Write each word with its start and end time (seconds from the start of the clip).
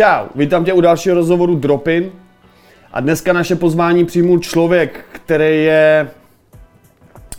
Čau, 0.00 0.26
vítám 0.34 0.64
tě 0.64 0.72
u 0.72 0.80
dalšího 0.80 1.14
rozhovoru 1.14 1.54
Dropin. 1.54 2.10
A 2.92 3.00
dneska 3.00 3.32
naše 3.32 3.56
pozvání 3.56 4.04
přijmul 4.04 4.38
člověk, 4.38 5.04
který 5.12 5.64
je 5.64 6.08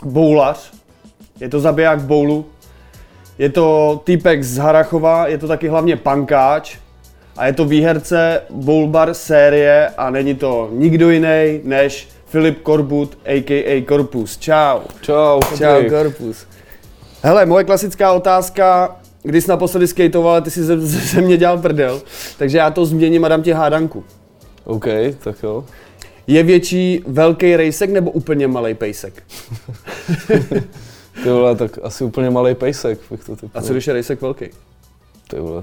boulař. 0.04 0.72
Je 1.40 1.48
to 1.48 1.60
zabiják 1.60 2.00
boulu. 2.00 2.46
Je 3.38 3.48
to 3.48 4.00
týpek 4.04 4.44
z 4.44 4.56
Harachova, 4.58 5.26
je 5.26 5.38
to 5.38 5.48
taky 5.48 5.68
hlavně 5.68 5.96
pankáč. 5.96 6.78
A 7.36 7.46
je 7.46 7.52
to 7.52 7.64
výherce 7.64 8.42
Bowlbar 8.50 9.14
série 9.14 9.88
a 9.88 10.10
není 10.10 10.34
to 10.34 10.68
nikdo 10.72 11.10
jiný 11.10 11.60
než 11.64 12.08
Filip 12.26 12.62
Korbut, 12.62 13.18
a.k.a. 13.24 13.84
Korpus. 13.86 14.38
Čau. 14.38 14.80
Čau, 15.00 15.40
Čau. 15.58 15.88
Korpus. 15.88 16.46
Hele, 17.22 17.46
moje 17.46 17.64
klasická 17.64 18.12
otázka, 18.12 18.96
když 19.22 19.44
jsi 19.44 19.50
naposledy 19.50 19.86
skateoval, 19.86 20.42
ty 20.42 20.50
jsi 20.50 20.62
ze, 20.62 20.80
ze, 20.80 21.00
ze 21.00 21.20
mě 21.20 21.36
dělal 21.36 21.58
prdel, 21.58 22.02
takže 22.38 22.58
já 22.58 22.70
to 22.70 22.86
změním 22.86 23.24
a 23.24 23.28
dám 23.28 23.42
ti 23.42 23.52
hádanku. 23.52 24.04
OK, 24.64 24.86
tak 25.24 25.42
jo. 25.42 25.64
Je 26.26 26.42
větší 26.42 27.00
velký 27.06 27.56
rejsek 27.56 27.90
nebo 27.90 28.10
úplně 28.10 28.48
malý 28.48 28.74
pejsek? 28.74 29.22
Ty 31.22 31.28
vole, 31.28 31.56
tak 31.56 31.78
asi 31.82 32.04
úplně 32.04 32.30
malý 32.30 32.54
pejsek, 32.54 32.98
bych 33.10 33.24
to 33.24 33.36
typu. 33.36 33.50
A 33.54 33.62
co 33.62 33.72
když 33.72 33.86
je 33.86 33.92
rejsek 33.92 34.22
velký? 34.22 34.44
Ty 35.28 35.36
vole. 35.36 35.62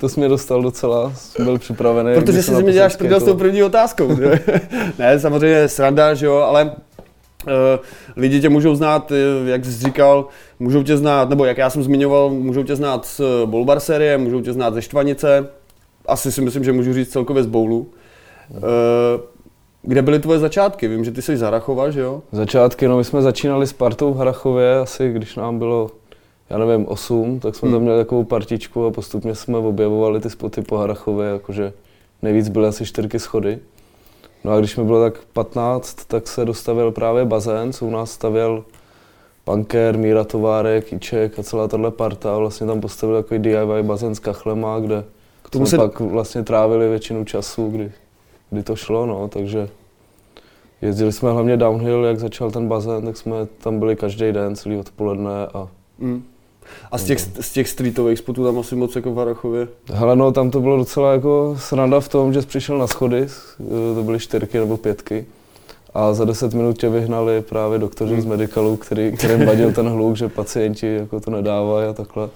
to 0.00 0.08
jsi 0.08 0.20
mě 0.20 0.28
dostal 0.28 0.62
docela, 0.62 1.12
byl 1.38 1.58
připravený. 1.58 2.14
Protože 2.14 2.42
si 2.42 2.50
ze 2.54 2.62
mě 2.62 2.72
děláš 2.72 2.96
prdel 2.96 3.20
s 3.20 3.24
tou 3.24 3.36
první 3.36 3.62
otázkou. 3.62 4.18
ne, 4.98 5.20
samozřejmě 5.20 5.68
sranda, 5.68 6.14
že 6.14 6.26
jo, 6.26 6.34
ale 6.34 6.72
lidi 8.16 8.40
tě 8.40 8.48
můžou 8.48 8.74
znát, 8.74 9.12
eh, 9.12 9.50
jak 9.50 9.64
jsi 9.64 9.70
říkal, 9.70 10.26
můžou 10.58 10.82
tě 10.82 10.96
znát, 10.96 11.28
nebo 11.28 11.44
jak 11.44 11.58
já 11.58 11.70
jsem 11.70 11.82
zmiňoval, 11.82 12.30
můžou 12.30 12.62
tě 12.62 12.76
znát 12.76 13.06
z 13.06 13.20
eh, 13.20 13.46
Bolbar 13.46 13.80
série, 13.80 14.18
můžou 14.18 14.40
tě 14.40 14.52
znát 14.52 14.74
ze 14.74 14.82
Štvanice, 14.82 15.48
asi 16.06 16.32
si 16.32 16.40
myslím, 16.40 16.64
že 16.64 16.72
můžu 16.72 16.92
říct 16.94 17.08
celkově 17.08 17.42
z 17.42 17.46
Bowlu. 17.46 17.86
Uh, 18.50 18.60
kde 19.82 20.02
byly 20.02 20.18
tvoje 20.18 20.38
začátky? 20.38 20.88
Vím, 20.88 21.04
že 21.04 21.10
ty 21.10 21.22
jsi 21.22 21.36
z 21.36 21.40
Harachova, 21.40 21.90
že 21.90 22.00
jo? 22.00 22.22
Začátky, 22.32 22.88
no 22.88 22.96
my 22.96 23.04
jsme 23.04 23.22
začínali 23.22 23.66
s 23.66 23.72
partou 23.72 24.14
v 24.14 24.16
Harachově, 24.16 24.78
asi 24.78 25.12
když 25.12 25.36
nám 25.36 25.58
bylo, 25.58 25.90
já 26.50 26.58
nevím, 26.58 26.88
8, 26.88 27.40
tak 27.40 27.54
jsme 27.54 27.66
Hmm. 27.66 27.76
tam 27.76 27.82
měli 27.82 27.98
takovou 27.98 28.24
partičku 28.24 28.86
a 28.86 28.90
postupně 28.90 29.34
jsme 29.34 29.58
objevovali 29.58 30.20
ty 30.20 30.30
spoty 30.30 30.62
po 30.62 30.76
Harachově, 30.76 31.28
jakože 31.28 31.72
nejvíc 32.22 32.48
byly 32.48 32.66
asi 32.68 32.86
čtyřky 32.86 33.18
schody. 33.18 33.58
No 34.44 34.52
a 34.52 34.58
když 34.58 34.76
mi 34.76 34.84
bylo 34.84 35.02
tak 35.10 35.18
15, 35.32 35.94
tak 36.04 36.28
se 36.28 36.44
dostavil 36.44 36.90
právě 36.92 37.24
bazén, 37.24 37.72
co 37.72 37.86
u 37.86 37.90
nás 37.90 38.10
stavěl 38.10 38.64
Panker, 39.44 39.98
Míra 39.98 40.24
Továrek, 40.24 40.92
Iček 40.92 41.38
a 41.38 41.42
celá 41.42 41.68
tahle 41.68 41.90
parta 41.90 42.38
vlastně 42.38 42.66
tam 42.66 42.80
postavili 42.80 43.22
takový 43.22 43.40
DIY 43.40 43.82
bazén 43.82 44.14
s 44.14 44.18
kachlema, 44.18 44.78
kde 44.80 45.04
K 45.42 45.50
tomu 45.50 45.66
jsme 45.66 45.70
se- 45.70 45.76
pak 45.76 46.00
vlastně 46.00 46.42
trávili 46.42 46.88
většinu 46.88 47.24
času, 47.24 47.68
kdy, 47.70 47.92
kdy 48.50 48.62
to 48.62 48.76
šlo, 48.76 49.06
no, 49.06 49.28
takže 49.28 49.68
jezdili 50.82 51.12
jsme 51.12 51.32
hlavně 51.32 51.56
downhill, 51.56 52.04
jak 52.04 52.18
začal 52.20 52.50
ten 52.50 52.68
bazén, 52.68 53.04
tak 53.04 53.16
jsme 53.16 53.46
tam 53.46 53.78
byli 53.78 53.96
každý 53.96 54.32
den, 54.32 54.56
celý 54.56 54.76
odpoledne 54.76 55.46
a 55.54 55.68
Mm. 55.98 56.22
A 56.92 56.98
z 56.98 57.04
těch, 57.04 57.20
z 57.20 57.52
těch 57.52 57.68
streetových 57.68 58.18
spotů 58.18 58.44
tam 58.44 58.58
asi 58.58 58.76
moc 58.76 58.96
jako 58.96 59.12
v 59.12 59.16
Harachově? 59.18 59.68
hele 59.92 60.16
no, 60.16 60.32
tam 60.32 60.50
to 60.50 60.60
bylo 60.60 60.76
docela 60.76 61.12
jako 61.12 61.56
sranda 61.58 62.00
v 62.00 62.08
tom, 62.08 62.32
že 62.32 62.42
jsi 62.42 62.48
přišel 62.48 62.78
na 62.78 62.86
schody, 62.86 63.26
eh, 63.60 63.94
to 63.94 64.02
byly 64.02 64.18
čtyřky 64.18 64.58
nebo 64.58 64.76
pětky 64.76 65.26
a 65.94 66.12
za 66.14 66.24
10 66.24 66.54
minut 66.54 66.78
tě 66.78 66.88
vyhnali 66.88 67.42
právě 67.42 67.78
doktoři 67.78 68.20
z 68.20 68.24
medicalu, 68.24 68.76
který, 68.76 69.12
kterým 69.12 69.46
vadil 69.46 69.72
ten 69.72 69.88
hluk, 69.88 70.16
že 70.16 70.28
pacienti 70.28 70.94
jako 70.94 71.20
to 71.20 71.30
nedávají 71.30 71.88
a 71.88 71.92
takhle. 71.92 72.28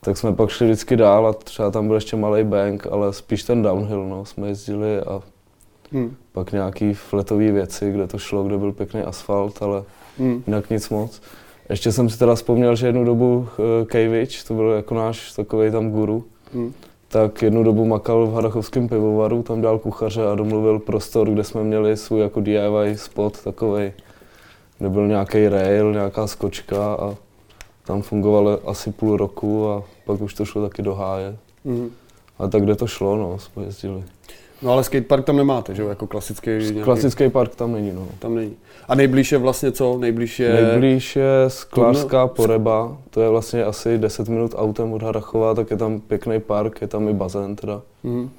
Tak 0.00 0.16
jsme 0.18 0.32
pak 0.32 0.50
šli 0.50 0.66
vždycky 0.66 0.96
dál 0.96 1.26
a 1.26 1.32
třeba 1.32 1.70
tam 1.70 1.86
byl 1.86 1.94
ještě 1.94 2.16
malý 2.16 2.44
bank, 2.44 2.86
ale 2.90 3.12
spíš 3.12 3.42
ten 3.44 3.62
downhill, 3.62 4.06
no, 4.08 4.24
jsme 4.24 4.48
jezdili 4.48 5.00
a 5.00 5.22
Mm. 5.92 6.16
pak 6.32 6.52
nějaký 6.52 6.94
fletové 6.94 7.52
věci, 7.52 7.92
kde 7.92 8.06
to 8.06 8.18
šlo, 8.18 8.44
kde 8.44 8.58
byl 8.58 8.72
pěkný 8.72 9.00
asfalt, 9.00 9.62
ale 9.62 9.82
Mm. 10.18 10.42
jinak 10.46 10.70
nic 10.70 10.88
moc. 10.88 11.22
Ještě 11.70 11.92
jsem 11.92 12.08
si 12.10 12.18
teda 12.18 12.34
vzpomněl, 12.34 12.76
že 12.76 12.86
jednu 12.86 13.04
dobu 13.04 13.36
uh, 13.36 13.86
Kejvič, 13.86 14.44
to 14.44 14.54
byl 14.54 14.68
jako 14.70 14.94
náš 14.94 15.32
takový 15.32 15.70
tam 15.70 15.90
guru, 15.90 16.24
Mm. 16.54 16.72
tak 17.08 17.42
jednu 17.42 17.62
dobu 17.62 17.84
makal 17.84 18.26
v 18.26 18.34
Harachovském 18.34 18.88
pivovaru, 18.88 19.42
tam 19.42 19.60
dal 19.60 19.78
kuchaře 19.78 20.26
a 20.26 20.34
domluvil 20.34 20.78
prostor, 20.78 21.30
kde 21.30 21.44
jsme 21.44 21.64
měli 21.64 21.96
svůj 21.96 22.20
jako 22.20 22.40
DIY 22.40 22.96
spot 22.96 23.44
takový, 23.44 23.92
kde 24.78 24.88
byl 24.88 25.08
nějaký 25.08 25.48
rail, 25.48 25.92
nějaká 25.92 26.26
skočka 26.26 26.94
a 26.94 27.14
tam 27.86 28.02
fungovalo 28.02 28.68
asi 28.68 28.92
půl 28.92 29.16
roku 29.16 29.68
a 29.68 29.82
pak 30.04 30.20
už 30.20 30.34
to 30.34 30.44
šlo 30.44 30.68
taky 30.68 30.82
do 30.82 30.94
háje. 30.94 31.36
Mm. 31.64 31.90
A 32.38 32.48
tak 32.48 32.62
kde 32.62 32.74
to 32.76 32.86
šlo, 32.86 33.16
no, 33.16 33.38
jsme 33.38 33.64
jezdili. 33.64 34.02
No 34.64 34.72
ale 34.72 34.84
skatepark 34.84 35.24
tam 35.24 35.36
nemáte, 35.36 35.74
že 35.74 35.82
jo, 35.82 35.88
jako 35.88 36.06
klasický 36.06 36.50
nějaký, 36.50 36.80
Klasický 36.82 37.28
park 37.28 37.54
tam 37.54 37.72
není, 37.72 37.92
no. 37.92 38.08
tam 38.18 38.34
není. 38.34 38.56
A 38.88 38.94
nejblíž 38.94 39.32
je 39.32 39.38
vlastně 39.38 39.72
co? 39.72 39.98
Nejblíž 39.98 40.40
je... 40.40 40.52
Nejblíž 40.52 41.16
je 41.16 41.44
Sklářská 41.48 42.26
poreba, 42.26 42.96
to 43.10 43.20
je 43.20 43.28
vlastně 43.28 43.64
asi 43.64 43.98
10 43.98 44.28
minut 44.28 44.54
autem 44.56 44.92
od 44.92 45.02
Harachova, 45.02 45.54
tak 45.54 45.70
je 45.70 45.76
tam 45.76 46.00
pěkný 46.00 46.40
park, 46.40 46.80
je 46.80 46.86
tam 46.86 47.08
i 47.08 47.12
bazén 47.12 47.56
teda. 47.56 47.82
Mm. 48.02 48.30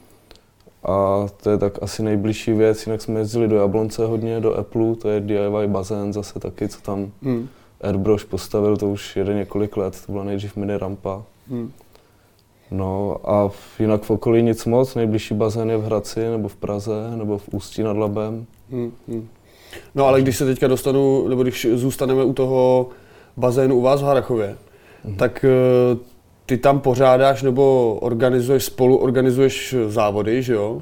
A 0.84 1.28
to 1.44 1.50
je 1.50 1.58
tak 1.58 1.74
asi 1.82 2.04
nejbližší 2.04 2.54
věc, 2.54 2.88
jinak 2.88 3.02
jsme 3.02 3.20
jezdili 3.20 3.48
do 3.48 3.56
Jablonce 3.56 4.06
hodně, 4.06 4.40
do 4.40 4.54
Apple, 4.54 4.96
to 4.96 5.10
je 5.10 5.20
DIY 5.20 5.68
bazén 5.68 6.14
zase 6.14 6.40
taky, 6.40 6.68
co 6.68 6.82
tam 6.82 7.12
Mm. 7.22 7.48
Airbrush 7.82 8.26
postavil, 8.26 8.78
to 8.78 8.90
už 8.90 9.16
jede 9.16 9.34
několik 9.34 9.78
let, 9.78 10.02
to 10.06 10.12
byla 10.12 10.24
nejdřív 10.24 10.56
mini 10.56 10.78
rampa. 10.78 11.24
Mm. 11.50 11.72
No 12.72 13.18
a 13.24 13.50
jinak 13.80 14.04
v 14.04 14.10
okolí 14.12 14.42
nic 14.44 14.66
moc, 14.66 14.96
nejbližší 14.96 15.34
bazén 15.34 15.70
je 15.70 15.78
v 15.78 15.84
Hradci, 15.86 16.20
nebo 16.30 16.48
v 16.48 16.56
Praze, 16.56 16.92
nebo 17.16 17.38
v 17.38 17.50
Ústí 17.52 17.84
nad 17.84 17.98
Labem. 17.98 18.46
Mm. 18.70 18.92
Mm. 19.08 19.28
No 19.96 20.06
ale 20.08 20.22
když 20.22 20.38
se 20.38 20.46
teďka 20.46 20.68
dostanu, 20.68 21.28
nebo 21.28 21.44
když 21.44 21.68
zůstaneme 21.74 22.24
u 22.24 22.34
toho 22.34 22.88
bazénu 23.38 23.76
u 23.76 23.82
vás 23.82 24.02
v 24.02 24.06
Harachově, 24.06 24.56
Mhm. 25.04 25.16
tak 25.16 25.46
eh, 25.46 25.98
ty 26.46 26.58
tam 26.58 26.80
pořádáš 26.80 27.42
nebo 27.44 27.98
organizuješ, 28.02 28.64
spolu 28.64 28.98
organizuješ 28.98 29.76
závody, 29.88 30.44
že 30.44 30.54
jo? 30.54 30.82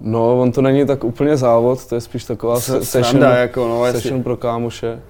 No, 0.00 0.40
on 0.40 0.52
to 0.52 0.62
není 0.62 0.86
tak 0.86 1.04
úplně 1.04 1.36
závod, 1.36 1.86
to 1.86 1.94
je 1.94 2.00
spíš 2.00 2.24
taková 2.24 2.60
se- 2.60 2.84
session, 2.84 3.22
jako, 3.22 3.68
no 3.68 3.92
session 3.92 4.22
pro 4.22 4.36
kámoše. 4.36 5.00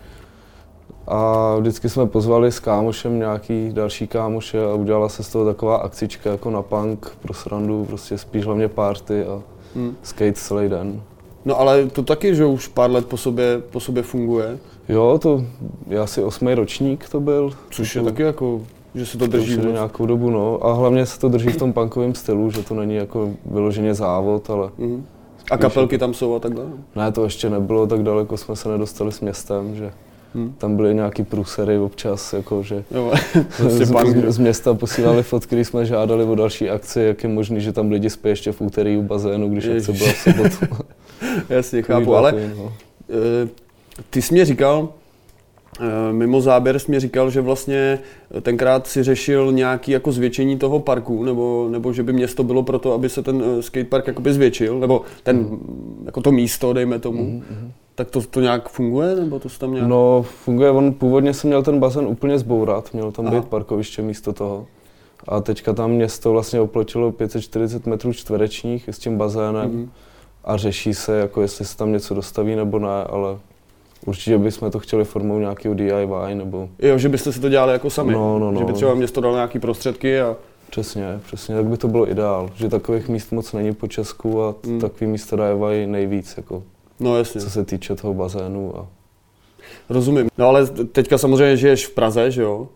A 1.07 1.57
vždycky 1.59 1.89
jsme 1.89 2.07
pozvali 2.07 2.53
s 2.53 2.61
kámošem 2.61 3.19
nějaký 3.19 3.71
další 3.73 4.07
kámoše 4.07 4.65
a 4.65 4.75
udělala 4.75 5.09
se 5.09 5.23
z 5.23 5.29
toho 5.29 5.45
taková 5.45 5.77
akcička 5.77 6.31
jako 6.31 6.51
na 6.51 6.63
punk 6.63 7.11
pro 7.23 7.35
srandu, 7.35 7.85
prostě 7.85 8.19
spíš 8.19 8.45
hlavně 8.47 8.69
party 8.69 9.25
a 9.25 9.43
Mm. 9.75 9.97
skate 10.03 10.33
celý 10.33 10.69
den. 10.69 11.03
No 11.45 11.61
ale 11.61 11.87
to 11.87 12.03
taky, 12.03 12.35
že 12.35 12.45
už 12.45 12.67
pár 12.69 12.91
let 12.91 13.07
po 13.07 13.17
sobě, 13.17 13.63
po 13.71 13.81
sobě 13.81 14.03
funguje, 14.03 14.59
Jo, 14.89 15.19
to 15.23 15.45
je 15.89 15.99
asi 15.99 16.23
osmý 16.23 16.55
ročník 16.55 17.09
to 17.09 17.21
byl. 17.21 17.51
což 17.71 17.97
je 17.97 18.03
To- 18.03 18.09
taky 18.11 18.23
jako, 18.23 18.61
že 18.95 19.07
se 19.07 19.19
to 19.19 19.25
už 19.25 19.31
drží. 19.31 19.57
moc. 19.57 19.67
nějakou 19.67 20.07
dobu, 20.07 20.31
no. 20.31 20.67
A 20.67 20.73
hlavně 20.73 21.07
se 21.07 21.21
to 21.21 21.29
drží 21.29 21.49
v 21.49 21.57
tom 21.57 21.73
punkovém 21.73 22.15
stylu, 22.15 22.51
že 22.51 22.63
to 22.63 22.75
není 22.75 22.95
jako 22.95 23.31
vyloženě 23.47 23.95
závod, 23.95 24.51
ale 24.51 24.71
Mhm. 24.79 25.05
A 25.51 25.59
kapelky 25.59 25.99
tam 25.99 26.15
jsou 26.15 26.35
a 26.35 26.39
takhle? 26.39 26.65
ne, 26.97 27.13
to 27.13 27.25
ještě 27.25 27.51
nebylo, 27.51 27.87
tak 27.87 28.03
daleko 28.03 28.37
jsme 28.37 28.57
se 28.57 28.69
nedostali 28.69 29.13
s 29.13 29.21
městem, 29.21 29.75
že 29.75 29.93
Hmm. 30.35 30.55
tam 30.59 30.77
byly 30.77 30.95
nějaký 30.95 31.23
průsery 31.23 31.79
občas, 31.79 32.33
jako 32.33 32.63
že 32.63 32.85
Jo, 32.91 33.13
prostě 33.57 33.87
z, 33.87 33.89
z, 33.89 34.25
z 34.35 34.39
města 34.39 34.75
posílali 34.75 35.23
fotky, 35.23 35.55
když 35.57 35.69
jsme 35.69 35.87
žádali 35.87 36.25
o 36.25 36.35
další 36.35 36.71
akci, 36.71 37.01
jak 37.01 37.23
je 37.23 37.29
možný, 37.29 37.61
že 37.61 37.73
tam 37.73 37.91
lidi 37.91 38.11
spí 38.11 38.29
ještě 38.29 38.53
v 38.53 38.61
úterý 38.61 38.97
u 38.97 39.03
bazénu, 39.03 39.49
když 39.49 39.65
akce 39.65 39.91
Ježiš. 39.93 39.99
byla 39.99 40.13
v 40.13 40.17
sobotu. 40.57 40.75
Jasně, 41.49 41.83
chápu, 41.83 42.17
ale 42.17 42.33
takový, 42.33 42.53
no. 42.59 42.73
eh, 43.45 43.49
ty 44.11 44.23
jsi 44.23 44.35
mě 44.35 44.45
říkal, 44.45 44.89
eh, 45.81 46.13
mimo 46.13 46.41
záběr 46.41 46.79
jsi 46.79 46.91
mě 46.91 47.01
říkal, 47.01 47.31
že 47.31 47.41
vlastně 47.41 47.99
tenkrát 48.43 48.87
si 48.87 49.03
řešil 49.03 49.53
nějaký 49.53 49.91
jako 49.93 50.13
zvětšení 50.13 50.59
toho 50.59 50.81
parku, 50.81 51.25
nebo, 51.25 51.69
nebo 51.71 51.93
že 51.93 52.03
by 52.03 52.13
město 52.13 52.43
bylo 52.45 52.63
proto, 52.63 52.93
aby 52.93 53.09
se 53.09 53.23
ten 53.23 53.43
eh, 53.59 53.63
skatepark 53.63 54.07
jakoby 54.07 54.33
zvětšil, 54.33 54.79
nebo 54.79 55.03
ten, 55.23 55.37
Mhm. 55.37 56.03
jako 56.07 56.21
to 56.21 56.33
místo, 56.33 56.73
dejme 56.73 56.99
tomu. 56.99 57.43
Tak 58.01 58.11
to, 58.11 58.21
to 58.21 58.41
nějak 58.41 58.69
funguje, 58.69 59.17
nebo 59.17 59.39
to 59.39 59.49
se 59.49 59.59
tam 59.59 59.73
nějak... 59.75 59.89
No, 59.89 60.23
funguje, 60.23 60.71
on 60.71 60.93
původně 60.93 61.35
jsem 61.35 61.49
měl 61.49 61.63
ten 61.63 61.81
bazén 61.81 62.07
úplně 62.07 62.39
zbourat, 62.39 62.93
měl 62.93 63.13
tam 63.13 63.27
Aha. 63.27 63.37
být 63.37 63.49
parkoviště 63.49 64.03
místo 64.03 64.33
toho. 64.33 64.67
A 65.29 65.41
teďka 65.41 65.73
tam 65.73 65.91
město 65.91 66.33
vlastně 66.33 66.61
oplotilo 66.61 67.13
540 67.13 67.87
metrů 67.87 68.13
čtverečních 68.13 68.89
s 68.89 68.99
tím 68.99 69.19
bazénem 69.19 69.71
Mhm. 69.71 69.91
a 70.45 70.57
řeší 70.57 70.95
se, 70.95 71.19
jako 71.19 71.43
jestli 71.43 71.65
se 71.65 71.77
tam 71.77 71.93
něco 71.93 72.15
dostaví 72.15 72.57
nebo 72.57 72.79
ne, 72.79 73.05
ale 73.11 73.39
určitě 74.07 74.39
bychom 74.39 74.71
to 74.71 74.79
chtěli 74.79 75.05
formou 75.05 75.39
nějakého 75.39 75.75
DIY 75.75 76.35
nebo 76.35 76.69
Jo, 76.79 76.99
že 76.99 77.09
byste 77.09 77.33
si 77.33 77.41
to 77.41 77.49
dělali 77.49 77.73
jako 77.73 77.91
sami. 77.91 78.13
No, 78.13 78.39
no, 78.39 78.53
Že 78.59 78.65
by 78.65 78.71
no. 78.71 78.77
třeba 78.77 78.95
město 78.95 79.21
dalo 79.21 79.35
nějaký 79.35 79.59
prostředky 79.59 80.21
a... 80.21 80.37
přesně, 80.71 81.21
přesně, 81.27 81.55
tak 81.55 81.65
by 81.65 81.77
to 81.77 81.89
bylo 81.89 82.11
ideál, 82.11 82.51
že 82.55 82.69
takových 82.69 83.09
míst 83.09 83.33
moc 83.33 83.53
není 83.53 83.75
po 83.75 83.89
Česku 83.89 84.43
a 84.43 84.55
mm. 84.67 84.81
takový 84.81 85.07
místa 85.11 85.37
dávají 85.37 85.87
nejvíc, 85.87 86.35
jako, 86.37 86.63
No 87.01 87.19
jasně, 87.19 87.41
co 87.41 87.51
se 87.51 87.65
týče 87.65 87.97
toho 87.97 88.15
bazénu. 88.15 88.79
A, 88.79 88.87
rozumím. 89.89 90.29
No 90.39 90.47
ale 90.47 90.67
teďka 90.67 91.19
samozřejmě 91.19 91.57
žiješ 91.57 91.87
v 91.87 91.95
Praze, 91.95 92.31
že 92.31 92.43
jo? 92.43 92.69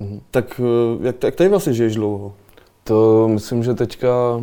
mhm. 0.00 0.20
Tak 0.30 0.60
eh, 0.60 1.06
jak, 1.06 1.24
jak 1.24 1.34
tady 1.34 1.50
vlastně 1.50 1.72
žiješ 1.72 1.94
dlouho? 1.94 2.34
To 2.84 3.28
myslím, 3.28 3.62
že 3.62 3.74
teďka 3.74 4.42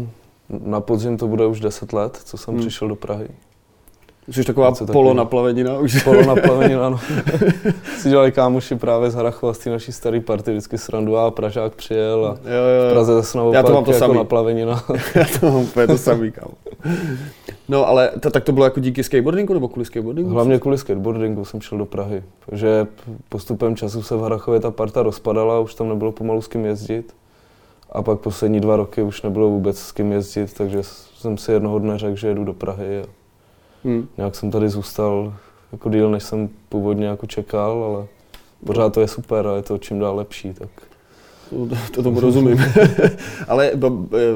na 0.50 0.82
podzim 0.82 1.18
to 1.18 1.28
bude 1.28 1.46
už 1.46 1.60
10 1.60 1.94
let, 1.94 2.20
co 2.24 2.38
jsem 2.38 2.54
hmm. 2.54 2.62
přišel 2.62 2.88
do 2.88 2.96
Prahy. 2.96 3.28
Jsi 4.32 4.44
taková 4.44 4.72
polo 4.92 5.14
naplavenina 5.14 5.78
už. 5.78 6.04
Polo 6.04 6.26
naplavenina, 6.26 6.86
ano. 6.88 7.00
si 7.98 8.10
dělali 8.10 8.32
kámoši 8.32 8.76
právě 8.76 9.12
z 9.12 9.16
Harachova 9.16 9.54
z 9.54 9.58
té 9.58 9.70
naší 9.70 9.92
staré 9.92 10.20
party, 10.20 10.52
vždycky 10.52 10.78
srandu 10.78 11.18
a 11.18 11.32
Pražák 11.32 11.76
přijel 11.76 12.26
a 12.26 12.50
jo, 12.50 12.56
jo, 12.56 12.90
v 12.90 12.94
Praze 12.94 13.14
zase 13.14 13.38
Já 13.52 13.64
to 13.64 13.74
mám 13.74 13.84
to 13.84 13.92
jako 13.92 14.00
samý. 14.00 14.18
naplavenina. 14.18 14.84
Já 15.16 15.26
to 15.40 15.46
mám 15.46 15.62
úplně 15.62 15.88
to 15.88 15.98
samý, 15.98 16.32
kámo. 16.32 16.52
No 17.70 17.88
ale 17.88 18.12
to, 18.20 18.30
tak 18.30 18.44
to 18.44 18.52
bylo 18.52 18.66
jako 18.66 18.80
díky 18.80 19.04
skateboardingu 19.04 19.54
nebo 19.54 19.68
kvůli 19.68 19.86
skateboardingu? 19.86 20.32
Hlavně 20.32 20.60
kvůli 20.60 20.78
skateboardingu 20.78 21.46
jsem 21.46 21.62
šel 21.62 21.78
do 21.78 21.86
Prahy, 21.86 22.24
protože 22.46 22.88
postupem 23.30 23.76
času 23.76 24.04
se 24.04 24.16
v 24.16 24.22
Harachově 24.22 24.60
ta 24.60 24.72
parta 24.72 25.04
rozpadala, 25.04 25.60
už 25.60 25.76
tam 25.76 25.90
nebylo 25.90 26.12
pomalu 26.12 26.42
s 26.42 26.48
kým 26.48 26.66
jezdit. 26.66 27.14
A 27.92 28.02
pak 28.02 28.20
poslední 28.20 28.60
dva 28.60 28.76
roky 28.76 29.02
už 29.02 29.22
nebylo 29.22 29.50
vůbec 29.50 29.80
s 29.80 29.92
kým 29.92 30.12
jezdit, 30.12 30.54
takže 30.54 30.80
jsem 31.18 31.38
si 31.38 31.52
jednoho 31.52 31.80
dne 31.80 31.98
řekl, 31.98 32.16
že 32.16 32.28
jedu 32.28 32.44
do 32.44 32.54
Prahy. 32.54 33.02
A 33.02 33.06
hmm. 33.84 34.08
Nějak 34.18 34.36
jsem 34.36 34.52
tady 34.52 34.70
zůstal 34.70 35.34
jako 35.72 35.90
díl, 35.90 36.12
než 36.12 36.24
jsem 36.24 36.50
původně 36.70 37.06
jako 37.06 37.28
čekal, 37.28 37.84
ale 37.84 38.08
pořád 38.66 38.94
to 38.94 39.02
je 39.02 39.08
super 39.08 39.48
a 39.48 39.56
je 39.56 39.62
to 39.62 39.78
čím 39.78 40.00
dál 40.00 40.16
lepší. 40.16 40.54
Tak. 40.54 40.70
To, 41.50 41.68
to 41.92 42.04
tomu 42.04 42.20
rozumím. 42.20 42.58
ale 43.48 43.72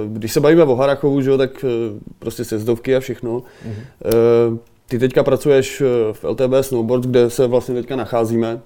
když 0.08 0.34
se 0.34 0.40
bavíme 0.40 0.64
o 0.64 0.76
Harachovu, 0.76 1.22
že, 1.22 1.38
tak 1.38 1.66
eh, 1.66 2.00
prostě 2.20 2.46
sezdovky 2.46 2.96
a 2.96 3.00
všechno. 3.00 3.40
Mm-hmm. 3.40 4.60
Ty 4.88 5.00
teďka 5.00 5.24
pracuješ 5.24 5.84
v 6.12 6.24
LTB 6.24 6.54
Snowboards, 6.62 7.08
kde 7.08 7.30
se 7.30 7.48
vlastně 7.48 7.76
teďka 7.76 7.96
nacházíme. 7.96 8.60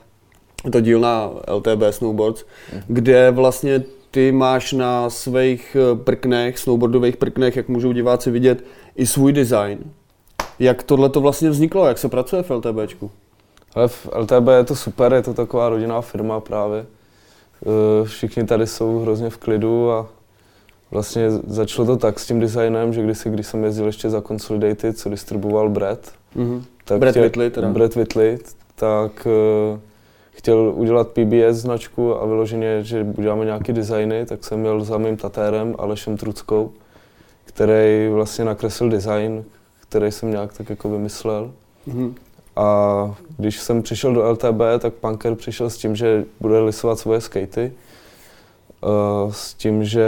Je 0.65 0.71
to 0.71 0.79
dílna 0.81 1.31
LTB 1.51 1.83
Snowboards, 1.89 2.41
mm-hmm. 2.41 2.81
kde 2.87 3.31
vlastně 3.31 3.83
ty 4.11 4.31
máš 4.31 4.73
na 4.73 5.09
svých 5.09 5.77
prknech, 6.03 6.57
snowboardových 6.57 7.17
prknech, 7.17 7.55
jak 7.55 7.67
můžou 7.67 7.91
diváci 7.91 8.31
vidět, 8.31 8.63
i 8.95 9.07
svůj 9.07 9.33
design. 9.33 9.79
Jak 10.59 10.83
tohle 10.83 11.09
to 11.09 11.21
vlastně 11.21 11.49
vzniklo, 11.49 11.87
jak 11.87 11.97
se 11.97 12.09
pracuje 12.09 12.43
v 12.43 12.51
LTBčku? 12.51 13.11
Ale 13.75 13.87
v 13.87 14.09
LTB 14.15 14.47
je 14.57 14.63
to 14.63 14.75
super, 14.75 15.13
je 15.13 15.21
to 15.21 15.33
taková 15.33 15.69
rodinná 15.69 16.01
firma 16.01 16.39
právě. 16.39 16.85
Eh, 17.65 18.05
všichni 18.05 18.43
tady 18.43 18.67
jsou 18.67 18.99
hrozně 18.99 19.29
v 19.29 19.37
klidu 19.37 19.91
a 19.91 20.07
vlastně 20.91 21.31
začalo 21.31 21.85
to 21.85 21.97
tak 21.97 22.19
s 22.19 22.27
tím 22.27 22.39
designem, 22.39 22.93
že 22.93 23.03
když, 23.03 23.17
když 23.25 23.47
jsem 23.47 23.63
jezdil 23.63 23.85
ještě 23.85 24.09
za 24.09 24.21
Consolidated, 24.21 24.97
co 24.97 25.09
distribuoval 25.09 25.69
Brad, 25.69 25.99
mm-hmm. 26.35 26.61
tak 26.85 26.99
Brad 26.99 27.15
Whitley 27.15 27.49
teda. 27.49 27.69
Brad 27.69 27.95
Whitley, 27.95 28.37
tak 28.75 29.27
uh, 29.73 29.79
chtěl 30.31 30.73
udělat 30.75 31.07
PBS 31.07 31.57
značku 31.57 32.21
a 32.21 32.25
vyloženě, 32.25 32.83
že 32.83 33.05
uděláme 33.17 33.45
nějaký 33.45 33.73
designy, 33.73 34.25
tak 34.25 34.43
jsem 34.43 34.59
měl 34.59 34.83
za 34.83 34.97
mým 34.97 35.17
tatérem 35.17 35.75
Alešem 35.77 36.17
Truckou, 36.17 36.71
který 37.45 38.09
vlastně 38.11 38.45
nakreslil 38.45 38.89
design, 38.89 39.45
který 39.89 40.11
jsem 40.11 40.31
nějak 40.31 40.57
tak 40.57 40.69
jako 40.69 40.89
vymyslel. 40.89 41.51
Mm-hmm. 41.87 42.13
A 42.55 43.15
když 43.37 43.59
jsem 43.59 43.81
přišel 43.81 44.13
do 44.13 44.31
LTB, 44.31 44.61
tak 44.79 44.93
Punker 44.93 45.35
přišel 45.35 45.69
s 45.69 45.77
tím, 45.77 45.95
že 45.95 46.25
bude 46.39 46.59
lisovat 46.59 46.99
svoje 46.99 47.21
skatey. 47.21 47.71
Uh, 48.81 49.31
s 49.31 49.53
tím, 49.53 49.85
že 49.85 50.05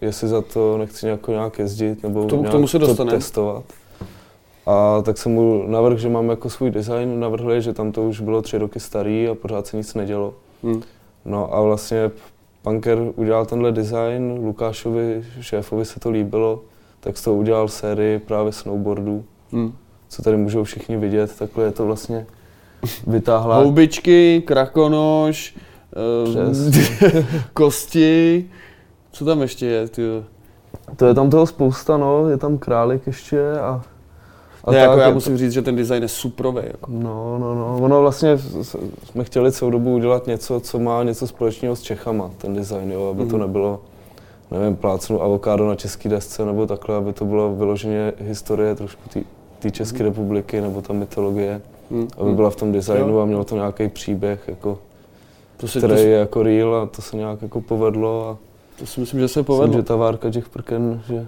jestli 0.00 0.28
za 0.28 0.42
to 0.42 0.78
nechci 0.78 1.06
nějak, 1.06 1.28
nějak 1.28 1.58
jezdit 1.58 2.02
nebo 2.02 2.24
to, 2.24 2.36
nějak 2.36 2.52
tomu 2.52 2.68
se 2.68 2.78
to 2.78 3.04
testovat. 3.04 3.64
A 4.66 5.02
tak 5.02 5.18
jsem 5.18 5.32
mu 5.32 5.64
navrhl, 5.66 5.98
že 5.98 6.08
mám 6.08 6.30
jako 6.30 6.50
svůj 6.50 6.70
design, 6.70 7.20
navrhli, 7.20 7.62
že 7.62 7.72
tam 7.72 7.92
to 7.92 8.02
už 8.02 8.20
bylo 8.20 8.42
tři 8.42 8.58
roky 8.58 8.80
starý 8.80 9.28
a 9.28 9.34
pořád 9.34 9.66
se 9.66 9.76
nic 9.76 9.94
nedělo. 9.94 10.34
Hmm. 10.62 10.82
No 11.24 11.54
a 11.54 11.60
vlastně 11.60 12.10
Punker 12.62 12.98
udělal 13.16 13.46
tenhle 13.46 13.72
design, 13.72 14.40
Lukášovi, 14.44 15.24
šéfovi 15.40 15.84
se 15.84 16.00
to 16.00 16.10
líbilo, 16.10 16.60
tak 17.02 17.18
z 17.18 17.22
toho 17.22 17.36
udělal 17.36 17.68
sérii 17.68 18.18
právě 18.18 18.52
snowboardů. 18.52 19.24
Hmm 19.52 19.72
co 20.12 20.22
tady 20.22 20.36
můžou 20.36 20.64
všichni 20.64 20.96
vidět, 20.96 21.38
takhle 21.38 21.64
je 21.64 21.70
to 21.70 21.86
vlastně 21.86 22.26
vytáhla. 23.06 23.56
Houbičky, 23.56 24.42
krakonoš, 24.46 25.56
uh, 26.26 27.24
kosti, 27.52 28.50
co 29.12 29.24
tam 29.24 29.42
ještě 29.42 29.66
je, 29.66 29.88
ty? 29.88 30.02
To 30.96 31.06
je 31.06 31.14
tam 31.14 31.30
toho 31.30 31.46
spousta, 31.46 31.96
no, 31.96 32.28
je 32.28 32.36
tam 32.36 32.58
králík 32.58 33.06
ještě 33.06 33.52
a 33.52 33.82
a 34.64 34.70
ne, 34.70 34.78
jako 34.78 34.98
já 34.98 35.10
musím 35.10 35.38
říct, 35.38 35.52
že 35.52 35.62
ten 35.62 35.76
design 35.76 36.02
je 36.02 36.08
suprový. 36.08 36.62
Jako. 36.66 36.90
No, 36.90 37.38
no, 37.38 37.54
no. 37.54 37.78
Ono 37.80 38.00
vlastně 38.00 38.38
jsme 39.04 39.24
chtěli 39.24 39.52
celou 39.52 39.70
dobu 39.70 39.94
udělat 39.94 40.26
něco, 40.26 40.60
co 40.60 40.78
má 40.78 41.02
něco 41.02 41.26
společného 41.26 41.76
s 41.76 41.82
Čechama, 41.82 42.30
ten 42.38 42.54
design, 42.54 42.92
jo, 42.92 43.10
aby 43.10 43.22
mm. 43.22 43.28
to 43.28 43.36
mhm. 43.36 43.46
nebylo, 43.46 43.80
nevím, 44.52 44.76
plácnu 44.76 45.22
avokádo 45.22 45.68
na 45.68 45.74
české 45.74 46.08
desce 46.08 46.44
nebo 46.44 46.66
takhle, 46.66 46.96
aby 46.96 47.12
to 47.12 47.24
bylo 47.24 47.54
vyloženě 47.54 48.12
historie 48.18 48.74
trošku 48.74 49.02
té 49.58 49.70
České 49.70 50.02
republiky 50.02 50.60
nebo 50.60 50.82
ta 50.82 50.92
mytologie, 50.92 51.60
hmm. 51.90 52.08
aby 52.18 52.32
byla 52.32 52.50
v 52.50 52.56
tom 52.56 52.72
designu 52.72 53.20
a 53.20 53.24
mělo 53.24 53.44
to 53.44 53.54
nějaký 53.54 53.88
příběh, 53.88 54.44
jako, 54.48 54.78
to 55.56 55.68
si, 55.68 55.78
který 55.78 55.92
to 55.92 55.98
si... 55.98 56.04
je 56.04 56.18
jako 56.18 56.42
real 56.42 56.74
a 56.74 56.86
to 56.86 57.02
se 57.02 57.16
nějak 57.16 57.42
jako 57.42 57.60
povedlo. 57.60 58.28
A 58.28 58.36
to 58.78 58.86
si 58.86 59.00
myslím, 59.00 59.20
že 59.20 59.28
se 59.28 59.42
povedlo. 59.42 59.66
Myslím, 59.66 59.80
že 59.82 59.86
ta 59.86 59.96
várka 59.96 60.30
těch 60.30 60.48
prken, 60.48 61.02
že 61.06 61.26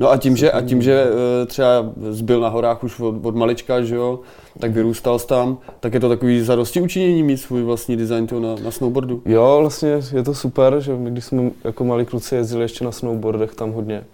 No 0.00 0.10
a 0.10 0.16
tím, 0.16 0.36
že, 0.36 0.52
a 0.52 0.62
tím, 0.62 0.82
že 0.82 1.04
eh, 1.04 1.46
třeba 1.46 1.92
zbyl 2.10 2.40
na 2.40 2.48
horách 2.48 2.84
už 2.84 3.00
od, 3.00 3.26
od 3.26 3.36
malička, 3.36 3.82
že 3.82 3.94
jo, 3.94 4.20
tak 4.58 4.70
vyrůstal 4.70 5.18
jsi 5.18 5.26
tam, 5.26 5.58
tak 5.80 5.94
je 5.94 6.00
to 6.00 6.08
takový 6.08 6.40
zadosti 6.40 6.80
učinění 6.80 7.22
mít 7.22 7.36
svůj 7.36 7.62
vlastní 7.62 7.96
design 7.96 8.26
to 8.26 8.40
na, 8.40 8.54
na 8.64 8.70
snowboardu. 8.70 9.22
Jo, 9.24 9.58
vlastně 9.60 10.00
je 10.12 10.22
to 10.22 10.34
super, 10.34 10.80
že 10.80 10.96
my, 10.96 11.10
když 11.10 11.24
jsme 11.24 11.50
jako 11.64 11.84
malí 11.84 12.06
kluci 12.06 12.34
jezdili 12.34 12.64
ještě 12.64 12.84
na 12.84 12.92
snowboardech 12.92 13.54
tam 13.54 13.72
hodně, 13.72 14.04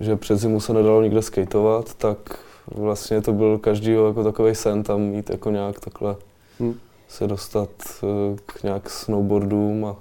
že 0.00 0.16
před 0.16 0.36
zimu 0.36 0.60
se 0.60 0.72
nedalo 0.72 1.02
nikde 1.02 1.22
skateovat, 1.22 1.94
tak 1.94 2.38
vlastně 2.74 3.20
to 3.20 3.32
byl 3.32 3.58
každýho 3.58 4.06
jako 4.06 4.24
takový 4.24 4.54
sen 4.54 4.82
tam 4.82 5.00
mít 5.00 5.30
jako 5.30 5.50
nějak 5.50 5.80
takhle 5.80 6.16
hmm. 6.60 6.74
se 7.08 7.26
dostat 7.26 7.68
eh, 8.02 8.36
k 8.46 8.62
nějak 8.62 8.90
snowboardům 8.90 9.84
a 9.84 9.96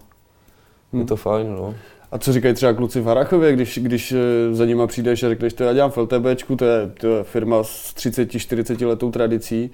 hmm. 0.94 1.02
je 1.02 1.08
to 1.08 1.16
fajn, 1.16 1.56
no. 1.56 1.76
A 2.14 2.18
co 2.18 2.34
říkají 2.34 2.54
třeba 2.54 2.74
kluci 2.74 3.02
v 3.02 3.06
Harachově, 3.06 3.54
když, 3.54 3.80
když 3.82 4.12
eh, 4.12 4.54
za 4.56 4.66
nima 4.66 4.88
přijdeš 4.88 5.24
a 5.24 5.30
řekneš, 5.30 5.54
to 5.54 5.64
já 5.64 5.74
dělám 5.74 5.92
v 5.92 5.98
LTBčku, 5.98 6.56
to 6.56 6.66
je, 6.66 6.92
to 7.00 7.08
je 7.08 7.24
firma 7.24 7.64
s 7.64 7.94
30-40 7.96 8.88
letou 8.88 9.12
tradicí, 9.12 9.72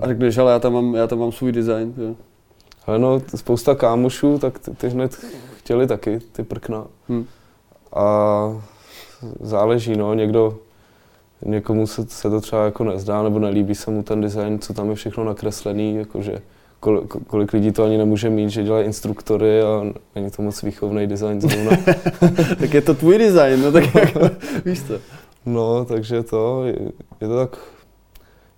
a 0.00 0.06
řekneš, 0.06 0.38
ale 0.38 0.52
já 0.52 0.58
tam 0.58 0.72
mám, 0.72 0.94
já 0.94 1.06
tam 1.06 1.18
mám 1.18 1.32
svůj 1.32 1.52
design. 1.52 1.92
To. 1.92 2.16
Ale 2.86 2.98
no, 2.98 3.22
spousta 3.36 3.74
kámošů, 3.74 4.38
tak 4.38 4.58
ty, 4.58 4.70
ty 4.70 4.88
hned 4.88 5.24
chtěli 5.58 5.86
taky 5.86 6.20
ty 6.32 6.42
prkna. 6.42 6.86
Hmm. 7.08 7.26
A 7.92 8.62
záleží, 9.40 9.96
no, 9.96 10.14
někdo, 10.14 10.58
někomu 11.46 11.86
se, 11.86 12.06
se 12.06 12.30
to 12.30 12.40
třeba 12.40 12.64
jako 12.64 12.84
nezdá, 12.84 13.22
nebo 13.22 13.38
nelíbí 13.38 13.74
se 13.74 13.90
mu 13.90 14.02
ten 14.02 14.20
design, 14.20 14.58
co 14.58 14.74
tam 14.74 14.90
je 14.90 14.94
všechno 14.94 15.24
nakreslený, 15.24 15.96
jakože 15.96 16.42
kolik, 16.84 17.16
kolik 17.26 17.52
lidí 17.52 17.72
to 17.72 17.84
ani 17.84 17.98
nemůže 17.98 18.30
mít, 18.30 18.50
že 18.50 18.62
dělají 18.62 18.86
instruktory 18.86 19.62
a 19.62 19.84
není 20.14 20.30
to 20.30 20.42
moc 20.42 20.62
výchovný 20.62 21.06
design 21.06 21.40
zrovna. 21.40 21.70
tak 22.58 22.74
je 22.74 22.80
to 22.80 22.94
tvůj 22.94 23.18
design, 23.18 23.62
no 23.62 23.72
tak 23.72 23.94
jako, 23.94 24.20
víš 24.64 24.80
to. 24.80 24.94
No, 25.46 25.84
takže 25.84 26.22
to, 26.22 26.64
je, 26.64 26.78
je 27.20 27.28
to 27.28 27.36
tak, 27.36 27.58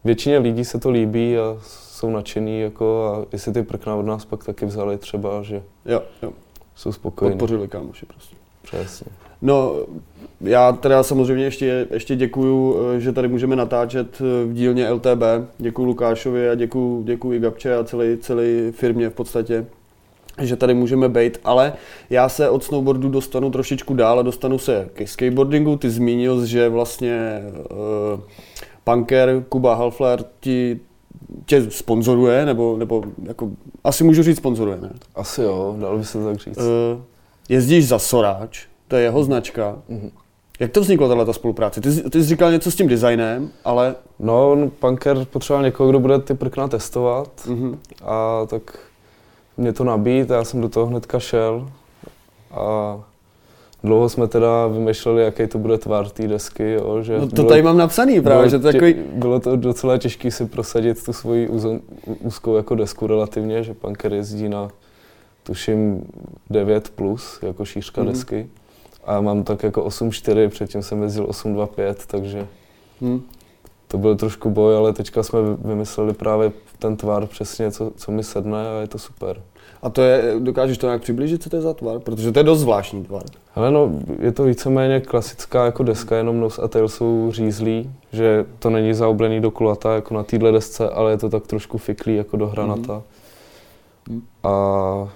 většině 0.04 0.38
lidí 0.38 0.64
se 0.64 0.78
to 0.78 0.90
líbí 0.90 1.38
a 1.38 1.56
jsou 1.60 2.10
nadšený, 2.10 2.60
jako 2.60 3.04
a 3.04 3.26
jestli 3.32 3.52
ty 3.52 3.62
prkna 3.62 3.94
od 3.94 4.06
nás 4.06 4.24
pak 4.24 4.44
taky 4.44 4.66
vzali 4.66 4.98
třeba, 4.98 5.42
že 5.42 5.62
jo, 5.84 6.02
jo. 6.22 6.32
jsou 6.74 6.92
spokojení. 6.92 7.38
Podpořili 7.38 7.68
kámoši 7.68 8.06
prostě. 8.06 8.36
Přesně. 8.62 9.25
No, 9.42 9.74
já 10.40 10.72
teda 10.72 11.02
samozřejmě 11.02 11.44
ještě, 11.44 11.86
ještě 11.90 12.16
děkuju, 12.16 12.76
eh, 12.96 13.00
že 13.00 13.12
tady 13.12 13.28
můžeme 13.28 13.56
natáčet 13.56 14.20
eh, 14.20 14.44
v 14.44 14.52
dílně 14.52 14.90
LTB. 14.90 15.22
Děkuju 15.58 15.88
Lukášovi 15.88 16.50
a 16.50 16.54
děkuju, 16.54 17.02
děkuju 17.02 17.34
i 17.34 17.40
Gabče 17.40 17.76
a 17.76 17.84
celé, 17.84 18.16
celé 18.16 18.72
firmě 18.72 19.10
v 19.10 19.14
podstatě 19.14 19.66
že 20.42 20.56
tady 20.56 20.74
můžeme 20.74 21.08
být, 21.08 21.38
ale 21.44 21.72
já 22.10 22.28
se 22.28 22.50
od 22.50 22.64
snowboardu 22.64 23.08
dostanu 23.08 23.50
trošičku 23.50 23.94
dál 23.94 24.18
a 24.18 24.22
dostanu 24.22 24.58
se 24.58 24.88
ke 24.92 25.06
skateboardingu. 25.06 25.76
Ty 25.76 25.90
zmínil, 25.90 26.46
že 26.46 26.68
vlastně 26.68 27.42
uh, 27.70 28.20
punker 28.84 29.44
Kuba 29.48 29.74
Halfler 29.74 30.24
ti 30.40 30.80
tě 31.46 31.70
sponzoruje, 31.70 32.46
nebo, 32.46 32.76
nebo 32.76 33.04
jako, 33.22 33.50
asi 33.84 34.04
můžu 34.04 34.22
říct 34.22 34.36
sponzoruje, 34.36 34.78
ne? 34.80 34.90
Asi 35.14 35.42
jo, 35.42 35.76
dalo 35.78 35.98
by 35.98 36.04
se 36.04 36.24
tak 36.24 36.38
říct. 36.38 36.56
Uh, 36.56 36.64
jezdíš 37.48 37.88
za 37.88 37.98
Soráč, 37.98 38.66
to 38.88 38.96
je 38.96 39.02
jeho 39.02 39.24
značka. 39.24 39.76
Mm-hmm. 39.90 40.10
Jak 40.60 40.70
to 40.70 40.80
vzniklo, 40.80 41.16
tato 41.16 41.32
spolupráce? 41.32 41.80
Ty, 41.80 42.02
ty 42.10 42.22
jsi 42.22 42.28
říkal 42.28 42.52
něco 42.52 42.70
s 42.70 42.74
tím 42.74 42.88
designem, 42.88 43.50
ale... 43.64 43.94
No, 44.18 44.52
on, 44.52 44.70
Punker 44.70 45.24
potřeboval 45.24 45.64
někoho, 45.64 45.90
kdo 45.90 46.00
bude 46.00 46.18
ty 46.18 46.34
prkna 46.34 46.68
testovat 46.68 47.30
mm-hmm. 47.46 47.76
a 48.04 48.46
tak 48.46 48.78
mě 49.56 49.72
to 49.72 49.84
nabít, 49.84 50.30
já 50.30 50.44
jsem 50.44 50.60
do 50.60 50.68
toho 50.68 50.86
hnedka 50.86 51.18
šel 51.18 51.70
a 52.50 52.98
dlouho 53.84 54.08
jsme 54.08 54.28
teda 54.28 54.66
vymýšleli, 54.66 55.22
jaký 55.22 55.46
to 55.46 55.58
bude 55.58 55.78
tvar 55.78 56.08
té 56.08 56.28
desky. 56.28 56.72
Jo, 56.72 57.02
že 57.02 57.18
no 57.18 57.28
to 57.28 57.34
bylo, 57.34 57.48
tady 57.48 57.62
mám 57.62 57.76
napsaný 57.76 58.20
právě, 58.20 58.50
že 58.50 58.58
to 58.58 58.72
takový... 58.72 58.94
Bylo 59.12 59.40
to 59.40 59.56
docela 59.56 59.98
těžké 59.98 60.30
si 60.30 60.46
prosadit 60.46 61.04
tu 61.04 61.12
svoji 61.12 61.48
úzkou 62.20 62.56
jako 62.56 62.74
desku 62.74 63.06
relativně, 63.06 63.62
že 63.62 63.74
Punker 63.74 64.14
jezdí 64.14 64.48
na 64.48 64.68
tuším 65.42 66.06
9 66.50 66.90
plus, 66.90 67.38
jako 67.42 67.64
šířka 67.64 68.02
mm. 68.02 68.08
desky. 68.08 68.46
A 69.06 69.20
mám 69.20 69.42
tak 69.42 69.62
jako 69.62 69.84
8.4, 69.84 70.48
předtím 70.48 70.82
jsem 70.82 71.02
jezdil 71.02 71.26
8.25, 71.26 71.94
takže 72.06 72.46
mm. 73.00 73.22
to 73.88 73.98
byl 73.98 74.16
trošku 74.16 74.50
boj, 74.50 74.76
ale 74.76 74.92
teďka 74.92 75.22
jsme 75.22 75.38
vymysleli 75.64 76.14
právě 76.14 76.52
ten 76.78 76.96
tvar 76.96 77.26
přesně, 77.26 77.70
co, 77.70 77.92
co 77.96 78.12
mi 78.12 78.24
sedne 78.24 78.68
a 78.68 78.80
je 78.80 78.86
to 78.86 78.98
super. 78.98 79.42
A 79.82 79.90
to 79.90 80.02
je, 80.02 80.34
dokážeš 80.38 80.78
to 80.78 80.86
nějak 80.86 81.02
přiblížit, 81.02 81.42
co 81.42 81.50
to 81.50 81.56
je 81.56 81.62
za 81.62 81.74
tvar? 81.74 81.98
Protože 81.98 82.32
to 82.32 82.38
je 82.38 82.42
dost 82.42 82.60
zvláštní 82.60 83.04
tvar. 83.04 83.22
Ale 83.54 83.70
no, 83.70 83.92
je 84.18 84.32
to 84.32 84.44
víceméně 84.44 85.00
klasická 85.00 85.64
jako 85.64 85.82
deska, 85.82 86.16
jenom 86.16 86.40
nos 86.40 86.58
a 86.58 86.68
tail 86.68 86.88
jsou 86.88 87.28
řízlí, 87.32 87.90
že 88.12 88.46
to 88.58 88.70
není 88.70 88.94
zaoblený 88.94 89.40
do 89.40 89.50
kulata 89.50 89.94
jako 89.94 90.14
na 90.14 90.22
téhle 90.22 90.52
desce, 90.52 90.90
ale 90.90 91.10
je 91.10 91.18
to 91.18 91.28
tak 91.28 91.46
trošku 91.46 91.78
fiklý 91.78 92.16
jako 92.16 92.36
do 92.36 92.46
hranata. 92.46 93.02
Mm. 94.08 94.22
A 94.42 94.52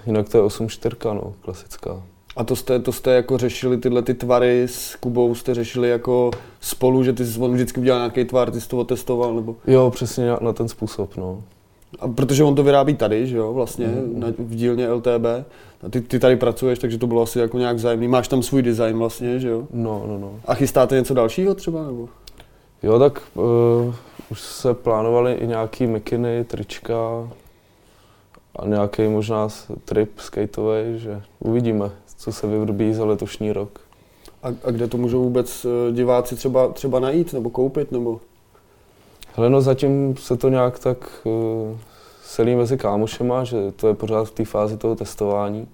jinak 0.05 0.29
to 0.29 0.37
je 0.37 0.43
8.4, 0.43 1.13
no, 1.13 1.33
klasická. 1.41 2.03
A 2.35 2.43
to 2.43 2.55
jste, 2.55 2.79
to 2.79 2.91
jste 2.91 3.11
jako 3.13 3.37
řešili 3.37 3.77
tyhle 3.77 4.01
ty 4.01 4.13
tvary 4.13 4.63
s 4.63 4.95
Kubou, 4.95 5.35
jste 5.35 5.53
řešili 5.53 5.89
jako 5.89 6.31
spolu, 6.61 7.03
že 7.03 7.13
ty 7.13 7.25
jsi 7.25 7.39
on 7.39 7.53
vždycky 7.53 7.79
udělal 7.79 7.99
nějaký 7.99 8.25
tvar, 8.25 8.51
ty 8.51 8.61
jsi 8.61 8.69
to 8.69 8.77
otestoval, 8.77 9.35
nebo? 9.35 9.55
Jo, 9.67 9.89
přesně 9.89 10.31
na 10.41 10.53
ten 10.53 10.67
způsob, 10.67 11.17
no. 11.17 11.43
A 11.99 12.07
protože 12.07 12.43
on 12.43 12.55
to 12.55 12.63
vyrábí 12.63 12.95
tady, 12.95 13.27
že 13.27 13.37
jo, 13.37 13.53
vlastně, 13.53 13.87
mm. 13.87 14.19
na, 14.19 14.27
v 14.37 14.55
dílně 14.55 14.89
LTB. 14.89 15.25
A 15.83 15.89
ty, 15.89 16.01
ty 16.01 16.19
tady 16.19 16.35
pracuješ, 16.35 16.79
takže 16.79 16.97
to 16.97 17.07
bylo 17.07 17.21
asi 17.21 17.39
jako 17.39 17.57
nějak 17.57 17.75
vzájemný. 17.75 18.07
Máš 18.07 18.27
tam 18.27 18.43
svůj 18.43 18.61
design 18.61 18.97
vlastně, 18.97 19.39
že 19.39 19.49
jo? 19.49 19.67
No, 19.73 20.03
no, 20.07 20.17
no. 20.17 20.39
A 20.45 20.53
chystáte 20.53 20.95
něco 20.95 21.13
dalšího 21.13 21.55
třeba, 21.55 21.83
nebo? 21.83 22.09
Jo, 22.83 22.99
tak 22.99 23.21
uh, 23.33 23.95
už 24.31 24.41
se 24.41 24.73
plánovaly 24.73 25.33
i 25.33 25.47
nějaký 25.47 25.87
mikiny, 25.87 26.43
trička 26.43 26.95
a 28.55 28.67
nějaký 28.67 29.07
možná 29.07 29.47
trip 29.85 30.19
skateový, 30.19 30.99
že 30.99 31.21
uvidíme, 31.39 31.91
co 32.21 32.31
se 32.31 32.47
vyrobí 32.47 32.93
za 32.93 33.05
letošní 33.05 33.51
rok. 33.51 33.79
A, 34.43 34.47
a 34.47 34.71
kde 34.71 34.87
to 34.87 34.97
můžou 34.97 35.23
vůbec 35.23 35.65
eh, 35.65 35.91
diváci 35.91 36.35
třeba, 36.35 36.67
třeba 36.67 36.99
najít 36.99 37.33
nebo 37.33 37.49
koupit, 37.49 37.91
nebo? 37.91 38.19
Hele, 39.35 39.49
no 39.49 39.61
zatím 39.61 40.17
se 40.17 40.37
to 40.37 40.49
nějak 40.49 40.79
tak 40.79 41.21
uh, 41.23 41.77
selí 42.23 42.55
mezi 42.55 42.77
kámošema, 42.77 43.43
že 43.43 43.71
to 43.71 43.87
je 43.87 43.93
pořád 43.93 44.23
v 44.23 44.31
té 44.31 44.45
fázi 44.45 44.77
toho 44.77 44.95
testování. 44.95 45.67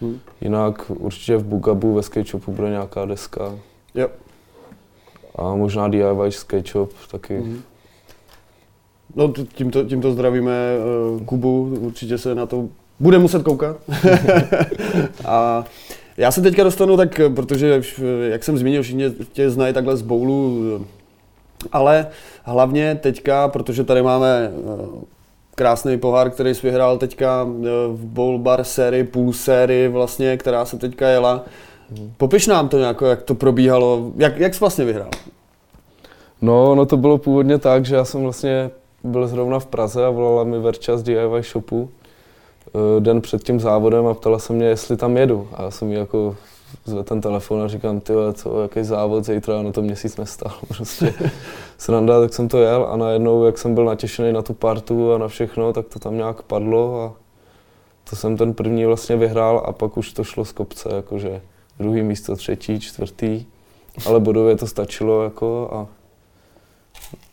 Hmm. 0.00 0.20
Jinak 0.40 0.90
určitě 0.90 1.36
v 1.36 1.44
Bugabu 1.44 1.94
ve 1.94 2.02
SketchUpu 2.02 2.52
bude 2.52 2.70
nějaká 2.70 3.04
deska. 3.04 3.58
Jo. 3.94 4.08
A 5.36 5.54
možná 5.54 5.88
DIY 5.88 6.32
SketchUp 6.32 6.92
taky. 7.10 7.36
Hmm. 7.36 7.62
No 9.14 9.32
tímto, 9.54 9.84
tímto 9.84 10.12
zdravíme 10.12 10.76
uh, 11.14 11.24
Kubu, 11.24 11.76
určitě 11.80 12.18
se 12.18 12.34
na 12.34 12.46
to 12.46 12.68
bude 13.02 13.18
muset 13.18 13.42
koukat. 13.42 13.76
a 15.24 15.64
já 16.16 16.30
se 16.30 16.42
teďka 16.42 16.64
dostanu 16.64 16.96
tak, 16.96 17.20
protože 17.34 17.82
jak 18.22 18.44
jsem 18.44 18.58
zmínil, 18.58 18.82
všichni 18.82 19.10
tě 19.32 19.50
znají 19.50 19.74
takhle 19.74 19.96
z 19.96 20.02
boulu, 20.02 20.60
ale 21.72 22.06
hlavně 22.42 22.98
teďka, 23.02 23.48
protože 23.48 23.84
tady 23.84 24.02
máme 24.02 24.50
eh, 24.50 25.04
krásný 25.54 25.98
pohár, 25.98 26.30
který 26.30 26.54
jsi 26.54 26.66
vyhrál 26.66 26.98
teďka 26.98 27.46
eh, 27.46 27.68
v 27.88 28.04
Bowl 28.04 28.38
Bar 28.38 28.64
sérii, 28.64 29.04
půl 29.04 29.32
sérii 29.32 29.88
vlastně, 29.88 30.36
která 30.36 30.64
se 30.64 30.78
teďka 30.78 31.08
jela. 31.08 31.44
Popiš 32.16 32.46
nám 32.46 32.68
to 32.68 32.78
nějak, 32.78 33.00
jak 33.00 33.22
to 33.22 33.34
probíhalo, 33.34 34.12
jak, 34.16 34.38
jak 34.38 34.54
jsi 34.54 34.60
vlastně 34.60 34.84
vyhrál? 34.84 35.10
No, 36.42 36.74
no 36.74 36.86
to 36.86 36.96
bylo 36.96 37.18
původně 37.18 37.58
tak, 37.58 37.84
že 37.84 37.94
já 37.94 38.04
jsem 38.04 38.22
vlastně 38.22 38.70
byl 39.04 39.28
zrovna 39.28 39.58
v 39.58 39.66
Praze 39.66 40.06
a 40.06 40.10
volala 40.10 40.44
mi 40.44 40.58
Verča 40.58 40.96
z 40.96 41.02
DIY 41.02 41.42
shopu 41.42 41.90
den 43.00 43.20
před 43.20 43.42
tím 43.42 43.60
závodem 43.60 44.06
a 44.06 44.14
ptala 44.14 44.38
se 44.38 44.52
mě, 44.52 44.66
jestli 44.66 44.96
tam 44.96 45.16
jedu. 45.16 45.48
A 45.52 45.62
já 45.62 45.70
jsem 45.70 45.88
jí 45.88 45.94
jako 45.94 46.36
zve 46.84 47.04
ten 47.04 47.20
telefon 47.20 47.62
a 47.62 47.68
říkám, 47.68 48.00
ty 48.00 48.12
co, 48.32 48.62
jaký 48.62 48.84
závod 48.84 49.24
zítra, 49.24 49.62
na 49.62 49.72
to 49.72 49.82
měsíc 49.82 50.16
nestal. 50.16 50.52
Prostě 50.68 51.14
sranda, 51.78 52.20
tak 52.20 52.34
jsem 52.34 52.48
to 52.48 52.58
jel 52.58 52.88
a 52.90 52.96
najednou, 52.96 53.44
jak 53.44 53.58
jsem 53.58 53.74
byl 53.74 53.84
natěšený 53.84 54.32
na 54.32 54.42
tu 54.42 54.54
partu 54.54 55.12
a 55.12 55.18
na 55.18 55.28
všechno, 55.28 55.72
tak 55.72 55.86
to 55.86 55.98
tam 55.98 56.16
nějak 56.16 56.42
padlo 56.42 57.02
a 57.02 57.12
to 58.10 58.16
jsem 58.16 58.36
ten 58.36 58.54
první 58.54 58.86
vlastně 58.86 59.16
vyhrál 59.16 59.62
a 59.66 59.72
pak 59.72 59.96
už 59.96 60.12
to 60.12 60.24
šlo 60.24 60.44
z 60.44 60.52
kopce, 60.52 60.88
jakože 60.94 61.40
druhý 61.78 62.02
místo, 62.02 62.36
třetí, 62.36 62.80
čtvrtý, 62.80 63.46
ale 64.06 64.20
bodově 64.20 64.56
to 64.56 64.66
stačilo 64.66 65.24
jako 65.24 65.70
a 65.72 66.01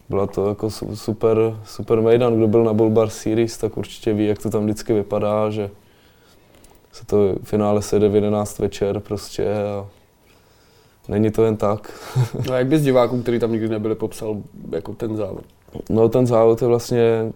byla 0.09 0.27
to 0.27 0.49
jako 0.49 0.69
super, 0.93 1.37
super 1.65 2.01
mejdan. 2.01 2.37
Kdo 2.37 2.47
byl 2.47 2.63
na 2.63 2.73
Bulbar 2.73 3.09
Series, 3.09 3.57
tak 3.57 3.77
určitě 3.77 4.13
ví, 4.13 4.27
jak 4.27 4.39
to 4.39 4.49
tam 4.49 4.63
vždycky 4.63 4.93
vypadá, 4.93 5.49
že 5.49 5.69
se 6.91 7.05
to 7.05 7.35
finále 7.43 7.81
sede 7.81 8.09
v 8.09 8.15
11 8.15 8.59
večer 8.59 8.99
prostě 8.99 9.53
a 9.53 9.87
není 11.07 11.31
to 11.31 11.43
jen 11.43 11.57
tak. 11.57 11.93
no 12.47 12.53
a 12.53 12.57
jak 12.57 12.67
bys 12.67 12.81
divákům, 12.81 13.21
kteří 13.21 13.39
tam 13.39 13.51
nikdy 13.51 13.69
nebyli, 13.69 13.95
popsal 13.95 14.37
jako 14.71 14.93
ten 14.93 15.17
závod? 15.17 15.43
No 15.89 16.09
ten 16.09 16.27
závod 16.27 16.61
je 16.61 16.67
vlastně 16.67 17.33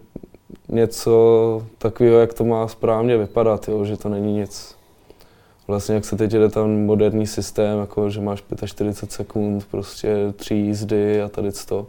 něco 0.68 1.62
takového, 1.78 2.18
jak 2.18 2.34
to 2.34 2.44
má 2.44 2.68
správně 2.68 3.16
vypadat, 3.16 3.68
jo, 3.68 3.84
že 3.84 3.96
to 3.96 4.08
není 4.08 4.32
nic. 4.32 4.76
Vlastně 5.66 5.94
jak 5.94 6.04
se 6.04 6.16
teď 6.16 6.32
jede 6.32 6.48
tam 6.48 6.70
moderní 6.70 7.26
systém, 7.26 7.78
jako 7.78 8.10
že 8.10 8.20
máš 8.20 8.42
45 8.66 9.12
sekund, 9.12 9.66
prostě 9.70 10.16
tři 10.36 10.54
jízdy 10.54 11.22
a 11.22 11.28
tady 11.28 11.48
to. 11.68 11.86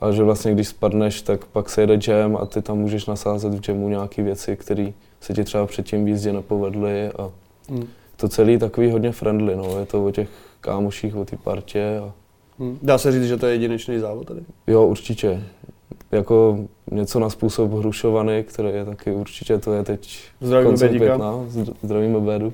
A 0.00 0.12
že 0.12 0.22
vlastně 0.22 0.52
když 0.52 0.68
spadneš, 0.68 1.22
tak 1.22 1.44
pak 1.44 1.70
se 1.70 1.80
jede 1.80 1.98
jam 2.08 2.36
a 2.36 2.46
ty 2.46 2.62
tam 2.62 2.78
můžeš 2.78 3.06
nasázet 3.06 3.54
v 3.54 3.68
jamu 3.68 3.88
nějaké 3.88 4.22
věci, 4.22 4.56
které 4.56 4.92
se 5.20 5.34
ti 5.34 5.44
třeba 5.44 5.66
předtím 5.66 6.04
v 6.04 6.08
jízdě 6.08 6.32
nepovedly 6.32 7.08
a 7.08 7.30
hmm. 7.68 7.86
to 8.16 8.28
celé 8.28 8.52
je 8.52 8.58
takový 8.58 8.90
hodně 8.90 9.12
friendly, 9.12 9.56
no. 9.56 9.78
je 9.78 9.86
to 9.86 10.06
o 10.06 10.10
těch 10.10 10.28
kámoších, 10.60 11.16
o 11.16 11.24
té 11.24 11.36
partě. 11.36 11.98
A... 11.98 12.12
Hmm. 12.58 12.78
Dá 12.82 12.98
se 12.98 13.12
říct, 13.12 13.24
že 13.24 13.36
to 13.36 13.46
je 13.46 13.54
jedinečný 13.54 13.98
závod 13.98 14.26
tady? 14.26 14.40
Jo, 14.66 14.86
určitě. 14.86 15.42
Jako 16.12 16.58
něco 16.90 17.20
na 17.20 17.30
způsob 17.30 17.72
hrušovaný, 17.72 18.42
který 18.42 18.68
je 18.68 18.84
taky 18.84 19.12
určitě, 19.12 19.58
to 19.58 19.72
je 19.72 19.82
teď 19.82 20.20
Zdravíme 20.40 20.76
Bedíka. 20.76 21.18
Zdravíme 21.82 22.20
Bedu. 22.20 22.52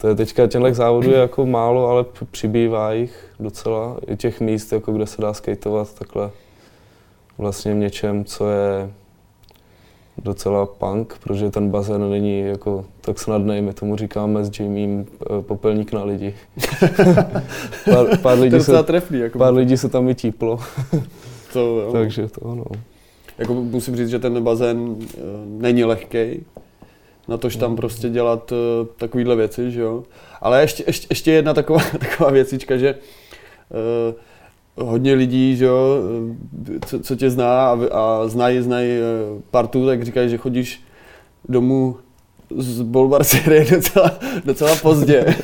To 0.00 0.08
je 0.08 0.14
teďka 0.14 0.46
těchto 0.46 0.74
závodů 0.74 1.10
je 1.10 1.18
jako 1.18 1.46
málo, 1.46 1.88
ale 1.88 2.04
přibývá 2.30 2.92
jich 2.92 3.34
docela. 3.40 3.96
I 4.06 4.16
těch 4.16 4.40
míst, 4.40 4.72
jako 4.72 4.92
kde 4.92 5.06
se 5.06 5.22
dá 5.22 5.34
skateovat 5.34 5.94
takhle 5.94 6.30
vlastně 7.38 7.74
v 7.74 7.76
něčem, 7.76 8.24
co 8.24 8.50
je 8.50 8.90
docela 10.22 10.66
punk, 10.66 11.18
protože 11.22 11.50
ten 11.50 11.70
bazén 11.70 12.10
není 12.10 12.40
jako 12.40 12.84
tak 13.00 13.18
snadný, 13.18 13.62
my 13.62 13.72
tomu 13.72 13.96
říkáme 13.96 14.44
s 14.44 14.60
Jamiem 14.60 15.06
eh, 15.22 15.42
popelník 15.42 15.92
na 15.92 16.04
lidi. 16.04 16.34
pár, 17.90 18.18
pár, 18.22 18.38
lidí 18.38 18.60
se, 18.60 18.82
trefný, 18.82 19.18
jako 19.18 19.38
pár 19.38 19.54
lidí 19.54 19.76
se 19.76 19.88
tam 19.88 20.06
vytíplo. 20.06 20.58
to, 21.52 21.60
jo. 21.60 21.92
Takže 21.92 22.28
to 22.28 22.50
ano. 22.50 22.64
Jako 23.38 23.54
musím 23.54 23.96
říct, 23.96 24.08
že 24.08 24.18
ten 24.18 24.42
bazén 24.42 24.78
uh, 24.78 24.96
není 25.46 25.84
lehký, 25.84 26.44
na 27.28 27.36
tož 27.36 27.56
tam 27.56 27.76
prostě 27.76 28.08
dělat 28.08 28.52
uh, 28.52 28.86
takovýhle 28.96 29.36
věci, 29.36 29.70
že 29.70 29.80
jo. 29.80 30.04
Ale 30.40 30.60
ještě, 30.60 30.84
ještě, 30.86 31.06
ještě 31.10 31.32
jedna 31.32 31.54
taková, 31.54 31.80
taková 31.98 32.30
věcička, 32.30 32.76
že 32.76 32.94
uh, 34.14 34.14
hodně 34.86 35.14
lidí, 35.14 35.56
že 35.56 35.64
jo, 35.64 36.02
co, 36.86 37.00
co 37.00 37.16
tě 37.16 37.30
zná 37.30 37.70
a, 37.70 37.78
a 37.92 38.28
znají, 38.28 38.60
znají 38.60 38.90
eh, 38.90 39.42
partu, 39.50 39.86
tak 39.86 40.02
říkají, 40.02 40.28
že 40.28 40.36
chodíš 40.36 40.82
domů 41.48 41.96
z 42.56 42.82
Bolvar 42.82 43.24
série 43.24 43.64
docela, 43.64 44.12
docela 44.44 44.76
pozdě. 44.82 45.24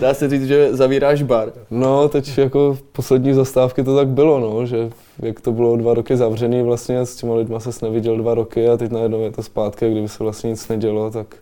Dá 0.00 0.14
se 0.14 0.28
říct, 0.28 0.46
že 0.46 0.76
zavíráš 0.76 1.22
bar. 1.22 1.52
No, 1.70 2.08
teď 2.08 2.38
jako 2.38 2.78
poslední 2.92 3.34
zastávky 3.34 3.84
to 3.84 3.96
tak 3.96 4.08
bylo, 4.08 4.40
no, 4.40 4.66
že 4.66 4.90
jak 5.22 5.40
to 5.40 5.52
bylo 5.52 5.76
dva 5.76 5.94
roky 5.94 6.16
zavřený 6.16 6.62
vlastně, 6.62 7.06
s 7.06 7.16
těma 7.16 7.34
lidma 7.34 7.60
se 7.60 7.86
neviděl 7.86 8.16
dva 8.16 8.34
roky 8.34 8.68
a 8.68 8.76
teď 8.76 8.90
najednou 8.90 9.22
je 9.22 9.32
to 9.32 9.42
zpátky, 9.42 9.90
kdyby 9.90 10.08
se 10.08 10.22
vlastně 10.22 10.50
nic 10.50 10.68
nedělo, 10.68 11.10
tak 11.10 11.36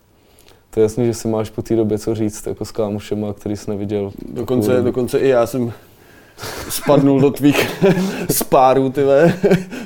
to 0.69 0.79
je 0.79 0.83
jasný, 0.83 1.05
že 1.05 1.13
si 1.13 1.27
máš 1.27 1.49
po 1.49 1.61
té 1.61 1.75
době 1.75 1.99
co 1.99 2.15
říct 2.15 2.47
jako 2.47 2.65
s 2.65 2.71
kámošema, 2.71 3.33
který 3.33 3.57
jsi 3.57 3.69
neviděl. 3.69 4.11
Dokonce, 4.33 4.81
dokonce 4.81 5.19
i 5.19 5.27
já 5.27 5.47
jsem 5.47 5.73
spadnul 6.69 7.21
do 7.21 7.31
tvých 7.31 7.85
spárů, 8.31 8.89
tyhle, 8.89 9.33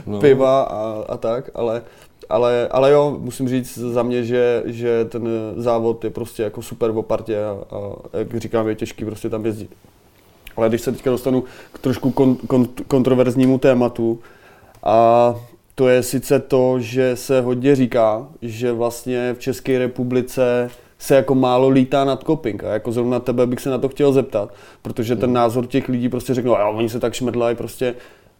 no. 0.06 0.20
piva 0.20 0.62
a, 0.62 1.04
a 1.10 1.18
tak, 1.18 1.50
ale, 1.56 1.82
ale, 2.30 2.68
ale 2.72 2.92
jo, 2.92 3.18
musím 3.20 3.50
říct 3.50 3.78
za 3.78 4.04
mě, 4.04 4.24
že, 4.24 4.64
že 4.66 5.06
ten 5.06 5.28
závod 5.56 6.04
je 6.04 6.10
prostě 6.10 6.44
jako 6.44 6.62
super 6.62 6.92
v 6.92 6.98
opartě 6.98 7.44
a, 7.46 7.76
a 7.76 8.18
jak 8.18 8.38
říkám, 8.38 8.68
je 8.68 8.76
těžký 8.76 9.06
prostě 9.06 9.30
tam 9.30 9.46
jezdit. 9.46 9.70
Ale 10.58 10.70
když 10.70 10.82
se 10.82 10.92
teďka 10.92 11.12
dostanu 11.12 11.44
k 11.74 11.80
trošku 11.80 12.12
kon, 12.12 12.36
kon, 12.36 12.68
kontroverznímu 12.88 13.58
tématu, 13.58 14.20
a 14.84 15.36
to 15.76 15.88
je 15.88 16.04
sice 16.04 16.40
to, 16.40 16.80
že 16.80 17.16
se 17.16 17.42
hodně 17.42 17.76
říká, 17.76 18.28
že 18.42 18.72
vlastně 18.72 19.34
v 19.34 19.40
České 19.40 19.80
republice 19.80 20.70
se 21.00 21.16
jako 21.16 21.36
málo 21.36 21.70
lítá 21.70 22.06
nad 22.06 22.24
coping. 22.24 22.64
A 22.64 22.74
jako 22.74 22.92
zrovna 22.92 23.20
tebe 23.20 23.48
bych 23.48 23.60
se 23.60 23.70
na 23.70 23.78
to 23.78 23.90
chtěl 23.90 24.14
zeptat, 24.14 24.54
protože 24.82 25.16
ten 25.16 25.34
názor 25.34 25.66
těch 25.66 25.90
lidí 25.90 26.10
prostě 26.10 26.34
řeknou, 26.34 26.58
a 26.58 26.70
oni 26.70 26.90
se 26.90 27.00
tak 27.00 27.14
šmedlají 27.14 27.56
prostě. 27.56 27.96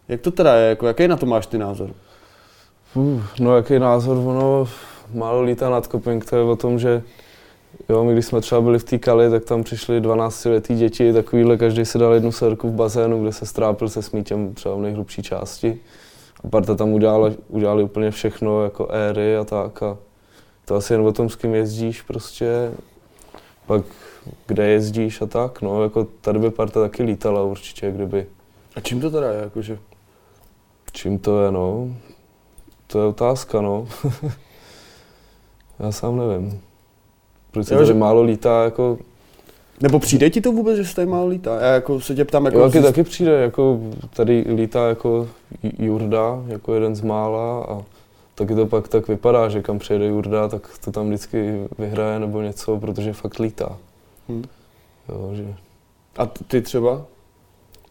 Jak 0.08 0.20
to 0.20 0.30
teda 0.30 0.54
je, 0.54 0.68
jako, 0.68 0.86
jaký 0.86 1.08
na 1.08 1.16
to 1.16 1.26
máš 1.26 1.46
ty 1.46 1.58
názor? 1.58 1.90
Uh, 2.94 3.22
no 3.40 3.56
jaký 3.56 3.78
názor, 3.78 4.16
ono 4.16 4.68
málo 5.14 5.42
lítá 5.42 5.70
nad 5.70 5.86
koping, 5.86 6.24
to 6.24 6.36
je 6.36 6.42
o 6.42 6.56
tom, 6.56 6.78
že 6.78 7.02
Jo, 7.88 8.04
my 8.04 8.12
když 8.12 8.26
jsme 8.26 8.40
třeba 8.40 8.60
byli 8.60 8.78
v 8.78 8.84
té 8.84 8.98
Kali, 8.98 9.30
tak 9.30 9.44
tam 9.44 9.62
přišli 9.64 10.00
12 10.00 10.44
letý 10.44 10.74
děti, 10.74 11.12
takovýhle, 11.12 11.56
každý 11.56 11.84
si 11.84 11.98
dal 11.98 12.14
jednu 12.14 12.32
serku 12.32 12.68
v 12.68 12.72
bazénu, 12.72 13.22
kde 13.22 13.32
se 13.32 13.46
strápil 13.46 13.88
se 13.88 14.02
smítěm 14.02 14.54
třeba 14.54 14.74
v 14.74 14.80
nejhlubší 14.80 15.22
části. 15.22 15.78
A 16.44 16.48
parta 16.48 16.74
tam 16.74 16.92
udělala, 16.92 17.30
udělali 17.48 17.82
úplně 17.82 18.10
všechno, 18.10 18.64
jako 18.64 18.88
éry 18.88 19.36
a 19.36 19.44
tak. 19.44 19.82
A 19.82 19.98
to 20.64 20.74
asi 20.74 20.92
jen 20.92 21.00
o 21.00 21.12
tom, 21.12 21.28
s 21.28 21.36
kým 21.36 21.54
jezdíš 21.54 22.02
prostě, 22.02 22.72
pak 23.66 23.84
kde 24.46 24.68
jezdíš 24.68 25.20
a 25.20 25.26
tak. 25.26 25.62
No, 25.62 25.82
jako 25.82 26.06
tady 26.20 26.38
by 26.38 26.50
parta 26.50 26.80
taky 26.80 27.02
lítala 27.02 27.42
určitě, 27.42 27.90
kdyby. 27.90 28.26
A 28.76 28.80
čím 28.80 29.00
to 29.00 29.10
teda 29.10 29.32
je, 29.32 29.40
jakože? 29.40 29.78
Čím 30.92 31.18
to 31.18 31.42
je, 31.42 31.52
no? 31.52 31.94
To 32.94 33.00
je 33.00 33.06
otázka, 33.06 33.60
no. 33.60 33.86
Já 35.78 35.92
sám 35.92 36.16
nevím. 36.16 36.60
Proč 37.50 37.66
se 37.66 37.74
Jo, 37.74 37.78
tady 37.78 37.86
že- 37.86 37.94
málo 37.94 38.22
lítá, 38.22 38.64
jako 38.64 38.98
Nebo 39.80 39.98
přijde 39.98 40.30
ti 40.30 40.40
to 40.40 40.52
vůbec, 40.52 40.76
že 40.76 40.84
se 40.84 40.94
tady 40.94 41.06
málo 41.06 41.26
lítá? 41.26 41.60
Já 41.60 41.72
jako 41.72 42.00
se 42.00 42.14
tě 42.14 42.24
ptám, 42.24 42.44
jako... 42.44 42.58
Jo, 42.58 42.64
taky, 42.64 42.78
zjist- 42.78 42.86
taky 42.86 43.02
přijde, 43.02 43.32
jako 43.32 43.80
tady 44.16 44.44
lítá 44.48 44.88
jako 44.88 45.28
Jurda, 45.78 46.42
jako 46.46 46.74
jeden 46.74 46.96
z 46.96 47.00
mála 47.00 47.64
a 47.64 47.82
taky 48.34 48.54
to 48.54 48.66
pak 48.66 48.88
tak 48.88 49.08
vypadá, 49.08 49.48
že 49.48 49.62
kam 49.62 49.78
přijede 49.78 50.06
Jurda, 50.06 50.48
tak 50.48 50.78
to 50.84 50.92
tam 50.92 51.06
vždycky 51.06 51.68
vyhraje 51.78 52.18
nebo 52.18 52.42
něco, 52.42 52.76
protože 52.80 53.12
fakt 53.12 53.38
lítá. 53.38 53.76
Hm. 54.28 54.44
Jo, 55.08 55.30
že... 55.34 55.54
A 56.16 56.26
ty 56.26 56.62
třeba? 56.62 57.02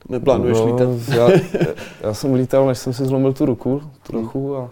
Neplánuješ 0.10 0.58
no, 0.58 0.66
lítat? 0.66 0.90
Já, 1.18 1.30
já, 2.02 2.14
jsem 2.14 2.34
lítal, 2.34 2.68
než 2.68 2.78
jsem 2.78 2.94
si 2.94 3.06
zlomil 3.06 3.34
tu 3.34 3.46
ruku 3.46 3.82
trochu 4.04 4.56
a 4.58 4.70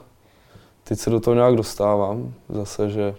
teď 0.84 1.00
se 1.00 1.10
do 1.10 1.20
toho 1.20 1.36
nějak 1.36 1.56
dostávám 1.56 2.34
zase, 2.50 2.90
že 2.90 3.16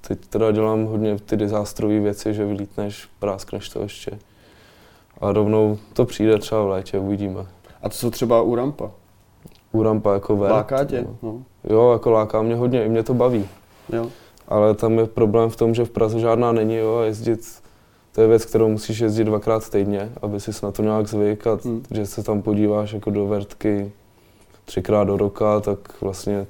teď 0.00 0.26
teda 0.26 0.50
dělám 0.52 0.84
hodně 0.84 1.18
ty 1.18 1.36
dizástrové 1.36 2.00
věci, 2.00 2.34
že 2.34 2.44
vylítneš, 2.44 3.08
práskneš 3.18 3.68
to 3.68 3.82
ještě. 3.82 4.18
A 5.20 5.32
rovnou 5.32 5.78
to 5.92 6.04
přijde 6.04 6.38
třeba 6.38 6.62
v 6.62 6.68
létě, 6.68 6.98
uvidíme. 6.98 7.46
A 7.82 7.88
co 7.88 8.10
třeba 8.10 8.42
u 8.42 8.54
rampa? 8.54 8.90
U 9.72 9.82
rampa 9.82 10.14
jako 10.14 10.36
vert. 10.36 10.52
Láká 10.52 10.84
tě? 10.84 11.02
no. 11.02 11.16
No. 11.22 11.42
Jo, 11.70 11.92
jako 11.92 12.10
láká 12.10 12.42
mě 12.42 12.54
hodně, 12.56 12.84
i 12.84 12.88
mě 12.88 13.02
to 13.02 13.14
baví. 13.14 13.48
Jo. 13.92 14.06
Ale 14.48 14.74
tam 14.74 14.98
je 14.98 15.06
problém 15.06 15.50
v 15.50 15.56
tom, 15.56 15.74
že 15.74 15.84
v 15.84 15.90
Praze 15.90 16.20
žádná 16.20 16.52
není, 16.52 16.76
jo, 16.76 16.96
a 16.96 17.04
jezdit, 17.04 17.40
to 18.12 18.20
je 18.20 18.26
věc, 18.26 18.44
kterou 18.44 18.68
musíš 18.68 18.98
jezdit 18.98 19.24
dvakrát 19.24 19.70
týdně, 19.70 20.12
aby 20.22 20.40
si 20.40 20.50
na 20.62 20.72
to 20.72 20.82
nějak 20.82 21.08
zvyk 21.08 21.46
a 21.46 21.58
Hmm. 21.64 21.82
že 21.90 22.06
se 22.06 22.22
tam 22.22 22.42
podíváš 22.42 22.92
jako 22.92 23.10
do 23.10 23.26
vertky 23.26 23.92
třikrát 24.64 25.04
do 25.04 25.16
roka, 25.16 25.60
tak 25.60 25.78
vlastně 26.00 26.46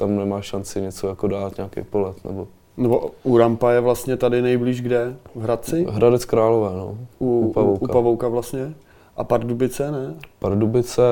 tam 0.00 0.16
nemáš 0.16 0.46
šanci 0.46 0.80
něco 0.80 1.08
jako 1.08 1.28
dát, 1.28 1.56
nějaký 1.56 1.82
polet, 1.82 2.24
nebo 2.24 2.48
Nebo 2.76 3.10
u 3.22 3.38
rampa 3.38 3.72
je 3.72 3.80
vlastně 3.80 4.16
tady 4.16 4.42
nejblíž 4.42 4.82
kde? 4.82 5.14
V 5.34 5.42
Hradci? 5.42 5.86
Hradec 5.90 6.24
Králové, 6.24 6.76
no. 6.76 6.98
U, 7.18 7.40
u 7.40 7.52
Pavouka. 7.52 7.84
U, 7.84 7.88
Pavouka 7.88 8.28
vlastně. 8.28 8.74
A 9.16 9.24
Pardubice, 9.24 9.90
ne? 9.90 10.14
Pardubice, 10.38 11.02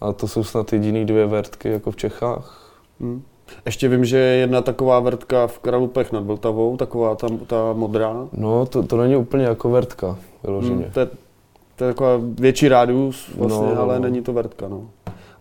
a 0.00 0.12
to 0.12 0.28
jsou 0.28 0.44
snad 0.44 0.72
jediný 0.72 1.04
dvě 1.04 1.26
vertky 1.26 1.68
jako 1.68 1.90
v 1.90 1.96
Čechách. 1.96 2.72
Hm. 3.00 3.22
Ještě 3.66 3.88
vím, 3.88 4.04
že 4.04 4.16
je 4.16 4.36
jedna 4.36 4.60
taková 4.60 5.00
vrtka 5.00 5.46
v 5.46 5.58
Kralupech 5.58 6.12
nad 6.12 6.24
Vltavou, 6.24 6.76
taková 6.76 7.14
ta, 7.14 7.26
ta 7.46 7.72
modrá. 7.72 8.28
No, 8.32 8.66
to, 8.66 8.82
to 8.82 8.96
není 8.96 9.16
úplně 9.16 9.44
jako 9.44 9.70
vertka, 9.70 10.16
vyloženě. 10.44 10.84
Hm, 10.84 10.90
to, 10.92 11.00
je, 11.00 11.06
to 11.76 11.84
je 11.84 11.92
taková 11.92 12.10
větší 12.22 12.68
rádius 12.68 13.30
vlastně, 13.36 13.66
No, 13.66 13.74
no, 13.74 13.80
ale 13.80 13.94
no. 13.98 14.02
není 14.02 14.22
to 14.22 14.32
vrtka, 14.32 14.68
no. 14.68 14.82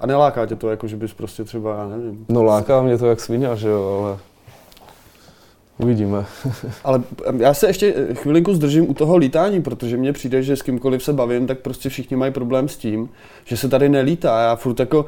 A 0.03 0.07
neláká 0.07 0.45
tě 0.45 0.55
to, 0.55 0.69
jako 0.69 0.87
že 0.87 0.95
bys 0.97 1.13
prostě 1.13 1.43
třeba, 1.43 1.77
já 1.77 1.87
nevím. 1.87 2.25
No 2.29 2.43
láká 2.43 2.81
mě 2.81 2.97
to 2.97 3.07
jak 3.07 3.19
svině, 3.19 3.47
že 3.55 3.67
jo, 3.69 4.01
ale 4.03 4.17
uvidíme. 5.77 6.25
Ale 6.83 7.01
já 7.37 7.53
se 7.53 7.67
ještě 7.67 7.93
chvilinku 8.13 8.53
zdržím 8.53 8.89
u 8.89 8.93
toho 8.93 9.17
lítání, 9.17 9.61
protože 9.61 9.97
mně 9.97 10.13
přijde, 10.13 10.43
že 10.43 10.55
s 10.55 10.61
kýmkoliv 10.61 11.03
se 11.03 11.13
bavím, 11.13 11.47
tak 11.47 11.59
prostě 11.59 11.89
všichni 11.89 12.17
mají 12.17 12.31
problém 12.31 12.67
s 12.67 12.77
tím, 12.77 13.09
že 13.45 13.57
se 13.57 13.69
tady 13.69 13.89
nelítá. 13.89 14.41
Já 14.41 14.55
furt 14.55 14.79
jako 14.79 15.05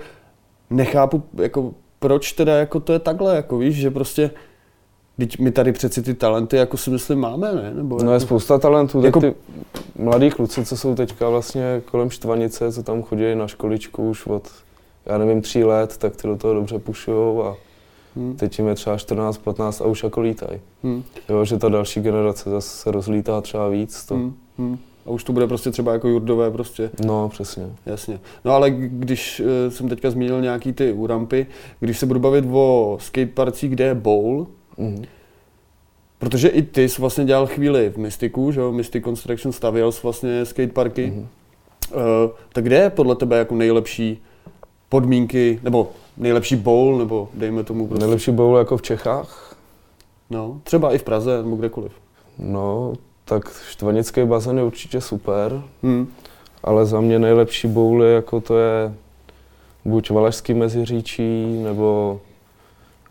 nechápu, 0.69 1.23
jako 1.33 1.71
proč 1.99 2.31
teda 2.31 2.55
jako 2.55 2.79
to 2.79 2.93
je 2.93 2.99
takhle, 2.99 3.35
jako 3.35 3.57
víš, 3.57 3.75
že 3.75 3.91
prostě 3.91 4.31
Teď 5.17 5.39
my 5.39 5.51
tady 5.51 5.71
přeci 5.71 6.01
ty 6.01 6.13
talenty, 6.13 6.57
jako 6.57 6.77
si 6.77 6.89
myslím, 6.89 7.19
máme, 7.19 7.53
ne? 7.53 7.73
Nebo 7.73 8.03
No 8.03 8.11
je 8.11 8.13
jako, 8.13 8.25
spousta 8.25 8.57
talentů, 8.57 8.97
tak 9.01 9.05
jako- 9.05 9.21
ty 9.21 9.33
mladí 9.99 10.29
kluci, 10.29 10.65
co 10.65 10.77
jsou 10.77 10.95
teďka 10.95 11.29
vlastně 11.29 11.81
kolem 11.91 12.09
Štvanice, 12.09 12.71
co 12.71 12.83
tam 12.83 13.03
chodí 13.03 13.35
na 13.35 13.47
školičku 13.47 14.09
už 14.09 14.27
od, 14.27 14.43
já 15.05 15.17
nevím, 15.17 15.41
tří 15.41 15.63
let, 15.63 15.97
tak 15.97 16.15
ty 16.15 16.27
do 16.27 16.35
toho 16.35 16.53
dobře 16.53 16.79
pušujou 16.79 17.43
a 17.43 17.57
hm, 18.15 18.35
teď 18.35 18.59
jim 18.59 18.67
je 18.67 18.75
třeba 18.75 18.97
14, 18.97 19.37
15 19.37 19.81
a 19.81 19.85
už 19.85 20.03
jako 20.03 20.21
lítají. 20.21 20.59
hm, 20.83 21.03
Jo, 21.29 21.45
že 21.45 21.57
ta 21.57 21.69
další 21.69 22.01
generace 22.01 22.49
zase 22.49 22.77
se 22.77 22.91
rozlítá 22.91 23.41
třeba 23.41 23.69
víc. 23.69 24.05
To. 24.05 24.15
hm, 24.15 24.33
hm. 24.57 24.77
A 25.05 25.09
už 25.09 25.23
to 25.23 25.33
bude 25.33 25.47
prostě 25.47 25.71
třeba 25.71 25.93
jako 25.93 26.07
jurdové 26.07 26.51
prostě. 26.51 26.89
No, 27.05 27.29
přesně. 27.29 27.67
Jasně. 27.85 28.19
No 28.45 28.51
ale 28.51 28.71
když 28.71 29.39
eh, 29.45 29.71
jsem 29.71 29.89
teďka 29.89 30.09
zmínil 30.11 30.41
nějaký 30.41 30.73
ty 30.73 30.91
urampy, 30.93 31.47
když 31.79 31.99
se 31.99 32.05
budu 32.05 32.19
bavit 32.19 32.45
o 32.51 32.97
skateparcích, 33.01 33.69
kde 33.71 33.83
je 33.85 33.95
bowl, 33.95 34.47
Mhm. 34.77 35.03
protože 36.19 36.47
i 36.47 36.61
ty 36.61 36.89
jsi 36.89 37.01
vlastně 37.01 37.25
dělal 37.25 37.47
chvíli 37.47 37.89
v 37.89 37.97
Mystiku, 37.97 38.51
že 38.51 38.59
jo, 38.59 38.71
Mystic 38.71 39.03
Construction 39.03 39.51
stavěl 39.53 39.91
jsi 39.91 39.99
vlastně 40.03 40.45
skateparky, 40.45 41.07
Mhm. 41.07 41.27
Eh, 41.91 42.29
tak 42.53 42.63
kde 42.63 42.75
je 42.75 42.89
podle 42.89 43.15
tebe 43.15 43.37
jako 43.37 43.55
nejlepší 43.55 44.21
podmínky, 44.89 45.59
nebo 45.63 45.89
nejlepší 46.17 46.55
bowl, 46.55 46.97
nebo 46.97 47.29
dejme 47.33 47.63
tomu 47.63 47.87
prostě, 47.87 48.05
Nejlepší 48.05 48.31
bowl 48.31 48.57
jako 48.57 48.77
v 48.77 48.81
Čechách? 48.81 49.55
no, 50.29 50.59
třeba 50.63 50.91
i 50.93 50.97
v 50.97 51.03
Praze, 51.03 51.43
nebo 51.43 51.55
kdekoliv. 51.55 51.91
No, 52.39 52.93
tak 53.25 53.51
štvanický 53.69 54.23
bazén 54.25 54.57
je 54.57 54.63
určitě 54.63 55.01
super, 55.01 55.61
Hm. 55.83 56.07
ale 56.63 56.85
za 56.85 57.01
mě 57.01 57.19
nejlepší 57.19 57.67
bowl 57.67 58.03
je 58.03 58.13
jako 58.15 58.41
to 58.41 58.57
je 58.57 58.93
buď 59.85 60.09
Valašský 60.11 60.53
meziříčí, 60.53 61.45
nebo 61.63 62.19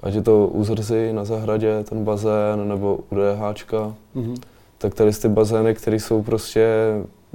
ať 0.03 0.15
je 0.15 0.23
to 0.23 0.47
u 0.47 0.65
Zrzy 0.65 1.13
na 1.13 1.25
zahradě, 1.25 1.85
ten 1.89 2.05
bazén, 2.05 2.69
nebo 2.69 2.99
u 3.11 3.15
DHčka. 3.15 3.95
Mhm. 4.15 4.35
Tak 4.79 4.95
tady 4.95 5.13
ty 5.13 5.29
bazény, 5.29 5.75
které 5.75 5.97
jsou 6.01 6.23
prostě, 6.23 6.69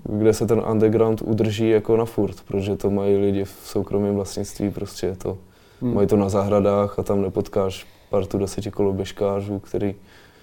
kde 0.04 0.34
se 0.34 0.46
ten 0.48 0.62
underground 0.72 1.22
udrží 1.22 1.70
jako 1.70 1.98
na 1.98 2.06
furt, 2.06 2.36
protože 2.48 2.76
to 2.76 2.90
mají 2.90 3.18
lidi 3.18 3.44
v 3.44 3.56
soukromém 3.64 4.16
vlastnictví, 4.16 4.70
prostě 4.72 5.08
je 5.08 5.16
to, 5.16 5.38
Hm. 5.82 5.94
mají 5.94 6.08
to 6.08 6.16
na 6.18 6.30
zahradách 6.30 7.00
a 7.00 7.04
tam 7.04 7.22
nepotkáš 7.22 7.88
partu 8.10 8.38
desetikoloběžkářů, 8.38 9.60
který 9.60 9.96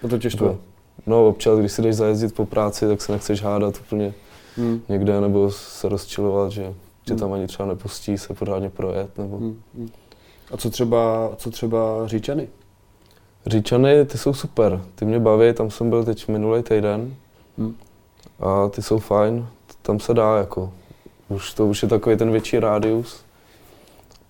A 0.04 0.08
to 0.08 0.18
tě 0.18 0.30
štve. 0.30 0.46
jako, 0.46 0.58
no 1.06 1.28
občas, 1.28 1.58
když 1.58 1.72
si 1.72 1.82
jdeš 1.82 1.96
zajezdit 1.96 2.34
po 2.34 2.46
práci, 2.46 2.86
tak 2.88 3.02
se 3.02 3.12
nechceš 3.12 3.42
hádat 3.42 3.80
úplně 3.80 4.14
Hm. 4.56 4.80
někde, 4.88 5.20
nebo 5.20 5.50
se 5.50 5.88
rozčilovat, 5.88 6.52
že 6.52 6.74
tě 7.04 7.12
Hmm. 7.12 7.20
tam 7.20 7.32
ani 7.32 7.46
třeba 7.46 7.68
nepustí 7.68 8.18
se 8.18 8.34
pořádně 8.34 8.70
projet, 8.70 9.18
nebo... 9.18 9.36
Hm. 9.38 9.60
Hm. 9.74 9.88
A 10.52 10.56
co 10.56 10.70
třeba, 10.70 11.30
co 11.36 11.50
třeba 11.50 12.06
Říčany? 12.06 12.48
Říčany, 13.46 14.04
ty 14.04 14.18
jsou 14.18 14.32
super, 14.32 14.80
ty 14.94 15.04
mě 15.04 15.18
baví, 15.20 15.52
tam 15.52 15.70
jsem 15.70 15.90
byl 15.90 16.04
teď 16.04 16.28
minulý 16.28 16.62
týden 16.62 17.14
Hm. 17.58 17.74
A 18.40 18.68
ty 18.68 18.82
jsou 18.82 18.98
fajn, 18.98 19.46
tam 19.82 20.00
se 20.00 20.14
dá 20.14 20.36
jako, 20.38 20.72
už 21.28 21.54
to 21.54 21.66
už 21.66 21.82
je 21.82 21.88
takový 21.88 22.16
ten 22.16 22.30
větší 22.30 22.58
rádius, 22.58 23.24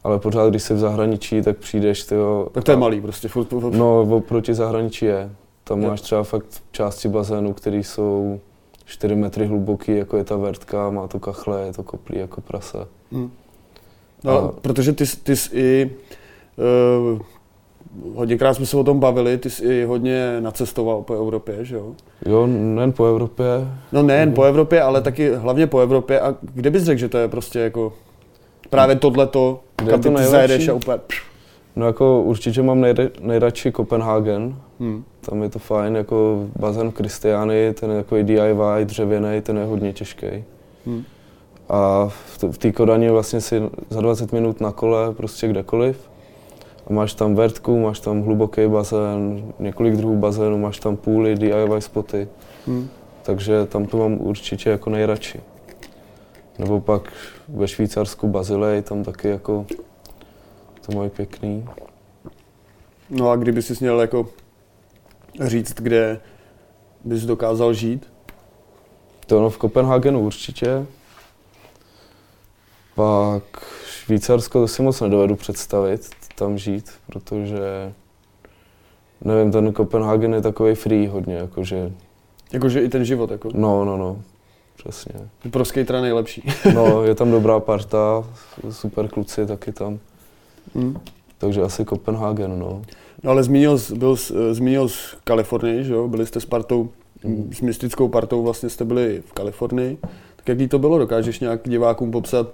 ale 0.04 0.18
pořád, 0.18 0.48
když 0.50 0.62
jsi 0.62 0.74
v 0.74 0.78
zahraničí, 0.78 1.42
tak 1.42 1.56
přijdeš, 1.56 2.04
tyjo, 2.04 2.48
Tak 2.52 2.64
to 2.64 2.70
je 2.70 2.76
malý 2.76 3.00
prostě, 3.00 3.28
furt, 3.28 3.48
furt, 3.48 3.74
No, 3.74 4.00
oproti 4.16 4.54
zahraničí 4.54 5.04
je. 5.04 5.30
Tam 5.64 5.82
Jo. 5.82 5.88
máš 5.88 6.00
třeba 6.00 6.22
fakt 6.22 6.62
části 6.72 7.08
bazénu, 7.08 7.52
které 7.52 7.76
jsou 7.76 8.40
4 8.84 9.14
metry 9.16 9.46
hluboký, 9.46 9.96
jako 9.96 10.16
je 10.16 10.24
ta 10.24 10.36
vertka, 10.36 10.90
má 10.90 11.08
to 11.08 11.20
kachle, 11.20 11.62
je 11.66 11.72
to 11.72 11.82
koplí 11.82 12.18
jako 12.18 12.40
prase. 12.40 12.78
Hm. 13.12 13.30
No, 14.24 14.38
A- 14.38 14.52
protože 14.52 14.92
ty, 14.92 15.06
jsi- 15.06 15.16
ty 15.16 15.36
jsi 15.36 15.56
i, 15.56 15.90
uh, 17.12 17.20
hodněkrát 18.14 18.56
jsme 18.56 18.66
se 18.66 18.76
o 18.76 18.84
tom 18.84 19.00
bavili, 19.00 19.38
ty 19.38 19.50
jsi 19.50 19.64
i 19.64 19.84
hodně 19.84 20.40
nacestoval 20.40 21.02
po 21.02 21.14
Evropě, 21.14 21.64
že 21.64 21.76
jo? 21.76 21.92
Jo, 22.26 22.46
nejen 22.46 22.92
po 22.92 23.04
Evropě, 23.06 23.44
No 23.92 24.02
nejen 24.02 24.32
po 24.32 24.42
Evropě, 24.42 24.82
ale 24.82 25.00
taky 25.02 25.34
hlavně 25.34 25.66
po 25.66 25.80
Evropě. 25.80 26.20
A 26.20 26.34
kde 26.54 26.70
bys 26.70 26.82
řekl, 26.82 26.98
že 27.00 27.08
to 27.08 27.18
je 27.18 27.28
prostě 27.28 27.58
jako 27.58 27.92
právě 28.70 28.96
tohleto, 28.96 29.60
Kde 29.82 29.90
kam 29.90 30.00
to 30.00 30.08
ty 30.08 30.14
nejlepší? 30.14 30.30
zajedeš 30.30 30.68
a 30.68 30.74
úplně... 30.74 30.98
no 31.76 31.86
jako 31.86 32.22
určitě 32.22 32.62
mám 32.62 32.80
nejde, 32.80 33.10
nejradši 33.20 33.72
Kopenhagen, 33.72 34.56
Hm. 34.80 35.02
tam 35.20 35.42
je 35.42 35.48
to 35.48 35.58
fajn, 35.58 35.96
jako 35.96 36.46
bazén 36.58 36.90
v 36.90 36.94
Kristiány, 36.94 37.74
ten 37.80 37.90
je 37.90 37.96
takový 37.96 38.22
DIY, 38.22 38.84
dřevěný, 38.84 39.40
ten 39.42 39.58
je 39.58 39.64
hodně 39.64 39.92
těžký. 39.92 40.26
Hm. 40.86 41.02
A 41.68 42.08
v 42.50 42.58
té 42.58 42.72
Kodani 42.72 43.10
vlastně 43.10 43.40
si 43.40 43.62
za 43.90 44.00
20 44.00 44.32
minut 44.32 44.60
na 44.60 44.72
kole 44.72 45.14
prostě 45.14 45.48
kdekoliv. 45.48 46.10
A 46.86 46.92
máš 46.92 47.14
tam 47.14 47.34
vertku, 47.34 47.78
máš 47.78 48.00
tam 48.00 48.22
hluboký 48.22 48.66
bazén, 48.66 49.52
několik 49.58 49.94
druhů 49.94 50.16
bazénů, 50.16 50.58
máš 50.58 50.78
tam 50.78 50.96
půly, 50.96 51.34
DIY 51.34 51.80
spoty. 51.80 52.28
Hm. 52.66 52.88
Takže 53.22 53.66
tam 53.66 53.86
to 53.86 53.96
mám 53.96 54.20
určitě 54.20 54.70
jako 54.70 54.90
nejradši. 54.90 55.40
Nebo 56.58 56.80
pak 56.80 57.12
ve 57.48 57.68
Švýcarsku 57.68 58.28
Bazilej, 58.28 58.82
tam 58.82 59.04
taky 59.04 59.28
jako 59.28 59.66
to 60.86 60.92
mají 60.96 61.10
pěkný. 61.10 61.68
No 63.10 63.30
a 63.30 63.36
kdyby 63.36 63.62
jsi 63.62 63.74
měl 63.80 64.00
jako 64.00 64.28
říct, 65.44 65.74
kde 65.74 66.20
bys 67.04 67.22
dokázal 67.22 67.74
žít? 67.74 68.12
To 69.26 69.40
no 69.40 69.50
v 69.50 69.58
Kopenhagenu 69.58 70.20
určitě. 70.20 70.86
Pak 72.94 73.42
Švýcarsko 73.86 74.60
to 74.60 74.68
si 74.68 74.82
moc 74.82 75.00
nedovedu 75.00 75.36
představit, 75.36 76.10
tam 76.38 76.58
žít, 76.58 76.90
protože 77.06 77.92
nevím, 79.24 79.52
ten 79.52 79.72
Kopenhagen 79.72 80.34
je 80.34 80.40
takový 80.42 80.74
free 80.74 81.06
hodně, 81.06 81.34
jakože, 81.34 81.92
Jakože 82.52 82.80
i 82.82 82.88
ten 82.88 83.04
život, 83.04 83.30
jako. 83.30 83.48
no, 83.54 83.84
no, 83.84 83.96
no, 83.96 84.22
přesně. 84.76 85.14
Pro 85.50 85.64
skatera 85.64 86.00
nejlepší. 86.00 86.42
No, 86.74 87.02
je 87.02 87.14
tam 87.14 87.30
dobrá 87.30 87.60
parta, 87.60 88.24
super 88.70 89.08
kluci 89.08 89.46
taky 89.46 89.72
tam, 89.72 89.98
Hm. 90.74 90.96
takže 91.38 91.62
asi 91.62 91.84
Kopenhagen, 91.84 92.58
no. 92.58 92.82
No 93.22 93.30
ale 93.30 93.42
zmínil, 93.42 93.78
byl, 93.96 94.16
zmínil 94.52 94.88
jsi 94.88 95.16
Kalifornii, 95.24 95.84
že 95.84 95.92
jo? 95.92 96.08
Byli 96.08 96.26
jste 96.26 96.40
s 96.40 96.46
partou, 96.46 96.88
Mm. 97.24 97.50
s 97.52 97.60
mystickou 97.60 98.08
partou, 98.08 98.42
vlastně 98.42 98.68
jste 98.70 98.84
byli 98.84 99.22
v 99.26 99.32
Kalifornii. 99.32 99.98
Tak 100.36 100.48
jaký 100.48 100.68
to 100.68 100.78
bylo? 100.78 100.98
Dokážeš 100.98 101.40
nějak 101.40 101.60
divákům 101.68 102.10
popsat 102.10 102.48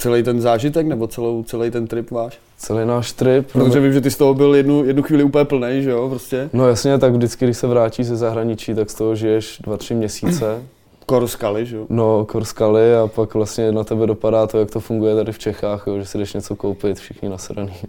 celý 0.00 0.22
ten 0.22 0.40
zážitek 0.40 0.86
nebo 0.86 1.06
celou, 1.06 1.42
celý 1.42 1.70
ten 1.70 1.86
trip 1.86 2.10
váš? 2.10 2.38
Celý 2.58 2.86
náš 2.86 3.12
trip, 3.12 3.52
Protože 3.52 3.80
vím, 3.80 3.92
že 3.92 4.00
ty 4.00 4.10
z 4.10 4.16
toho 4.16 4.34
byl 4.34 4.54
jednu, 4.54 4.84
jednu 4.84 5.02
chvíli 5.02 5.24
úplně 5.24 5.44
plný, 5.44 5.82
že 5.82 5.90
jo, 5.90 6.08
prostě. 6.08 6.50
no 6.52 6.68
jasně, 6.68 6.98
tak 6.98 7.12
vždycky, 7.12 7.44
když 7.44 7.56
se 7.56 7.66
vrátíš 7.66 8.06
ze 8.06 8.16
zahraničí, 8.16 8.74
tak 8.74 8.90
z 8.90 8.94
toho 8.94 9.14
žiješ 9.16 9.58
dva, 9.64 9.76
tři 9.76 9.94
měsíce. 9.94 10.62
Kor 11.06 11.26
skaly, 11.26 11.66
že 11.66 11.76
jo. 11.76 11.86
No, 11.88 12.24
korskaly 12.24 12.94
a 12.96 13.06
pak 13.06 13.34
vlastně 13.34 13.72
na 13.72 13.84
tebe 13.84 14.06
dopadá 14.06 14.46
to, 14.46 14.58
jak 14.58 14.70
to 14.70 14.80
funguje 14.80 15.14
tady 15.14 15.32
v 15.32 15.38
Čechách, 15.38 15.84
jo, 15.86 15.98
že 15.98 16.06
si 16.06 16.18
jdeš 16.18 16.34
něco 16.34 16.56
koupit, 16.56 16.98
všichni 16.98 17.28
nasraný. 17.28 17.72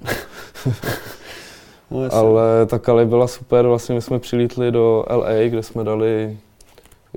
No, 1.92 2.04
jasně. 2.04 2.20
Ale 2.20 2.66
ta 2.66 2.80
Kali 2.80 3.06
byla 3.06 3.28
super, 3.28 3.68
vlastně 3.68 3.96
my 3.96 4.02
jsme 4.02 4.20
přilítli 4.20 4.72
do 4.72 5.06
LA, 5.10 5.50
kde 5.50 5.64
jsme 5.64 5.84
dali 5.84 6.38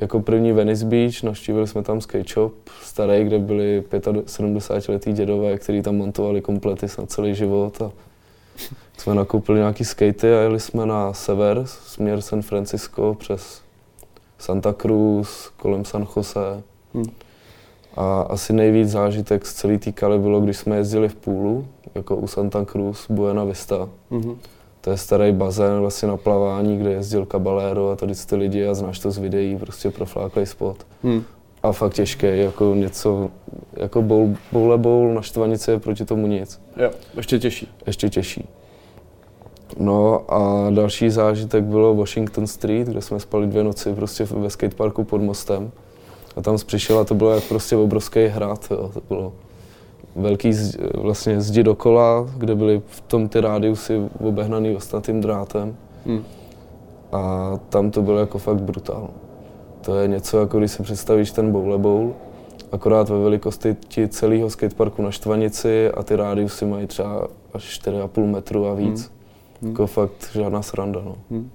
jako 0.00 0.20
první 0.20 0.52
Venice 0.52 0.84
Beach, 0.84 1.22
navštívili 1.22 1.66
jsme 1.66 1.82
tam 1.82 2.00
skate 2.00 2.28
shop 2.34 2.52
starý, 2.82 3.24
kde 3.24 3.38
byli 3.38 3.84
75 4.26 4.92
letý 4.92 5.12
dědové, 5.12 5.58
kteří 5.58 5.82
tam 5.82 5.96
montovali 5.96 6.40
komplety 6.40 6.86
na 6.98 7.06
celý 7.06 7.34
život 7.34 7.82
a 7.82 7.92
jsme 8.96 9.14
nakoupili 9.14 9.58
nějaký 9.58 9.84
skatey 9.84 10.34
a 10.34 10.40
jeli 10.40 10.60
jsme 10.60 10.86
na 10.86 11.12
sever, 11.12 11.62
směr 11.66 12.20
San 12.20 12.42
Francisco 12.42 13.16
přes 13.18 13.62
Santa 14.38 14.72
Cruz, 14.72 15.50
kolem 15.56 15.84
San 15.84 16.06
Jose. 16.16 16.62
Hm. 16.94 17.10
A 17.96 18.20
asi 18.20 18.52
nejvíc 18.52 18.88
zážitek 18.88 19.46
z 19.46 19.54
celé 19.54 19.78
té 19.78 19.92
Kali 19.92 20.18
bylo, 20.18 20.40
když 20.40 20.56
jsme 20.56 20.76
jezdili 20.76 21.08
v 21.08 21.14
půlu, 21.14 21.66
jako 21.94 22.16
u 22.16 22.26
Santa 22.26 22.64
Cruz, 22.64 23.06
Buena 23.10 23.44
Vista. 23.44 23.88
Mhm. 24.10 24.38
To 24.84 24.90
je 24.90 24.96
starý 24.96 25.32
bazén 25.32 25.80
vlastně 25.80 26.08
na 26.08 26.16
plavání, 26.16 26.78
kde 26.78 26.92
jezdil 26.92 27.26
Caballero 27.26 27.90
a 27.90 27.96
tady 27.96 28.14
ty 28.14 28.36
lidi 28.36 28.66
a 28.66 28.74
znáš 28.74 28.98
to 28.98 29.10
z 29.10 29.18
videí, 29.18 29.56
prostě 29.56 29.90
profláklej 29.90 30.46
spot. 30.46 30.86
Hm. 31.04 31.22
A 31.62 31.72
fakt 31.72 31.94
těžké, 31.94 32.36
jako 32.36 32.74
něco, 32.74 33.30
jako 33.76 34.02
bowl, 34.02 34.34
bowl, 34.52 34.78
bowl 34.78 35.14
na 35.14 35.22
štvanici 35.22 35.70
je 35.70 35.78
proti 35.78 36.04
tomu 36.04 36.26
nic. 36.26 36.60
Jo, 36.76 36.90
ještě 37.16 37.38
těžší. 37.38 37.68
Ještě 37.86 38.08
těžší. 38.08 38.48
No 39.78 40.24
a 40.28 40.70
další 40.70 41.10
zážitek 41.10 41.64
bylo 41.64 41.94
Washington 41.94 42.46
Street, 42.46 42.88
kde 42.88 43.00
jsme 43.00 43.20
spali 43.20 43.46
dvě 43.46 43.64
noci 43.64 43.92
prostě 43.94 44.24
ve 44.24 44.50
skateparku 44.50 45.04
pod 45.04 45.20
mostem. 45.22 45.70
A 46.36 46.42
tam 46.42 46.56
přišel 46.66 46.98
a 46.98 47.04
to 47.04 47.14
bylo 47.14 47.30
jak 47.30 47.44
prostě 47.44 47.76
obrovský 47.76 48.26
hrad, 48.26 48.66
jo. 48.70 48.90
to 48.94 49.00
bylo 49.08 49.32
velký 50.16 50.52
zdi, 50.52 50.78
vlastně 50.94 51.40
zdi 51.40 51.62
dokola, 51.62 52.26
kde 52.36 52.54
byly 52.54 52.82
v 52.86 53.00
tom 53.00 53.28
ty 53.28 53.40
rádiusy 53.40 54.00
obehnaný 54.20 54.76
ostatným 54.76 55.20
drátem. 55.20 55.76
Hm. 56.06 56.24
A 57.12 57.52
tam 57.68 57.90
to 57.90 58.02
bylo 58.02 58.18
jako 58.18 58.38
fakt 58.38 58.62
brutál. 58.62 59.10
To 59.80 59.98
je 59.98 60.08
něco, 60.08 60.38
jako 60.38 60.58
když 60.58 60.70
si 60.70 60.82
představíš 60.82 61.30
ten 61.30 61.52
boule 61.52 61.78
bowl, 61.78 62.12
akorát 62.72 63.08
ve 63.08 63.18
velikosti 63.18 63.76
ti 63.88 64.08
celého 64.08 64.50
skateparku 64.50 65.02
na 65.02 65.10
štvanici 65.10 65.90
a 65.90 66.02
ty 66.02 66.16
rádiusy 66.16 66.66
mají 66.66 66.86
třeba 66.86 67.28
až 67.54 67.80
4,5 67.80 68.26
metru 68.26 68.66
a 68.68 68.74
víc. 68.74 69.12
Hmm. 69.62 69.70
Jako 69.70 69.86
fakt 69.86 70.30
žádná 70.32 70.62
sranda, 70.62 71.00
no. 71.04 71.16
Hm. 71.30 71.50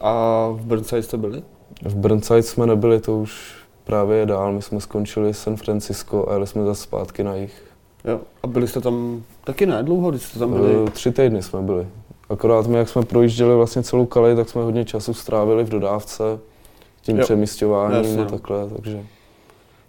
A 0.00 0.48
v 0.52 0.60
Burnside 0.60 1.02
jste 1.02 1.16
byli? 1.16 1.42
V 1.84 1.96
Burnside 1.96 2.42
jsme 2.42 2.66
nebyli, 2.66 3.00
to 3.00 3.18
už 3.18 3.54
právě 3.84 4.18
je 4.18 4.26
dál. 4.26 4.52
My 4.52 4.62
jsme 4.62 4.80
skončili 4.80 5.34
San 5.34 5.56
Francisco 5.56 6.28
a 6.28 6.32
jeli 6.32 6.46
jsme 6.46 6.64
zase 6.64 6.82
zpátky 6.82 7.24
na 7.24 7.34
jich. 7.34 7.71
Jo. 8.04 8.20
A 8.42 8.46
byli 8.46 8.68
jste 8.68 8.80
tam 8.80 9.22
taky 9.44 9.66
ne 9.66 9.82
dlouho, 9.82 10.10
když 10.10 10.22
jste 10.22 10.38
tam 10.38 10.52
byli? 10.52 10.84
Eh, 10.86 10.90
Tři 10.90 11.12
týdny 11.12 11.42
jsme 11.42 11.62
byli. 11.62 11.86
Akorát 12.30 12.66
my, 12.66 12.78
jak 12.78 12.88
jsme 12.88 13.02
projížděli 13.02 13.54
vlastně 13.56 13.82
celou 13.82 14.06
Kali, 14.06 14.36
tak 14.36 14.48
jsme 14.48 14.62
hodně 14.62 14.84
času 14.84 15.14
strávili 15.14 15.64
v 15.64 15.68
dodávce, 15.68 16.22
tím 17.02 17.16
Jo. 17.16 17.22
přemysťováním 17.24 17.98
Jasně, 17.98 18.22
a 18.22 18.24
takhle, 18.24 18.68
takže 18.70 19.02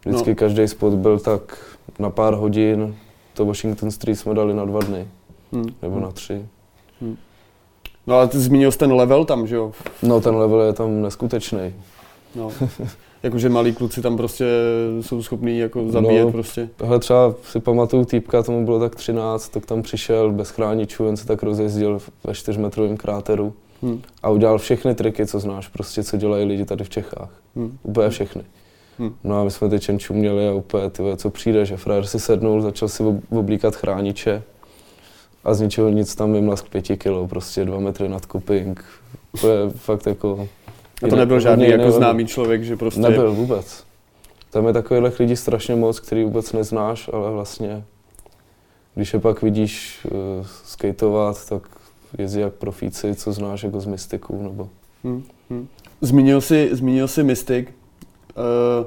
vždycky 0.05 0.29
No. 0.29 0.35
každý 0.35 0.67
spot 0.67 0.93
byl 0.93 1.19
tak 1.19 1.57
na 1.99 2.09
pár 2.09 2.33
hodin. 2.33 2.95
To 3.33 3.45
Washington 3.45 3.91
Street 3.91 4.19
jsme 4.19 4.33
dali 4.33 4.53
na 4.53 4.65
dva 4.65 4.79
dny, 4.79 5.07
Hm. 5.55 5.69
nebo 5.81 5.99
na 5.99 6.11
tři. 6.11 6.45
No 8.07 8.15
ale 8.15 8.27
ty 8.27 8.39
zmínil 8.39 8.71
jsi 8.71 8.77
ten 8.77 8.93
level 8.93 9.25
tam, 9.25 9.47
že 9.47 9.55
jo? 9.55 9.71
No 10.03 10.21
ten 10.21 10.35
level 10.35 10.61
je 10.61 10.73
tam 10.73 11.01
neskutečný. 11.01 11.73
No. 12.35 12.51
Jakože 13.23 13.49
malí 13.49 13.73
kluci 13.73 14.01
tam 14.01 14.17
prostě 14.17 14.45
jsou 15.01 15.23
schopní 15.23 15.59
jako 15.59 15.89
zabíjet 15.89 16.25
No. 16.25 16.31
prostě. 16.31 16.69
Tohle 16.77 16.99
třeba 16.99 17.35
si 17.43 17.59
pamatuju 17.59 18.05
týpka, 18.05 18.43
tomu 18.43 18.65
bylo 18.65 18.79
tak 18.79 18.95
13, 18.95 19.49
tak 19.49 19.65
tam 19.65 19.81
přišel 19.81 20.31
bez 20.31 20.49
chráničů, 20.49 21.05
jen 21.05 21.17
se 21.17 21.27
tak 21.27 21.43
rozjezdil 21.43 21.99
ve 22.23 22.33
čtyřmetrovém 22.33 22.97
kráteru 22.97 23.53
Hm. 23.83 24.01
a 24.23 24.29
udělal 24.29 24.57
všechny 24.57 24.95
triky, 24.95 25.25
co 25.25 25.39
znáš, 25.39 25.67
prostě 25.67 26.03
co 26.03 26.17
dělají 26.17 26.45
lidi 26.45 26.65
tady 26.65 26.83
v 26.83 26.89
Čechách. 26.89 27.29
Hm. 27.55 27.77
Úplně 27.83 28.09
všechny. 28.09 28.43
Hm. 28.99 29.13
No 29.23 29.41
a 29.41 29.43
my 29.43 29.51
jsme 29.51 29.69
teď 29.69 29.87
jen 29.87 29.99
čuměli 29.99 30.47
a 30.47 30.53
úplně, 30.53 30.89
ty 30.89 31.01
vole, 31.01 31.17
co 31.17 31.29
přijde, 31.29 31.65
že 31.65 31.77
frajer 31.77 32.05
si 32.05 32.19
sednul, 32.19 32.61
začal 32.61 32.87
si 32.89 33.03
ob- 33.03 33.23
oblíkat 33.31 33.75
chrániče 33.75 34.43
a 35.43 35.53
z 35.53 35.61
ničeho 35.61 35.89
nic 35.89 36.15
tam 36.15 36.33
vymlask 36.33 36.69
pěti 36.69 36.97
kilo, 36.97 37.27
prostě 37.27 37.65
dva 37.65 37.79
metry 37.79 38.09
nad 38.09 38.25
kuping. 38.25 38.83
To 39.41 39.49
je 39.49 39.69
fakt 39.69 40.07
jako... 40.07 40.47
A 41.03 41.07
to 41.07 41.15
nebyl 41.15 41.39
žádný 41.39 41.69
jako 41.69 41.91
známý 41.91 42.25
člověk, 42.27 42.63
že 42.63 42.75
prostě... 42.77 43.01
Nebyl 43.01 43.31
vůbec. 43.31 43.83
Tam 44.49 44.67
je 44.67 44.73
takových 44.73 45.19
lidí 45.19 45.35
strašně 45.35 45.75
moc, 45.75 45.99
který 45.99 46.23
vůbec 46.23 46.53
neznáš, 46.53 47.09
ale 47.13 47.31
vlastně, 47.31 47.83
když 48.95 49.13
je 49.13 49.19
pak 49.19 49.41
vidíš 49.41 49.99
uh, 50.05 50.45
skateovat, 50.65 51.49
tak 51.49 51.63
jezdí 52.17 52.39
jak 52.39 52.53
profíci, 52.53 53.15
co 53.15 53.33
znáš 53.33 53.63
jako 53.63 53.79
z 53.79 53.85
mystiků, 53.85 54.43
nebo... 54.43 54.69
Hm. 55.03 55.23
Hm. 55.49 55.67
Zmínil 56.01 56.41
jsi, 56.41 56.69
zmínil 56.71 57.07
jsi 57.07 57.23
Mystic. 57.23 57.67
Uh, 57.67 58.85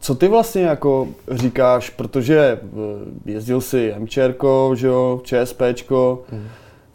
co 0.00 0.14
ty 0.14 0.28
vlastně 0.28 0.62
jako 0.62 1.08
říkáš, 1.30 1.90
protože 1.90 2.38
eh, 2.62 3.30
jezdil 3.32 3.60
si 3.60 3.94
MČRko, 3.98 4.72
že 4.76 4.86
jo, 4.86 5.20
ČSPčko, 5.24 6.22
Mhm. 6.32 6.48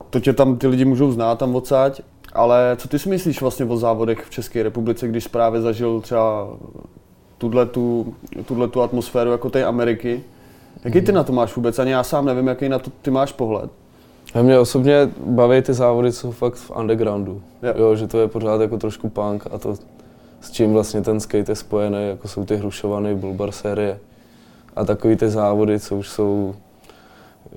to 0.10 0.20
tě 0.20 0.34
tam 0.34 0.58
ty 0.58 0.68
lidi 0.68 0.86
můžou 0.86 1.12
znát 1.12 1.40
tam 1.40 1.56
odsaď, 1.56 2.02
ale 2.34 2.76
co 2.80 2.88
ty 2.88 3.00
si 3.00 3.10
myslíš 3.10 3.42
vlastně 3.42 3.66
o 3.66 3.78
závodech 3.78 4.26
v 4.26 4.30
České 4.30 4.64
republice, 4.64 5.08
když 5.08 5.28
právě 5.28 5.62
zažil 5.62 6.02
třeba 6.02 6.48
tuhle 7.38 7.66
tu, 7.66 8.82
atmosféru 8.84 9.32
jako 9.32 9.50
té 9.50 9.66
Ameriky? 9.66 10.24
Jaký 10.84 11.02
ty 11.02 11.12
na 11.12 11.24
to 11.24 11.34
máš 11.34 11.56
vůbec? 11.56 11.80
Ani 11.80 11.92
já 11.92 12.04
sám 12.04 12.26
nevím, 12.26 12.48
jaký 12.48 12.70
na 12.70 12.80
to 12.80 12.92
ty 13.02 13.12
máš 13.12 13.32
pohled. 13.32 13.72
A 14.34 14.42
mě 14.42 14.60
osobně 14.60 15.10
baví 15.26 15.62
ty 15.62 15.74
závody, 15.74 16.12
co 16.12 16.20
jsou 16.20 16.32
fakt 16.32 16.56
v 16.56 16.72
undergroundu. 16.80 17.42
Jo. 17.64 17.74
Jo, 17.78 17.96
že 17.96 18.08
to 18.08 18.20
je 18.20 18.28
pořád 18.28 18.62
jako 18.62 18.78
trošku 18.78 19.10
punk 19.10 19.48
a 19.52 19.58
to, 19.58 19.76
s 20.42 20.52
čím 20.52 20.74
vlastně 20.74 21.02
ten 21.02 21.20
skate 21.20 21.52
je 21.52 21.56
spojený, 21.56 22.08
jako 22.10 22.28
jsou 22.28 22.46
ty 22.46 22.56
hrušovany, 22.56 23.16
bulbar 23.16 23.52
série 23.52 24.00
a 24.76 24.86
takový 24.86 25.16
ty 25.16 25.30
závody, 25.30 25.80
co 25.80 25.96
už 25.96 26.10
jsou, 26.10 26.56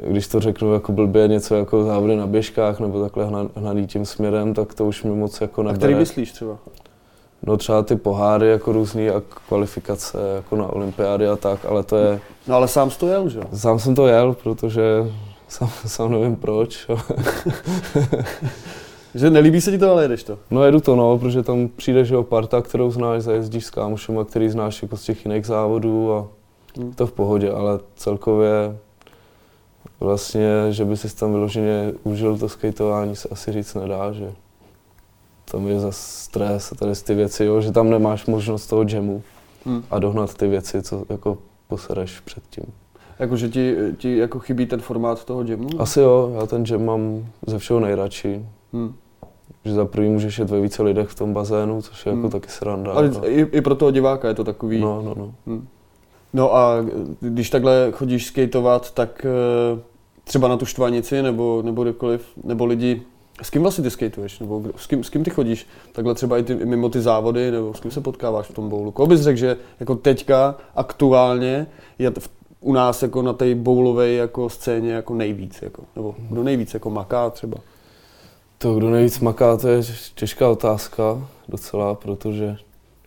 když 0.08 0.28
to 0.28 0.40
řeknu 0.40 0.72
jako 0.74 0.92
blbě, 0.92 1.28
něco 1.28 1.54
jako 1.54 1.84
závody 1.84 2.16
na 2.16 2.26
běžkách 2.26 2.80
nebo 2.80 3.02
takhle 3.02 3.26
hna- 3.26 3.48
hnaný 3.56 3.86
tím 3.86 4.06
směrem, 4.06 4.54
tak 4.54 4.74
to 4.74 4.86
už 4.86 5.02
mi 5.02 5.10
moc 5.10 5.40
jako 5.40 5.60
A 5.60 5.64
nebere. 5.64 5.78
který 5.78 5.94
myslíš 5.94 6.32
třeba? 6.32 6.56
No 7.46 7.56
třeba 7.56 7.82
ty 7.82 7.96
poháry 7.96 8.48
jako 8.50 8.72
různý 8.72 9.10
a 9.10 9.22
kvalifikace 9.48 10.18
jako 10.36 10.56
na 10.56 10.66
olympiády 10.66 11.28
a 11.28 11.36
tak, 11.36 11.64
ale 11.68 11.82
to 11.82 11.96
je, 11.96 12.20
No 12.46 12.54
ale 12.56 12.68
sám 12.68 12.90
jsi 12.90 12.98
to 12.98 13.08
jel, 13.08 13.28
že 13.28 13.38
jo? 13.38 13.44
sám 13.54 13.78
jsem 13.78 13.94
to 13.94 14.06
jel, 14.06 14.36
protože 14.42 14.82
sám, 15.48 15.68
sám 15.86 16.12
nevím 16.12 16.36
proč, 16.36 16.86
Že 19.14 19.30
nelíbí 19.30 19.60
se 19.60 19.70
ti 19.70 19.78
to, 19.78 19.90
ale 19.90 20.04
jedeš 20.04 20.22
to. 20.24 20.38
No 20.50 20.64
jedu 20.64 20.80
to 20.80 20.96
no, 20.96 21.18
protože 21.18 21.42
tam 21.42 21.68
přijde, 21.76 22.04
že 22.04 22.14
jo, 22.14 22.22
parta, 22.22 22.62
kterou 22.62 22.90
znáš, 22.90 23.22
zajezdíš 23.22 23.66
s 23.66 23.70
kámošema, 23.70 24.24
který 24.24 24.48
znáš 24.48 24.82
jako 24.82 24.96
z 24.96 25.02
těch 25.02 25.24
jiných 25.26 25.46
závodů 25.46 26.12
a 26.14 26.26
Hmm. 26.76 26.92
to 26.92 27.06
v 27.06 27.12
pohodě, 27.12 27.50
ale 27.50 27.78
celkově 27.96 28.76
vlastně, 30.00 30.48
že 30.70 30.84
by 30.84 30.96
si 30.96 31.16
tam 31.16 31.32
vyloženě 31.32 31.92
užil 32.02 32.38
to 32.38 32.48
skateování, 32.48 33.16
se 33.16 33.28
asi 33.28 33.52
říct 33.52 33.74
nedá, 33.74 34.12
že 34.12 34.32
tam 35.44 35.68
je 35.68 35.80
za 35.80 35.92
stres 35.92 36.72
a 36.72 36.74
tady 36.74 36.92
ty 36.94 37.14
věci, 37.14 37.44
jo, 37.44 37.60
že 37.60 37.72
tam 37.72 37.90
nemáš 37.90 38.26
možnost 38.26 38.66
toho 38.66 38.84
jamu 38.88 39.22
Hm. 39.66 39.82
a 39.90 39.98
dohnat 39.98 40.34
ty 40.34 40.48
věci, 40.48 40.82
co 40.82 41.04
jako 41.08 41.38
posereš 41.68 42.20
předtím. 42.20 42.64
Jakože 43.18 43.48
ti, 43.48 43.76
ti 43.96 44.16
jako 44.16 44.38
chybí 44.38 44.66
ten 44.66 44.80
formát 44.80 45.24
toho 45.24 45.42
jamu? 45.42 45.68
Asi 45.78 46.00
jo, 46.00 46.32
já 46.40 46.46
ten 46.46 46.64
jam 46.70 46.84
mám 46.84 47.26
ze 47.46 47.58
všeho 47.58 47.80
nejradši. 47.80 48.46
Hmm. 48.72 48.94
Že 49.64 49.74
za 49.74 49.84
prvý 49.84 50.08
můžeš 50.08 50.38
jet 50.38 50.50
ve 50.50 50.60
více 50.60 50.82
lidech 50.82 51.08
v 51.08 51.14
tom 51.14 51.32
bazénu, 51.32 51.82
což 51.82 52.06
je 52.06 52.10
jako 52.10 52.16
hmm. 52.16 52.24
jako 52.24 52.40
taky 52.40 52.52
sranda. 52.52 52.92
Ale 52.92 53.08
no. 53.08 53.30
i, 53.30 53.40
i 53.40 53.60
pro 53.60 53.74
toho 53.74 53.90
diváka 53.90 54.28
je 54.28 54.34
to 54.34 54.44
takový... 54.44 54.80
No, 54.80 55.02
no, 55.02 55.14
no. 55.16 55.34
Hmm. 55.46 55.68
No 56.32 56.54
a 56.56 56.76
když 57.20 57.50
takhle 57.50 57.88
chodíš 57.92 58.26
skateovat, 58.26 58.90
tak 58.90 59.26
eh, 59.26 59.80
třeba 60.24 60.48
na 60.48 60.56
tu 60.56 60.66
štvanici 60.66 61.22
nebo, 61.22 61.62
nebo 61.64 61.82
kdekoliv, 61.82 62.26
nebo 62.44 62.64
lidi, 62.64 63.02
s 63.42 63.50
kým 63.50 63.62
vlastně 63.62 63.84
ty 63.84 63.90
skateuješ, 63.90 64.38
nebo 64.40 64.62
s 64.76 64.86
kým, 64.86 65.04
s 65.04 65.10
kým 65.10 65.24
ty 65.24 65.30
chodíš, 65.30 65.66
takhle 65.92 66.14
třeba 66.14 66.38
i 66.38 66.42
ty, 66.42 66.54
mimo 66.54 66.88
ty 66.88 67.00
závody, 67.00 67.50
nebo 67.50 67.74
s 67.74 67.80
kým 67.80 67.90
se 67.90 68.00
potkáváš 68.00 68.46
v 68.46 68.54
tom 68.54 68.68
bowlu. 68.68 68.90
Koho 68.90 69.06
bys 69.06 69.20
řekl, 69.20 69.38
že 69.38 69.56
jako 69.80 69.94
teďka 69.94 70.54
aktuálně 70.76 71.66
je 71.98 72.10
v, 72.10 72.28
u 72.60 72.72
nás 72.72 73.02
jako 73.02 73.22
na 73.22 73.32
té 73.32 73.54
bowlové 73.54 74.10
jako 74.12 74.48
scéně 74.48 74.92
jako 74.92 75.14
nejvíc, 75.14 75.62
jako, 75.62 75.82
nebo 75.96 76.14
kdo 76.18 76.42
nejvíc 76.42 76.74
jako 76.74 76.90
maká 76.90 77.30
třeba? 77.30 77.58
To, 78.58 78.74
kdo 78.74 78.90
nejvíc 78.90 79.20
maká, 79.20 79.56
to 79.56 79.68
je 79.68 79.82
těžká 80.14 80.48
otázka 80.48 81.28
docela, 81.48 81.94
protože 81.94 82.56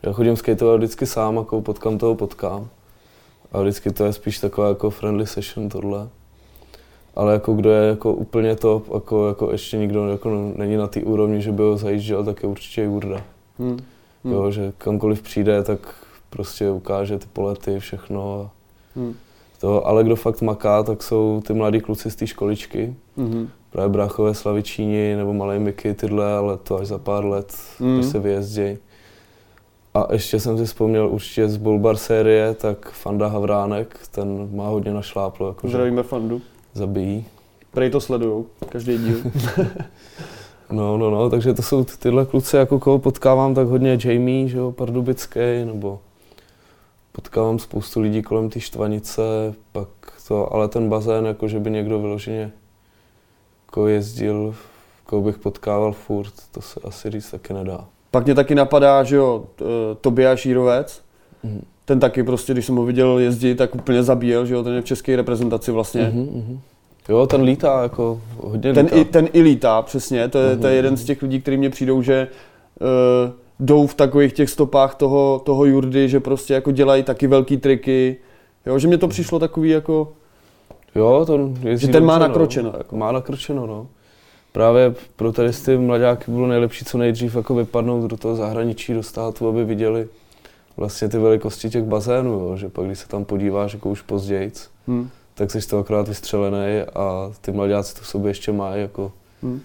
já 0.04 0.14
chodím 0.14 0.36
skateovat 0.36 0.78
vždycky 0.78 1.06
sám, 1.06 1.36
jako 1.36 1.62
potkám 1.62 1.98
toho 1.98 2.16
potkám. 2.16 2.70
A 3.52 3.62
vždycky 3.62 3.92
to 3.92 4.06
je 4.06 4.14
spíš 4.14 4.40
taková 4.40 4.70
jako 4.70 4.90
friendly 4.90 5.28
session 5.28 5.70
tohle. 5.70 6.10
Ale 7.16 7.34
jako 7.34 7.54
kdo 7.54 7.70
je 7.70 7.88
jako 7.88 8.14
úplně 8.14 8.56
top, 8.56 8.94
jako, 8.94 9.28
jako 9.28 9.52
ještě 9.52 9.78
nikdo 9.78 10.08
jako 10.08 10.54
není 10.56 10.76
na 10.76 10.88
té 10.88 11.04
úrovni, 11.04 11.42
že 11.42 11.52
by 11.52 11.64
ho 11.64 11.78
zajížděl, 11.78 12.24
tak 12.24 12.44
je 12.44 12.50
určitě 12.50 12.84
Jurda. 12.84 13.22
Hmm. 13.60 13.80
Hmm. 14.24 14.34
Jo, 14.34 14.52
že 14.52 14.74
kamkoliv 14.78 15.22
přijde, 15.22 15.64
tak 15.64 15.80
prostě 16.30 16.72
ukáže 16.72 17.18
ty 17.18 17.26
polety, 17.34 17.80
všechno. 17.80 18.50
Hmm. 18.96 19.16
To, 19.60 19.88
ale 19.88 20.04
kdo 20.04 20.16
fakt 20.16 20.42
maká, 20.42 20.84
tak 20.84 21.04
jsou 21.04 21.42
ty 21.48 21.54
mladí 21.54 21.82
kluci 21.82 22.12
z 22.12 22.16
té 22.16 22.28
školičky. 22.28 22.96
Hmm. 23.18 23.50
Právě 23.72 23.90
bráchové 23.90 24.34
Slavičíni 24.34 25.16
nebo 25.16 25.34
malé 25.34 25.60
Miky, 25.60 25.94
tyhle, 25.94 26.34
ale 26.34 26.58
to 26.58 26.78
až 26.78 26.88
za 26.88 26.98
pár 26.98 27.26
let, 27.26 27.58
hmm. 27.80 27.96
když 27.96 28.06
se 28.06 28.20
vyjezdějí. 28.20 28.78
A 29.96 30.14
ještě 30.14 30.40
jsem 30.40 30.58
si 30.58 30.66
vzpomněl 30.66 31.10
určitě 31.10 31.50
z 31.50 31.58
Bulbar 31.58 31.98
série, 31.98 32.54
tak 32.54 32.92
Fanda 32.92 33.28
Havránek, 33.28 34.00
ten 34.12 34.50
má 34.56 34.68
hodně 34.68 34.94
našláplo. 34.94 35.48
Jako 35.48 35.68
Zdravíme 35.68 36.04
Fandu. 36.04 36.42
Zabijí. 36.74 37.26
Prej 37.72 37.90
to 37.90 38.02
sledujou, 38.02 38.46
každý 38.70 38.98
díl. 38.98 39.18
no, 40.72 40.98
no, 40.98 41.10
no, 41.10 41.30
takže 41.30 41.54
to 41.54 41.62
jsou 41.62 41.84
tyhle 41.84 42.26
kluci, 42.26 42.56
jako 42.56 42.80
koho 42.80 43.00
potkávám, 43.00 43.56
tak 43.56 43.68
hodně 43.68 43.98
Jamie, 44.04 44.48
že 44.48 44.58
jo, 44.58 44.72
Pardubický, 44.72 45.40
nebo 45.66 46.00
potkávám 47.12 47.60
spoustu 47.60 48.00
lidí 48.02 48.22
kolem 48.22 48.50
té 48.50 48.60
štvanice, 48.60 49.22
pak 49.72 49.88
to, 50.28 50.54
ale 50.54 50.68
ten 50.68 50.90
bazén, 50.90 51.26
jako 51.26 51.48
že 51.48 51.60
by 51.60 51.72
někdo 51.72 52.00
vyloženě 52.00 52.52
jako 53.66 53.88
jezdil, 53.88 54.56
koho 55.06 55.22
bych 55.22 55.38
potkával 55.38 55.94
furt, 55.94 56.34
to 56.52 56.62
se 56.62 56.80
asi 56.84 57.10
říct 57.10 57.32
taky 57.32 57.54
nedá. 57.54 57.88
Pak 58.16 58.26
mě 58.26 58.36
taky 58.36 58.56
napadá, 58.56 59.04
že 59.04 59.16
jo, 59.16 59.44
Tobias 60.02 60.46
Jírovec, 60.46 61.02
mm. 61.44 61.66
ten 61.86 62.00
taky 62.00 62.24
prostě, 62.24 62.54
když 62.54 62.66
jsem 62.66 62.76
ho 62.76 62.86
viděl 62.86 63.20
jezdit, 63.20 63.56
tak 63.56 63.76
úplně 63.76 64.04
zabíjel, 64.04 64.46
že 64.46 64.54
jo, 64.54 64.64
ten 64.64 64.74
je 64.74 64.82
v 64.82 64.86
české 64.86 65.16
reprezentaci 65.16 65.72
vlastně. 65.72 66.02
Mm-hmm. 66.02 66.60
Jo, 67.10 67.28
ten 67.28 67.42
lítá 67.42 67.84
jako 67.84 68.22
hodně 68.38 68.74
ten 68.74 68.86
lítá. 68.86 68.98
I, 68.98 69.06
ten 69.06 69.28
i 69.34 69.42
lítá, 69.42 69.82
přesně, 69.82 70.28
to 70.28 70.38
je, 70.40 70.56
mm-hmm. 70.56 70.60
to 70.60 70.68
je 70.68 70.72
mhm, 70.72 70.76
jeden 70.76 70.98
z 70.98 71.00
mhm. 71.00 71.08
těch 71.08 71.22
lidí, 71.22 71.42
kteří 71.42 71.58
mě 71.58 71.70
přijdou, 71.70 72.02
že 72.02 72.28
uh, 72.82 73.32
jdou 73.60 73.88
v 73.88 73.94
takových 73.94 74.34
těch 74.34 74.50
stopách 74.50 74.96
toho, 74.96 75.42
toho 75.46 75.66
Jurdy, 75.66 76.10
že 76.10 76.20
prostě 76.20 76.54
jako 76.54 76.72
dělají 76.72 77.04
taky 77.04 77.28
velký 77.28 77.58
triky, 77.58 78.18
jo, 78.66 78.80
že 78.80 78.88
mě 78.88 78.98
to 78.98 79.08
přišlo 79.08 79.40
takový 79.40 79.70
jako... 79.70 80.14
Jo, 80.96 81.24
to 81.28 81.50
Že 81.64 81.88
ten 81.88 82.06
má 82.06 82.20
nakročeno. 82.20 82.72
No. 82.72 82.78
Jako. 82.78 82.98
Má 82.98 83.12
nakročeno, 83.12 83.68
no 83.68 83.88
právě 84.56 84.96
pro 85.16 85.32
tady 85.32 85.52
ty 85.52 85.78
mladáky 85.78 86.32
bylo 86.32 86.48
nejlepší 86.48 86.86
co 86.86 86.98
nejdřív 86.98 87.36
jako 87.36 87.56
vypadnout 87.56 88.08
do 88.08 88.18
toho 88.18 88.36
zahraničí, 88.36 88.94
do 88.94 89.04
státu, 89.04 89.48
aby 89.48 89.66
viděli 89.66 90.08
vlastně 90.78 91.10
ty 91.10 91.18
velikosti 91.18 91.70
těch 91.70 91.84
bazénů, 91.84 92.32
jo, 92.32 92.58
že 92.58 92.70
pak 92.70 92.86
když 92.86 93.00
se 93.00 93.08
tam 93.08 93.26
podíváš 93.26 93.74
jako 93.74 93.90
už 93.90 94.02
později, 94.02 94.52
hmm. 94.88 95.10
tak 95.34 95.52
jsi 95.52 95.68
to 95.68 95.78
akorát 95.78 96.08
vystřelený 96.08 96.82
a 96.96 97.32
ty 97.42 97.52
mladáci 97.52 97.96
to 97.96 98.02
v 98.02 98.08
sobě 98.08 98.30
ještě 98.30 98.52
mají 98.52 98.82
jako 98.82 99.12
hmm. 99.44 99.62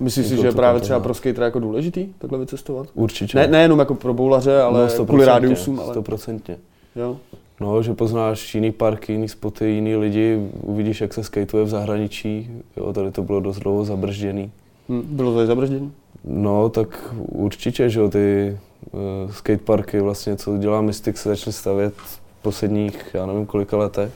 Myslíš 0.00 0.26
si, 0.26 0.36
že 0.36 0.46
je 0.46 0.52
právě 0.52 0.80
třeba 0.80 1.00
pro 1.00 1.14
skater 1.14 1.42
jako 1.42 1.60
důležitý 1.60 2.06
takhle 2.18 2.38
vycestovat? 2.38 2.88
Určitě. 2.94 3.38
Ne, 3.38 3.46
nejenom 3.46 3.78
jako 3.78 3.94
pro 3.94 4.14
boulaře, 4.14 4.60
ale 4.60 4.88
no, 4.98 5.06
kvůli 5.06 5.24
rádiusům. 5.24 5.80
Ale... 5.80 5.94
Stoprocentně. 5.94 6.56
Jo. 6.96 7.16
No, 7.60 7.82
že 7.82 7.94
poznáš 7.94 8.54
jiný 8.54 8.72
parky, 8.72 9.12
jiný 9.12 9.28
spoty, 9.28 9.66
jiný 9.70 9.96
lidi, 9.96 10.50
uvidíš, 10.62 11.00
jak 11.00 11.14
se 11.14 11.24
skateuje 11.24 11.64
v 11.64 11.68
zahraničí. 11.68 12.50
Jo, 12.76 12.92
tady 12.92 13.10
to 13.10 13.22
bylo 13.22 13.40
dost 13.40 13.58
dlouho 13.58 13.84
zabržděný. 13.84 14.50
Hmm, 14.88 15.02
bylo 15.04 15.34
to 15.34 15.46
zabržděný? 15.46 15.92
No, 16.24 16.68
tak 16.68 17.14
určitě, 17.14 17.90
že 17.90 18.00
jo, 18.00 18.08
ty 18.08 18.58
uh, 18.90 19.30
skateparky 19.30 20.00
vlastně, 20.00 20.36
co 20.36 20.56
dělá 20.56 20.80
Mystic, 20.80 21.16
se 21.16 21.28
začaly 21.28 21.52
stavět 21.52 21.94
v 21.96 22.20
posledních, 22.42 23.10
já 23.14 23.26
nevím 23.26 23.46
kolika 23.46 23.76
letech. 23.76 24.12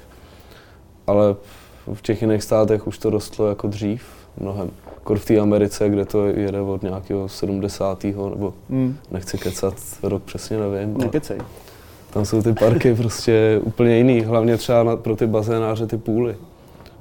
Ale 1.06 1.36
v 1.94 2.02
těch 2.02 2.22
jiných 2.22 2.42
státech 2.42 2.86
už 2.86 2.98
to 2.98 3.10
rostlo 3.10 3.48
jako 3.48 3.68
dřív, 3.68 4.02
mnohem. 4.40 4.70
Kor 5.04 5.18
v 5.18 5.24
té 5.24 5.38
Americe, 5.38 5.88
kde 5.88 6.04
to 6.04 6.26
jede 6.26 6.60
od 6.60 6.82
nějakého 6.82 7.28
70. 7.28 8.04
nebo 8.04 8.54
hmm. 8.70 8.96
nechci 9.10 9.38
kecat, 9.38 9.74
rok 10.02 10.22
přesně 10.22 10.58
nevím. 10.58 10.98
Nekecej. 10.98 11.38
Tam 12.12 12.24
jsou 12.24 12.42
ty 12.42 12.52
parky 12.52 12.94
prostě 12.94 13.60
úplně 13.62 13.96
jiný, 13.96 14.20
hlavně 14.20 14.56
třeba 14.56 14.82
na, 14.82 14.96
pro 14.96 15.16
ty 15.16 15.26
bazénáře 15.26 15.86
ty 15.86 15.96
půly. 15.96 16.36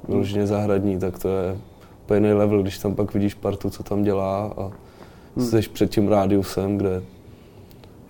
Vyloženě 0.08 0.46
zahradní, 0.46 0.98
tak 0.98 1.18
to 1.18 1.28
je 1.28 1.56
úplně 2.04 2.28
jiný 2.28 2.38
level, 2.38 2.62
když 2.62 2.78
tam 2.78 2.94
pak 2.94 3.14
vidíš 3.14 3.34
partu, 3.34 3.70
co 3.70 3.82
tam 3.82 4.02
dělá 4.02 4.52
a 4.56 4.70
hmm. 5.36 5.46
jsi 5.46 5.68
před 5.68 5.90
tím 5.90 6.08
rádiusem, 6.08 6.76
kde 6.76 7.02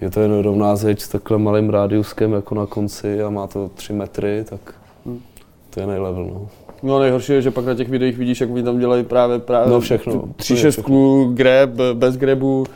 je 0.01 0.11
to 0.11 0.21
jen 0.21 0.39
rovná 0.39 0.77
zeď 0.77 1.01
s 1.01 1.09
takhle 1.09 1.39
malým 1.39 1.71
rádiuskem 1.71 2.33
jako 2.33 2.55
na 2.55 2.67
konci 2.67 3.23
a 3.23 3.31
má 3.31 3.47
to 3.47 3.71
tři 3.75 3.93
metry, 3.93 4.45
tak 4.51 4.75
hmm. 5.07 5.21
to 5.71 5.81
je 5.81 5.87
nejlevel. 5.87 6.25
No. 6.25 6.49
No 6.83 7.01
nejhorší 7.01 7.33
je, 7.33 7.43
že 7.43 7.51
pak 7.51 7.65
na 7.65 7.75
těch 7.75 7.89
videích 7.89 8.19
vidíš, 8.19 8.41
jak 8.41 8.51
oni 8.51 8.63
tam 8.63 8.79
dělají 8.79 9.05
právě, 9.05 9.39
právě 9.39 9.73
no 9.73 9.81
všechno, 9.81 10.25
tři 10.37 10.57
šestku, 10.57 11.31
grab, 11.35 11.71
bez 11.93 12.17
grabu, 12.17 12.67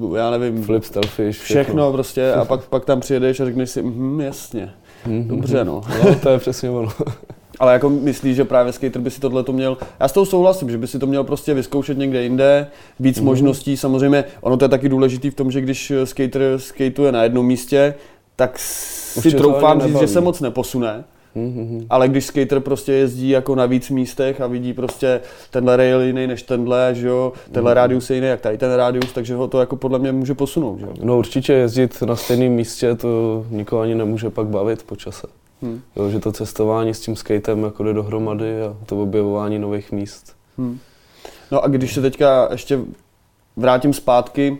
uh, 0.00 0.16
já 0.16 0.30
nevím. 0.30 0.62
Flip, 0.62 0.84
starfish, 0.84 1.38
všechno. 1.38 1.62
všechno 1.62 1.92
prostě 1.92 2.32
a 2.32 2.44
pak, 2.44 2.68
pak 2.68 2.84
tam 2.84 3.00
přijedeš 3.00 3.40
a 3.40 3.44
řekneš 3.44 3.70
si, 3.70 3.82
hm, 3.82 4.20
jasně, 4.20 4.70
mm-hmm. 5.06 5.26
dobře 5.26 5.64
no. 5.64 5.80
No 6.04 6.14
to 6.14 6.28
je 6.28 6.38
přesně 6.38 6.70
ono. 6.70 6.88
Ale 7.58 7.72
jako 7.72 7.90
myslíš, 7.90 8.36
že 8.36 8.44
právě 8.44 8.72
skater 8.72 9.02
by 9.02 9.10
si 9.10 9.20
tohle 9.20 9.42
to 9.42 9.52
měl, 9.52 9.78
já 10.00 10.08
s 10.08 10.12
tou 10.12 10.24
souhlasím, 10.24 10.70
že 10.70 10.78
by 10.78 10.86
si 10.86 10.98
to 10.98 11.06
měl 11.06 11.24
prostě 11.24 11.54
vyzkoušet 11.54 11.98
někde 11.98 12.22
jinde, 12.22 12.66
víc 13.00 13.18
mm-hmm. 13.18 13.24
možností, 13.24 13.76
samozřejmě 13.76 14.24
ono 14.40 14.56
to 14.56 14.64
je 14.64 14.68
taky 14.68 14.88
důležitý 14.88 15.30
v 15.30 15.34
tom, 15.34 15.50
že 15.50 15.60
když 15.60 15.92
skater 16.04 16.42
skateuje 16.56 17.12
na 17.12 17.22
jednom 17.22 17.46
místě, 17.46 17.94
tak 18.36 18.58
si 18.58 19.32
troufám 19.32 19.80
říct, 19.80 19.98
že 19.98 20.08
se 20.08 20.20
moc 20.20 20.40
neposune, 20.40 21.04
Mm-hmm. 21.36 21.86
Ale 21.90 22.08
když 22.08 22.24
skater 22.24 22.60
prostě 22.60 22.92
jezdí 22.92 23.28
jako 23.28 23.54
na 23.54 23.66
víc 23.66 23.90
místech 23.90 24.40
a 24.40 24.46
vidí 24.46 24.72
prostě 24.72 25.20
tenhle 25.50 25.76
rail 25.76 26.02
jiný 26.02 26.26
než 26.26 26.42
tenhle, 26.42 26.94
že 26.94 27.08
jo, 27.08 27.32
tenhle 27.52 27.72
mm-hmm. 27.72 27.74
rádius 27.74 28.10
je 28.10 28.16
jiný 28.16 28.28
jak 28.28 28.40
tady 28.40 28.58
ten 28.58 28.72
rádius, 28.72 29.12
takže 29.12 29.34
ho 29.34 29.48
to 29.48 29.60
jako 29.60 29.76
podle 29.76 29.98
mě 29.98 30.12
může 30.12 30.34
posunout, 30.34 30.78
že 30.78 30.86
jo. 30.86 30.92
No 31.02 31.18
určitě 31.18 31.52
jezdit 31.52 32.02
na 32.02 32.16
stejném 32.16 32.52
místě, 32.52 32.94
to 32.94 33.44
nikoho 33.50 33.82
ani 33.82 33.94
nemůže 33.94 34.30
pak 34.30 34.46
bavit 34.46 34.82
po 34.82 34.96
čase. 34.96 35.26
Hmm. 35.62 35.80
Jo, 35.96 36.10
že 36.10 36.20
to 36.20 36.32
cestování 36.32 36.94
s 36.94 37.00
tím 37.00 37.16
skatem 37.16 37.62
jako 37.62 37.84
jde 37.84 37.92
dohromady 37.92 38.62
a 38.62 38.76
to 38.86 39.02
objevování 39.02 39.58
nových 39.58 39.92
míst. 39.92 40.36
Hmm. 40.58 40.78
No 41.50 41.64
a 41.64 41.68
když 41.68 41.94
se 41.94 42.02
teďka 42.02 42.48
ještě 42.52 42.80
vrátím 43.56 43.92
zpátky, 43.92 44.58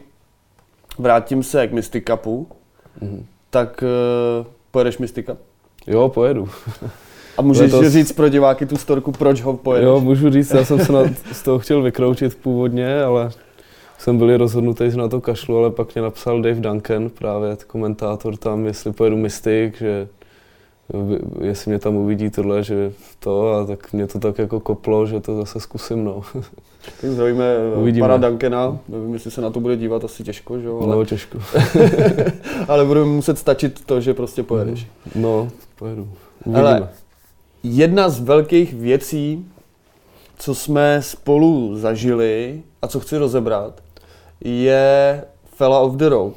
vrátím 0.99 1.43
se 1.43 1.67
k 1.67 1.73
Mystic 1.73 2.05
Cupu, 2.05 2.47
hmm. 3.01 3.27
tak 3.51 3.85
uh, 4.41 4.47
pojedeš 4.71 4.99
Mystic 4.99 5.27
Cup? 5.27 5.39
Jo, 5.87 6.09
pojedu. 6.09 6.49
A 7.39 7.43
můžeš 7.43 7.73
Letos... 7.73 7.93
říct 7.93 8.13
pro 8.13 8.29
diváky 8.29 8.67
tu 8.67 8.77
storku, 8.77 9.13
proč 9.13 9.41
ho 9.43 9.57
pojedeš? 9.57 9.87
Jo, 9.87 10.01
můžu 10.01 10.31
říct, 10.31 10.51
já 10.51 10.65
jsem 10.65 10.79
se 10.79 10.93
na, 10.93 11.01
z 11.33 11.43
toho 11.43 11.59
chtěl 11.59 11.83
vykroučit 11.83 12.35
původně, 12.35 13.03
ale 13.03 13.31
jsem 13.99 14.19
byl 14.19 14.37
rozhodnutý, 14.37 14.91
že 14.91 14.97
na 14.97 15.09
to 15.09 15.21
kašlu, 15.21 15.59
ale 15.59 15.71
pak 15.71 15.95
mě 15.95 16.03
napsal 16.03 16.43
Dave 16.43 16.61
Duncan, 16.61 17.11
právě 17.11 17.57
komentátor 17.67 18.37
tam, 18.37 18.67
jestli 18.67 18.93
pojedu 18.93 19.17
Mystic, 19.17 19.75
že 19.79 20.09
jestli 21.41 21.71
mě 21.71 21.79
tam 21.79 21.97
uvidí 21.97 22.31
tohle, 22.31 22.63
že 22.63 22.93
to, 23.19 23.53
a 23.53 23.67
tak 23.67 23.93
mě 23.93 24.07
to 24.07 24.19
tak 24.19 24.39
jako 24.39 24.61
koplo, 24.61 25.07
že 25.07 25.21
to 25.21 25.37
zase 25.37 25.61
zkusím, 25.61 26.05
no. 26.05 26.23
Tak 27.01 27.11
zdravíme 27.11 27.45
eh, 27.75 27.79
Uvidíme. 27.79 28.09
pana 28.09 28.29
Duncana, 28.29 28.79
nevím, 28.89 29.15
jestli 29.15 29.31
se 29.31 29.41
na 29.41 29.51
to 29.51 29.61
bude 29.61 29.77
dívat, 29.77 30.05
asi 30.05 30.25
těžko, 30.25 30.59
že 30.59 30.67
jo? 30.67 30.81
Ale... 30.83 30.97
No, 30.97 31.05
těžko. 31.05 31.39
ale 32.69 32.85
budeme 32.85 33.07
muset 33.07 33.39
stačit 33.39 33.85
to, 33.87 34.01
že 34.01 34.15
prostě 34.15 34.43
pojedeš. 34.43 34.87
No, 35.15 35.49
pojedu. 35.79 36.09
Uvidíme. 36.45 36.69
Ale 36.69 36.89
jedna 37.63 38.09
z 38.09 38.21
velkých 38.21 38.75
věcí, 38.75 39.47
co 40.39 40.55
jsme 40.55 41.03
spolu 41.03 41.77
zažili 41.77 42.63
a 42.83 42.89
co 42.89 43.01
chci 43.01 43.19
rozebrat, 43.19 43.83
je 44.41 45.25
Fella 45.55 45.79
of 45.79 45.95
the 45.95 46.09
Road, 46.09 46.33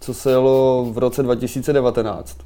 co 0.00 0.14
se 0.14 0.30
jelo 0.30 0.86
v 0.92 0.98
roce 0.98 1.22
2019. 1.22 2.45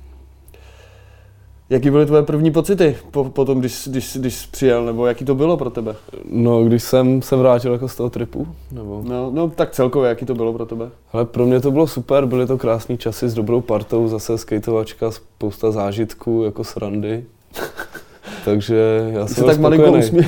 Jaký 1.70 1.90
byly 1.90 2.06
tvoje 2.06 2.22
první 2.22 2.50
pocity 2.50 2.96
po, 3.10 3.24
po 3.24 3.44
tom, 3.44 3.60
když, 3.60 3.88
když, 3.88 4.16
když 4.16 4.34
jsi 4.34 4.48
přijel, 4.50 4.84
nebo 4.84 5.06
jaký 5.06 5.24
to 5.24 5.34
bylo 5.34 5.56
pro 5.56 5.70
tebe? 5.70 5.96
No, 6.30 6.64
když 6.64 6.82
jsem 6.82 7.22
se 7.22 7.36
vrátil 7.36 7.72
jako 7.72 7.88
z 7.88 7.96
toho 7.96 8.10
tripu, 8.10 8.46
nebo... 8.72 9.02
No, 9.04 9.30
no 9.34 9.50
tak 9.50 9.70
celkově, 9.70 10.08
jaký 10.08 10.26
to 10.26 10.34
bylo 10.34 10.52
pro 10.52 10.66
tebe? 10.66 10.90
Ale 11.12 11.24
pro 11.24 11.46
mě 11.46 11.60
to 11.60 11.70
bylo 11.70 11.86
super, 11.86 12.26
byly 12.26 12.46
to 12.46 12.58
krásné 12.58 12.96
časy 12.96 13.28
s 13.28 13.34
dobrou 13.34 13.60
partou, 13.60 14.08
zase 14.08 14.38
skateovačka, 14.38 15.10
spousta 15.10 15.70
zážitků, 15.70 16.42
jako 16.44 16.64
srandy. 16.64 17.24
Takže 18.44 19.10
já 19.12 19.26
jsem 19.26 19.46
tak 19.46 19.58
malinko 19.58 19.92
usmí... 19.92 20.20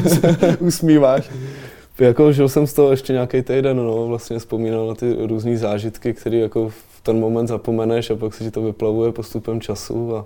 usmíváš. 0.60 1.30
Jako 2.00 2.32
žil 2.32 2.48
jsem 2.48 2.66
z 2.66 2.72
toho 2.72 2.90
ještě 2.90 3.12
nějaký 3.12 3.42
týden, 3.42 3.76
no, 3.76 4.06
vlastně 4.06 4.38
vzpomínal 4.38 4.86
na 4.86 4.94
ty 4.94 5.16
různé 5.26 5.56
zážitky, 5.58 6.14
které 6.14 6.36
jako 6.36 6.68
v 6.68 7.00
ten 7.02 7.20
moment 7.20 7.46
zapomeneš 7.46 8.10
a 8.10 8.16
pak 8.16 8.34
se 8.34 8.44
ti 8.44 8.50
to 8.50 8.62
vyplavuje 8.62 9.12
postupem 9.12 9.60
času 9.60 10.16
a 10.16 10.24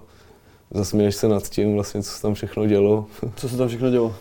zasměješ 0.75 1.15
se 1.15 1.29
nad 1.29 1.49
tím, 1.49 1.75
vlastně, 1.75 2.03
co 2.03 2.11
se 2.11 2.23
tam 2.23 2.35
všechno 2.35 2.67
dělo. 2.67 3.07
Co 3.37 3.49
se 3.49 3.57
tam 3.57 3.69
všechno 3.69 3.91
dělo? 3.91 4.15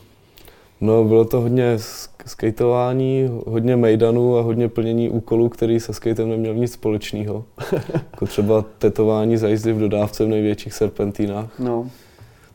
No, 0.81 1.03
bylo 1.03 1.25
to 1.25 1.41
hodně 1.41 1.77
skateování, 2.25 3.41
hodně 3.47 3.75
mejdanů 3.75 4.37
a 4.37 4.41
hodně 4.41 4.69
plnění 4.69 5.09
úkolů, 5.09 5.49
který 5.49 5.79
se 5.79 5.93
skatem 5.93 6.29
neměl 6.29 6.53
nic 6.53 6.73
společného. 6.73 7.43
jako 8.11 8.25
třeba 8.25 8.65
tetování 8.77 9.37
za 9.37 9.47
jízdy 9.47 9.73
v 9.73 9.79
dodávce 9.79 10.25
v 10.25 10.27
největších 10.27 10.73
serpentínách. 10.73 11.59
No. 11.59 11.89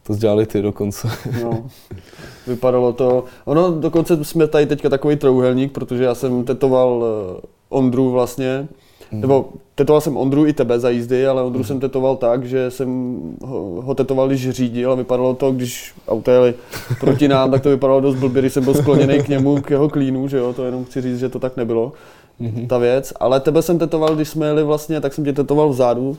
To 0.03 0.17
dělali 0.17 0.47
ty 0.47 0.63
dokonce. 0.63 1.09
no. 1.43 1.71
Vypadalo 2.47 2.93
to, 2.93 3.25
ono 3.45 3.71
dokonce 3.71 4.25
jsme 4.25 4.47
tady 4.49 4.67
teďka 4.67 4.89
takový 4.89 5.17
trouhelník, 5.17 5.73
protože 5.73 6.05
já 6.05 6.15
jsem 6.15 6.45
tetoval 6.45 7.05
eh, 7.05 7.47
Ondru 7.69 8.11
vlastně, 8.11 8.69
Mm. 9.13 9.21
Nebo 9.21 9.49
tetoval 9.75 10.01
jsem 10.01 10.17
Ondru 10.17 10.47
i 10.47 10.53
tebe 10.53 10.81
za 10.81 10.91
jízdy, 10.91 11.27
ale 11.27 11.43
Ondru 11.43 11.59
mm. 11.59 11.65
jsem 11.65 11.81
tetoval 11.81 12.17
tak, 12.17 12.45
že 12.45 12.71
jsem 12.71 13.21
ho, 13.43 13.83
ho 13.83 13.95
tetoval, 13.95 14.29
když 14.29 14.51
řídil 14.51 14.93
a 14.93 14.95
vypadalo 14.95 15.35
to, 15.35 15.53
když 15.53 15.95
auta 16.09 16.33
jeli 16.33 16.55
proti 17.01 17.29
nám, 17.29 17.51
tak 17.51 17.63
to 17.63 17.71
vypadalo 17.71 18.01
dost 18.01 18.15
blbě, 18.15 18.43
když 18.43 18.53
jsem 18.53 18.65
byl 18.65 18.75
skloněný 18.75 19.23
k 19.23 19.29
němu, 19.29 19.61
k 19.61 19.71
jeho 19.71 19.89
klínu, 19.89 20.29
že 20.29 20.37
jo, 20.37 20.53
to 20.53 20.65
jenom 20.65 20.85
chci 20.85 21.01
říct, 21.01 21.19
že 21.19 21.29
to 21.29 21.39
tak 21.39 21.57
nebylo, 21.57 21.93
mm-hmm. 22.41 22.67
ta 22.67 22.79
věc. 22.79 23.13
Ale 23.21 23.41
tebe 23.41 23.63
jsem 23.63 23.79
tetoval, 23.79 24.17
když 24.17 24.29
jsme 24.29 24.47
jeli 24.47 24.63
vlastně, 24.65 25.01
tak 25.01 25.15
jsem 25.15 25.25
tě 25.25 25.33
tetoval 25.33 25.69
vzadu, 25.69 26.17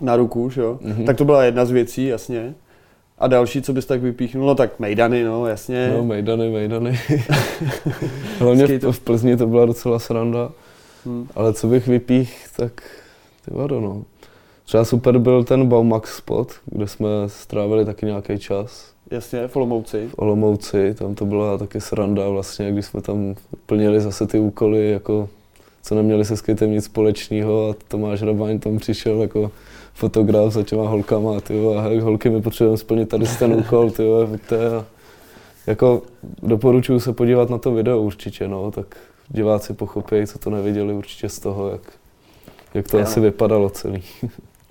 na 0.00 0.16
ruku, 0.16 0.50
že 0.50 0.60
jo. 0.60 0.78
Mm-hmm. 0.82 1.06
Tak 1.06 1.16
to 1.16 1.24
byla 1.24 1.44
jedna 1.44 1.64
z 1.64 1.70
věcí, 1.70 2.06
jasně. 2.06 2.54
A 3.18 3.26
další, 3.26 3.62
co 3.62 3.72
bys 3.72 3.86
tak 3.86 4.00
vypíchnul, 4.00 4.46
no 4.46 4.54
tak 4.54 4.80
Mejdany, 4.80 5.24
no 5.24 5.46
jasně. 5.46 5.92
No 5.96 6.04
Mejdany, 6.04 6.50
Mejdany. 6.50 7.00
Hlavně 8.38 8.66
v, 8.66 8.92
v 8.92 9.00
Plzni 9.00 9.36
to 9.36 9.46
byla 9.46 9.66
docela 9.66 9.98
sranda. 9.98 10.50
Hmm. 11.06 11.28
Ale 11.34 11.52
co 11.52 11.66
bych 11.66 11.86
vypích, 11.86 12.46
tak 12.56 12.82
ty 13.44 13.54
vado, 13.54 13.80
no. 13.80 14.04
Třeba 14.64 14.84
super 14.84 15.18
byl 15.18 15.44
ten 15.44 15.66
Baumax 15.68 16.16
spot, 16.16 16.52
kde 16.64 16.86
jsme 16.86 17.08
strávili 17.26 17.84
taky 17.84 18.06
nějaký 18.06 18.38
čas. 18.38 18.92
Jasně, 19.10 19.48
v 19.48 19.56
Olomouci. 19.56 20.08
V 20.08 20.14
Olomouci, 20.18 20.94
tam 20.94 21.14
to 21.14 21.24
byla 21.24 21.58
taky 21.58 21.80
sranda 21.80 22.28
vlastně, 22.28 22.72
když 22.72 22.86
jsme 22.86 23.02
tam 23.02 23.34
plnili 23.66 24.00
zase 24.00 24.26
ty 24.26 24.38
úkoly, 24.38 24.90
jako 24.90 25.28
co 25.82 25.94
neměli 25.94 26.24
se 26.24 26.36
skatem 26.36 26.70
nic 26.70 26.84
společného 26.84 27.70
a 27.70 27.74
Tomáš 27.88 28.22
Rabaň 28.22 28.58
tam 28.58 28.78
přišel 28.78 29.22
jako 29.22 29.50
fotograf 29.94 30.52
za 30.52 30.62
těma 30.62 30.88
holkama, 30.88 31.40
tyjo, 31.40 31.74
a 31.74 32.02
holky 32.02 32.30
my 32.30 32.42
potřebujeme 32.42 32.78
splnit 32.78 33.08
tady 33.08 33.26
ten 33.38 33.52
úkol, 33.52 33.90
tyjo, 33.90 34.28
a 34.28 34.84
jako 35.66 36.02
doporučuji 36.42 37.00
se 37.00 37.12
podívat 37.12 37.50
na 37.50 37.58
to 37.58 37.72
video 37.72 38.00
určitě, 38.00 38.48
no, 38.48 38.70
tak 38.70 38.96
diváci 39.28 39.72
pochopí, 39.74 40.26
co 40.26 40.38
to 40.38 40.50
neviděli 40.50 40.94
určitě 40.94 41.28
z 41.28 41.38
toho, 41.38 41.68
jak, 41.68 41.80
jak 42.74 42.88
to 42.88 42.98
Já. 42.98 43.04
asi 43.04 43.20
vypadalo 43.20 43.70
celý. 43.70 44.02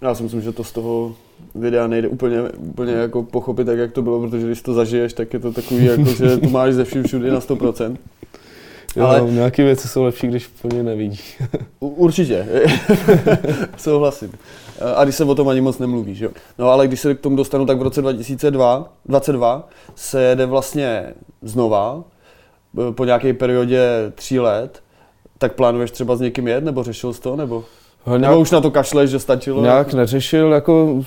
Já 0.01 0.15
si 0.15 0.23
myslím, 0.23 0.41
že 0.41 0.51
to 0.51 0.63
z 0.63 0.71
toho 0.71 1.15
videa 1.55 1.87
nejde 1.87 2.07
úplně, 2.07 2.41
úplně 2.41 2.93
jako 2.93 3.23
pochopit, 3.23 3.65
tak 3.65 3.77
jak 3.77 3.91
to 3.91 4.01
bylo, 4.01 4.21
protože 4.21 4.45
když 4.45 4.61
to 4.61 4.73
zažiješ, 4.73 5.13
tak 5.13 5.33
je 5.33 5.39
to 5.39 5.51
takový, 5.51 5.85
jako, 5.85 6.05
že 6.05 6.37
to 6.37 6.49
máš 6.49 6.73
ze 6.73 6.85
vším 6.85 7.03
všude 7.03 7.31
na 7.31 7.39
100%. 7.39 7.97
Jo, 8.95 9.05
ale 9.05 9.31
nějaké 9.31 9.63
věci 9.63 9.87
jsou 9.87 10.03
lepší, 10.03 10.27
když 10.27 10.47
plně 10.47 10.83
nevidí. 10.83 11.19
Určitě, 11.79 12.47
souhlasím. 13.77 14.31
A 14.95 15.03
když 15.03 15.15
se 15.15 15.23
o 15.23 15.35
tom 15.35 15.49
ani 15.49 15.61
moc 15.61 15.79
nemluví, 15.79 16.15
že 16.15 16.25
jo. 16.25 16.31
No 16.57 16.69
ale 16.69 16.87
když 16.87 16.99
se 16.99 17.15
k 17.15 17.19
tomu 17.19 17.35
dostanu, 17.35 17.65
tak 17.65 17.77
v 17.77 17.81
roce 17.81 18.01
2002, 18.01 18.93
2022 19.05 19.69
se 19.95 20.23
jede 20.23 20.45
vlastně 20.45 21.13
znova, 21.41 22.03
po 22.91 23.05
nějaké 23.05 23.33
periodě 23.33 24.11
tří 24.15 24.39
let, 24.39 24.83
tak 25.37 25.53
plánuješ 25.53 25.91
třeba 25.91 26.15
s 26.15 26.21
někým 26.21 26.47
jet, 26.47 26.63
nebo 26.63 26.83
řešil 26.83 27.13
jsi 27.13 27.21
to, 27.21 27.35
nebo? 27.35 27.63
Nějak, 28.07 28.21
nebo 28.21 28.39
už 28.39 28.51
na 28.51 28.61
to 28.61 28.71
kašleš, 28.71 29.09
že 29.09 29.19
stačilo? 29.19 29.61
Nějak 29.61 29.93
neřešil, 29.93 30.51
jako 30.51 31.03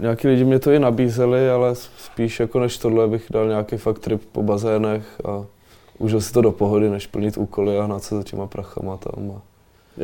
nějaký 0.00 0.28
lidi 0.28 0.44
mě 0.44 0.58
to 0.58 0.70
i 0.70 0.78
nabízeli, 0.78 1.50
ale 1.50 1.74
spíš 1.98 2.40
jako 2.40 2.60
než 2.60 2.78
tohle 2.78 3.08
bych 3.08 3.26
dal 3.30 3.48
nějaký 3.48 3.76
fakt 3.76 3.98
trip 3.98 4.22
po 4.32 4.42
bazénech 4.42 5.04
a 5.24 5.44
užil 5.98 6.20
si 6.20 6.32
to 6.32 6.40
do 6.40 6.52
pohody, 6.52 6.90
než 6.90 7.06
plnit 7.06 7.38
úkoly 7.38 7.78
a 7.78 7.84
hnát 7.84 8.02
se 8.02 8.16
za 8.16 8.22
těma 8.22 8.46
prachama 8.46 8.96
tam. 8.96 9.32
A 9.36 9.40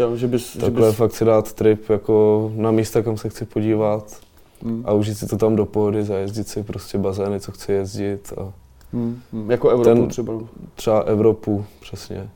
jo, 0.00 0.16
že 0.16 0.26
bys, 0.26 0.52
takhle 0.52 0.82
že 0.82 0.88
bys... 0.88 0.96
fakt 0.96 1.12
si 1.12 1.24
dát 1.24 1.52
trip 1.52 1.90
jako 1.90 2.52
na 2.54 2.70
místa, 2.70 3.02
kam 3.02 3.16
se 3.16 3.28
chci 3.28 3.44
podívat 3.44 4.16
hmm. 4.62 4.82
a 4.86 4.92
užít 4.92 5.18
si 5.18 5.26
to 5.26 5.36
tam 5.36 5.56
do 5.56 5.66
pohody, 5.66 6.04
zajezdit 6.04 6.48
si 6.48 6.62
prostě 6.62 6.98
bazény, 6.98 7.40
co 7.40 7.52
chci 7.52 7.72
jezdit 7.72 8.32
a 8.38 8.52
Hmm, 8.92 9.20
jako 9.48 9.68
Evropu 9.68 10.00
ten, 10.00 10.09
třeba. 10.09 10.33
Třeba 10.74 11.00
Evropu, 11.00 11.64
přesně. 11.81 12.29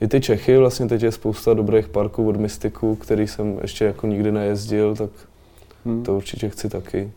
I 0.00 0.08
ty 0.08 0.20
Čechy, 0.20 0.58
vlastně 0.58 0.86
teď 0.86 1.02
je 1.02 1.12
spousta 1.12 1.54
dobrých 1.54 1.88
parků 1.88 2.28
od 2.28 2.36
Mystiku, 2.36 2.96
který 2.96 3.26
jsem 3.26 3.58
ještě 3.62 3.84
jako 3.84 4.06
nikdy 4.06 4.32
nejezdil, 4.32 4.96
tak 4.96 5.10
hmm. 5.84 6.02
to 6.02 6.16
určitě 6.16 6.48
chci 6.48 6.68
taky. 6.68 7.10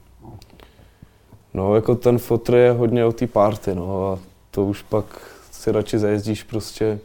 No, 1.53 1.75
jako 1.75 1.95
ten 1.95 2.17
fotr 2.17 2.55
je 2.55 2.71
hodně 2.71 3.05
o 3.05 3.11
té 3.11 3.27
party, 3.27 3.75
no 3.75 4.07
a 4.07 4.19
to 4.51 4.65
už 4.65 4.81
pak 4.81 5.05
si 5.51 5.71
radši 5.71 5.99
zajezdíš 5.99 6.43
prostě 6.43 6.99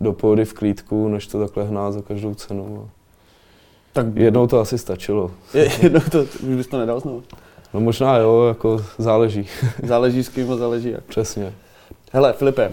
do 0.00 0.12
pohody 0.12 0.44
v 0.44 0.52
klídku, 0.52 1.08
než 1.08 1.26
to 1.26 1.40
takhle 1.40 1.64
hnát 1.64 1.92
za 1.92 2.02
každou 2.02 2.34
cenu. 2.34 2.88
Tak 3.92 4.06
jednou 4.16 4.46
to 4.46 4.60
asi 4.60 4.78
stačilo. 4.78 5.30
Je, 5.54 5.70
jednou 5.82 6.00
to, 6.00 6.22
už 6.22 6.56
bys 6.56 6.66
to 6.66 6.78
nedal 6.78 7.00
znovu. 7.00 7.22
No 7.74 7.80
možná 7.80 8.16
jo, 8.16 8.44
jako 8.48 8.84
záleží. 8.98 9.46
záleží 9.82 10.24
s 10.24 10.28
kým 10.28 10.52
a 10.52 10.56
záleží 10.56 10.90
jak. 10.90 11.04
Přesně. 11.04 11.52
Hele, 12.12 12.32
Filipe, 12.32 12.72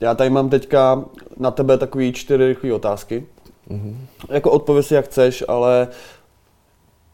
já 0.00 0.14
tady 0.14 0.30
mám 0.30 0.50
teďka 0.50 1.04
na 1.38 1.50
tebe 1.50 1.78
takové 1.78 2.12
čtyři 2.12 2.46
rychlé 2.48 2.72
otázky. 2.72 3.26
Mm-hmm. 3.70 3.96
Jako 4.28 4.50
odpověď 4.50 4.86
si 4.86 4.94
jak 4.94 5.04
chceš, 5.04 5.44
ale 5.48 5.88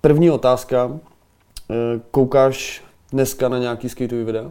první 0.00 0.30
otázka. 0.30 0.98
Eh, 1.70 2.00
koukáš 2.10 2.82
dneska 3.12 3.48
na 3.48 3.58
nějaký 3.58 3.88
skateový 3.88 4.24
videa? 4.24 4.50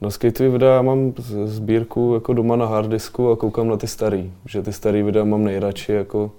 Na 0.00 0.10
skateový 0.10 0.52
videa 0.52 0.82
mám 0.82 1.12
sbírku 1.44 2.14
jako 2.14 2.32
doma 2.32 2.56
na 2.56 2.66
harddisku 2.66 3.30
a 3.30 3.36
koukám 3.36 3.68
na 3.68 3.76
ty 3.76 3.86
starý. 3.86 4.32
Že 4.46 4.62
ty 4.62 4.72
starý 4.72 5.02
videa 5.02 5.24
mám 5.24 5.44
nejradši, 5.44 5.92
jako 5.92 6.30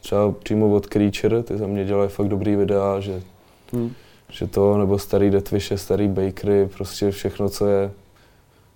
třeba 0.00 0.32
přímo 0.32 0.74
od 0.74 0.86
Creature, 0.86 1.42
ty 1.42 1.58
za 1.58 1.66
mě 1.66 1.84
dělají 1.84 2.10
fakt 2.10 2.28
dobrý 2.28 2.56
videa, 2.56 3.00
že 3.00 3.22
hmm 3.72 3.92
že 4.30 4.46
to, 4.46 4.78
nebo 4.78 4.98
starý 4.98 5.30
Deathwishe, 5.30 5.78
starý 5.78 6.08
Bakery, 6.08 6.68
prostě 6.76 7.10
všechno, 7.10 7.48
co 7.48 7.66
je 7.66 7.90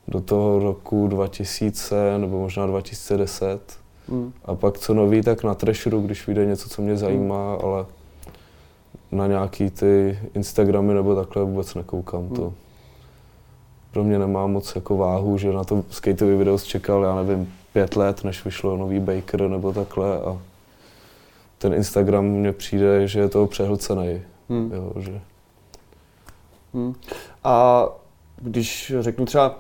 do 0.09 0.21
toho 0.21 0.59
roku 0.59 1.09
2000 1.09 2.19
nebo 2.19 2.39
možná 2.39 2.67
2010. 2.67 3.61
Mm. 4.09 4.33
A 4.45 4.55
pak 4.55 4.79
co 4.79 4.95
nový, 4.95 5.23
tak 5.23 5.45
na 5.45 5.55
Treasuru, 5.55 6.01
když 6.01 6.27
vyjde 6.27 6.47
něco, 6.47 6.69
co 6.69 6.83
mě 6.83 6.97
zajímá, 6.97 7.55
mm. 7.55 7.65
ale 7.65 7.87
na 9.13 9.27
nějaký 9.27 9.71
ty 9.71 10.19
Instagramy 10.35 10.95
nebo 10.95 11.15
takhle 11.15 11.45
vůbec 11.45 11.75
nekoukám 11.75 12.23
mm. 12.23 12.37
to. 12.37 12.55
Pro 13.93 14.05
mě 14.05 14.19
nemá 14.19 14.47
moc 14.47 14.75
jako 14.75 14.97
váhu, 14.97 15.39
že 15.39 15.53
na 15.53 15.65
to 15.65 15.85
skateový 15.91 16.37
video 16.37 16.59
čekal, 16.59 17.05
já 17.05 17.23
nevím, 17.23 17.53
pět 17.73 17.97
let, 17.97 18.25
než 18.25 18.45
vyšlo 18.45 18.77
nový 18.77 19.01
Baker 19.01 19.49
nebo 19.49 19.73
takhle 19.73 20.19
a 20.21 20.39
ten 21.59 21.75
Instagram 21.75 22.25
mně 22.25 22.53
přijde, 22.53 23.09
že 23.09 23.21
je 23.21 23.29
to 23.29 23.47
přehlcený. 23.47 24.21
Mm. 24.49 24.73
Jo, 24.75 24.93
že 25.01 25.21
Hmm. 26.75 26.95
A 27.45 27.87
když 28.37 28.93
řeknu 29.01 29.25
třeba, 29.25 29.59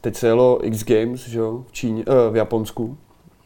teď 0.00 0.16
se 0.16 0.26
jelo 0.26 0.66
X 0.66 0.84
Games, 0.84 1.28
že 1.28 1.38
jo, 1.38 1.64
v 1.68 1.72
Číně, 1.72 2.04
uh, 2.04 2.32
v 2.32 2.36
Japonsku. 2.36 2.96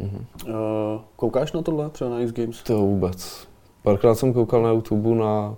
Mm-hmm. 0.00 0.24
Uh, 0.48 1.00
koukáš 1.16 1.52
na 1.52 1.62
tohle, 1.62 1.90
třeba 1.90 2.10
na 2.10 2.20
X 2.20 2.32
Games? 2.32 2.62
To 2.62 2.78
vůbec. 2.78 3.48
Párkrát 3.82 4.14
jsem 4.14 4.32
koukal 4.32 4.62
na 4.62 4.70
YouTube 4.70 5.14
na 5.14 5.56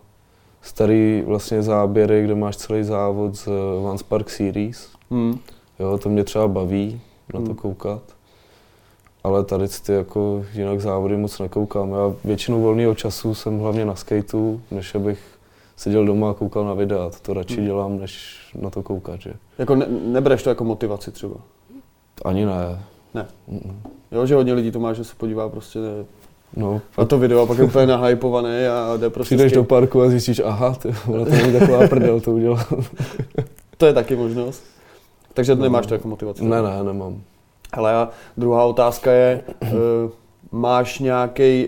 starý 0.62 1.22
vlastně 1.26 1.62
záběry, 1.62 2.24
kde 2.24 2.34
máš 2.34 2.56
celý 2.56 2.84
závod 2.84 3.34
z 3.34 3.48
Vans 3.82 4.02
Park 4.02 4.30
Series. 4.30 4.88
Hmm. 5.10 5.38
Jo, 5.78 5.98
to 5.98 6.08
mě 6.08 6.24
třeba 6.24 6.48
baví 6.48 7.00
na 7.34 7.40
to 7.40 7.46
hmm. 7.46 7.54
koukat. 7.54 8.02
Ale 9.24 9.44
tady 9.44 9.68
ty 9.68 9.92
jako 9.92 10.44
jinak 10.54 10.80
závody 10.80 11.16
moc 11.16 11.38
nekoukám. 11.38 11.92
Já 11.92 12.14
většinu 12.24 12.62
volného 12.62 12.94
času 12.94 13.34
jsem 13.34 13.58
hlavně 13.58 13.84
na 13.84 13.94
skateu, 13.94 14.60
než 14.70 14.94
abych 14.94 15.37
seděl 15.78 16.06
doma 16.06 16.30
a 16.30 16.34
koukal 16.34 16.64
na 16.64 16.74
videa. 16.74 17.10
To, 17.10 17.16
to 17.22 17.34
radši 17.34 17.56
hmm. 17.56 17.64
dělám, 17.64 17.98
než 17.98 18.36
na 18.60 18.70
to 18.70 18.82
koukat. 18.82 19.20
Že? 19.20 19.32
Jako 19.58 19.74
ne, 19.74 19.86
nebereš 19.88 20.42
to 20.42 20.48
jako 20.48 20.64
motivaci 20.64 21.10
třeba? 21.12 21.36
Ani 22.24 22.46
ne. 22.46 22.82
Ne. 23.14 23.26
Mm-mm. 23.52 23.74
Jo, 24.12 24.26
že 24.26 24.34
hodně 24.34 24.52
lidí 24.52 24.70
to 24.70 24.80
má, 24.80 24.92
že 24.92 25.04
se 25.04 25.14
podívá 25.16 25.48
prostě 25.48 25.78
ne, 25.78 26.04
No, 26.56 26.80
A 26.96 27.04
to 27.04 27.18
video 27.18 27.46
pak 27.46 27.58
je 27.58 27.64
úplně 27.64 27.86
nahypovaný 27.86 28.66
a 28.66 28.96
jde 28.96 29.10
prostě 29.10 29.34
přijdeš 29.34 29.52
do 29.52 29.64
parku 29.64 30.02
a 30.02 30.08
zjistíš, 30.08 30.40
aha, 30.44 30.74
ty, 30.74 30.88
to 31.06 31.24
není 31.24 31.58
taková 31.58 31.88
prdel, 31.88 32.20
to 32.20 32.32
udělal. 32.32 32.64
To 33.76 33.86
je 33.86 33.92
taky 33.92 34.16
možnost. 34.16 34.64
Takže 35.34 35.54
No. 35.54 35.62
nemáš 35.62 35.86
to 35.86 35.94
jako 35.94 36.08
motivaci. 36.08 36.44
ne, 36.44 36.62
ne, 36.62 36.84
nemám. 36.84 37.20
Hele, 37.74 37.92
a 37.94 38.08
druhá 38.36 38.64
otázka 38.64 39.12
je, 39.12 39.42
uh, 39.62 39.68
máš 40.60 40.98
nějaký 40.98 41.66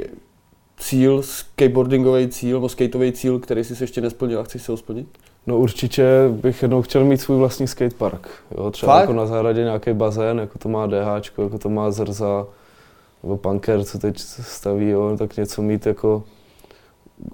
cíl, 0.80 1.22
skateboardingový 1.22 2.28
cíl, 2.28 2.56
nebo 2.56 2.68
skateový 2.68 3.12
cíl, 3.12 3.38
který 3.38 3.64
jsi 3.64 3.82
ještě 3.82 4.00
nesplnil 4.00 4.40
a 4.40 4.42
chceš 4.42 4.62
se 4.62 4.72
ho 4.72 4.76
splnit? 4.76 5.06
No 5.46 5.58
určitě 5.58 6.04
bych 6.30 6.62
jednou 6.62 6.82
chtěl 6.82 7.04
mít 7.04 7.20
svůj 7.20 7.38
vlastní 7.38 7.66
skatepark. 7.66 8.28
Jo? 8.56 8.70
Třeba 8.70 8.92
Fakt? 8.92 9.00
jako 9.00 9.12
na 9.12 9.26
zahradě 9.26 9.62
nějaký 9.62 9.92
bazén, 9.92 10.38
jako 10.38 10.58
to 10.58 10.68
má 10.68 10.86
DH, 10.86 11.38
jako 11.38 11.58
to 11.58 11.68
má 11.68 11.90
Zrza, 11.90 12.46
nebo 13.22 13.36
Punker, 13.36 13.84
co 13.84 13.98
teď 13.98 14.18
staví, 14.18 14.88
jo? 14.88 15.16
tak 15.18 15.36
něco 15.36 15.62
mít 15.62 15.86
jako 15.86 16.22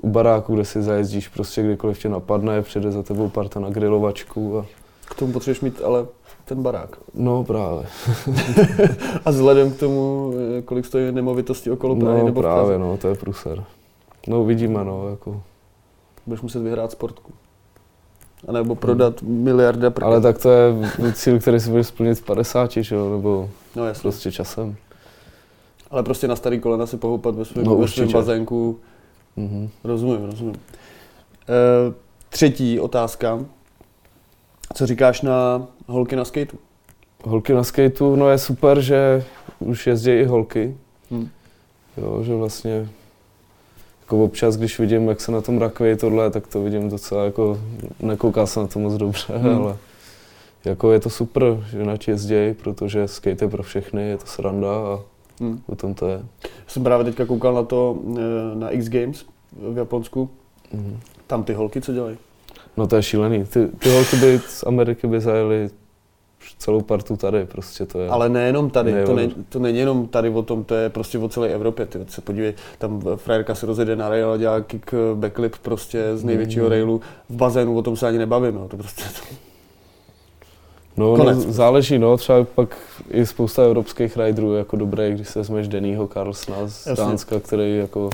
u 0.02 0.08
baráku, 0.08 0.54
kde 0.54 0.64
si 0.64 0.82
zajezdíš, 0.82 1.28
prostě 1.28 1.62
kdykoliv 1.62 1.98
tě 1.98 2.08
napadne, 2.08 2.62
přijde 2.62 2.92
za 2.92 3.02
tebou 3.02 3.28
parta 3.28 3.60
na 3.60 3.70
grilovačku 3.70 4.58
a 4.58 4.66
K 5.08 5.14
tomu 5.14 5.32
potřebuješ 5.32 5.60
mít 5.60 5.80
ale 5.84 6.06
ten 6.48 6.62
barák. 6.62 6.96
no 7.14 7.44
právě, 7.44 7.86
A 9.24 9.30
vzhledem 9.30 9.70
k 9.72 9.76
tomu, 9.78 10.32
kolik 10.64 10.86
stojí 10.86 11.12
nemovitosti 11.12 11.70
okolo 11.70 11.96
Prahy 11.96 12.18
no 12.20 12.26
nebo 12.26 12.40
právě, 12.42 12.78
no, 12.78 12.96
to 12.96 13.08
je 13.08 13.14
pruser. 13.14 13.64
No 14.28 14.42
uvidíme, 14.42 14.84
no, 14.84 15.08
jako. 15.08 15.42
budeš 16.26 16.40
muset 16.42 16.58
vyhrát 16.62 16.90
sportku. 16.90 17.32
A 18.48 18.52
nebo 18.52 18.74
prodat 18.74 19.22
miliarda 19.22 19.90
prků. 19.90 20.06
Ale 20.08 20.20
tak 20.20 20.38
to 20.38 20.50
je 20.50 20.74
cíl, 21.12 21.38
který 21.40 21.60
si 21.60 21.70
budeš 21.70 21.86
splnit 21.86 22.14
v 22.14 22.24
50, 22.24 22.70
že 22.72 22.94
jo, 22.94 23.10
nebo 23.16 23.50
No 23.76 23.86
jasně. 23.86 24.02
prostě 24.02 24.32
časem. 24.32 24.76
Ale 25.90 26.02
prostě 26.02 26.28
na 26.28 26.36
starý 26.36 26.60
kolena 26.60 26.86
si 26.86 26.96
pohoupat 26.96 27.34
ve 27.34 27.44
svém, 27.44 27.64
No, 27.64 27.76
ve 27.76 27.88
svém 27.88 28.04
určitě. 28.04 28.18
bazénku. 28.18 28.78
Mhm. 29.36 29.68
Rozumím, 29.84 30.24
rozumím. 30.26 30.54
E, 31.48 31.92
třetí 32.28 32.80
otázka. 32.80 33.38
Co 34.76 34.86
říkáš 34.86 35.22
na 35.22 35.66
holky 35.86 36.16
na 36.16 36.24
skateu? 36.24 36.56
Holky 37.24 37.52
na 37.52 37.64
skateu, 37.64 38.16
no 38.16 38.28
je 38.28 38.38
super, 38.38 38.80
že 38.80 39.24
už 39.58 39.86
jezdí 39.86 40.10
i 40.10 40.24
holky. 40.24 40.76
Hm. 41.10 41.28
Jo, 41.96 42.22
že 42.22 42.34
vlastně 42.34 42.88
jako 44.02 44.24
občas, 44.24 44.56
když 44.56 44.78
vidím, 44.78 45.08
jak 45.08 45.20
se 45.20 45.32
na 45.32 45.40
tom 45.40 45.58
rakví 45.58 45.96
tohle, 45.96 46.30
tak 46.30 46.46
to 46.46 46.62
vidím 46.62 46.90
docela 46.90 47.24
jako, 47.24 47.58
nekouká 48.00 48.46
se 48.46 48.60
na 48.60 48.66
to 48.66 48.78
moc 48.78 48.94
dobře, 48.94 49.38
Hmm. 49.38 49.56
ale 49.62 49.76
jako 50.64 50.92
je 50.92 51.00
to 51.00 51.10
super, 51.10 51.42
že 51.70 51.84
na 51.84 51.94
jezdí, 52.08 52.54
protože 52.62 53.08
skate 53.08 53.44
je 53.44 53.48
pro 53.48 53.62
všechny, 53.62 54.08
je 54.08 54.16
to 54.16 54.26
sranda 54.26 54.68
a 54.76 55.00
Hm. 55.40 55.60
o 55.66 55.74
tom 55.76 55.94
to 55.94 56.08
je. 56.08 56.22
Jsem 56.66 56.84
právě 56.84 57.04
teďka 57.04 57.26
koukal 57.26 57.54
na 57.54 57.62
to 57.62 57.98
e, 58.16 58.56
na 58.56 58.70
X 58.70 58.88
Games 58.88 59.24
v 59.72 59.78
Japonsku. 59.78 60.30
Mhm. 60.72 61.00
Tam 61.26 61.44
ty 61.44 61.52
holky 61.52 61.80
co 61.80 61.92
dělají? 61.92 62.16
No 62.76 62.86
to 62.86 62.96
je 62.96 63.02
šílený. 63.02 63.44
Ty, 63.44 63.66
ty 63.78 63.90
holky 63.90 64.16
by 64.16 64.40
z 64.48 64.64
Ameriky 64.66 65.06
by 65.06 65.20
zajeli 65.20 65.68
celou 66.58 66.80
partu 66.80 67.16
tady, 67.16 67.46
prostě 67.46 67.86
to 67.86 68.00
je. 68.00 68.08
Ale 68.08 68.28
nejenom 68.28 68.70
tady, 68.70 68.92
Ne, 68.92 69.04
to, 69.04 69.14
ne, 69.14 69.28
to 69.48 69.58
není 69.58 69.78
jenom 69.78 70.06
tady 70.08 70.28
o 70.30 70.42
tom, 70.42 70.64
to 70.64 70.74
je 70.74 70.88
prostě 70.90 71.18
o 71.18 71.28
celé 71.28 71.48
Evropě. 71.48 71.86
Ty 71.86 71.98
se 72.08 72.20
podívej, 72.20 72.54
tam 72.78 73.02
frajerka 73.16 73.54
se 73.54 73.66
rozjede 73.66 73.96
na 73.96 74.08
rail 74.08 74.30
a 74.30 74.36
dělá 74.36 74.60
kick 74.60 74.94
eh, 74.94 74.96
backflip 75.14 75.56
prostě 75.62 76.16
z 76.16 76.24
největšího 76.24 76.64
Mhm. 76.64 76.70
railu 76.70 77.00
v 77.28 77.34
bazénu, 77.36 77.76
o 77.76 77.82
tom 77.82 77.96
se 77.96 78.06
ani 78.08 78.18
nebavím. 78.18 78.54
No. 78.54 78.68
To 78.68 78.76
prostě 78.76 79.02
No, 80.96 81.10
no, 81.10 81.24
Konec. 81.24 81.38
záleží, 81.38 81.98
no, 81.98 82.16
třeba 82.16 82.44
pak 82.54 82.76
i 83.10 83.26
spousta 83.26 83.62
evropských 83.64 84.16
riderů 84.16 84.54
jako 84.54 84.76
dobré, 84.76 85.10
když 85.10 85.28
se 85.28 85.38
vezmeš 85.38 85.68
Dennyho 85.68 86.06
Carlsna 86.08 86.56
z 86.66 86.86
Jasně. 86.86 87.04
Dánska, 87.04 87.40
který 87.40 87.76
jako 87.76 88.10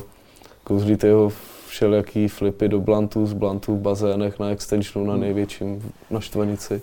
kouzlí 0.63 0.97
jeho 1.03 1.31
všelijaký 1.73 2.27
flipy 2.27 2.67
do 2.69 2.79
blantů, 2.79 3.25
z 3.25 3.33
blantů 3.33 3.75
v 3.75 3.79
bazénech 3.79 4.39
na 4.39 4.49
extensionu 4.49 5.05
na 5.07 5.13
Hmm. 5.13 5.21
největším 5.21 5.91
na 6.11 6.19
štvanici. 6.19 6.81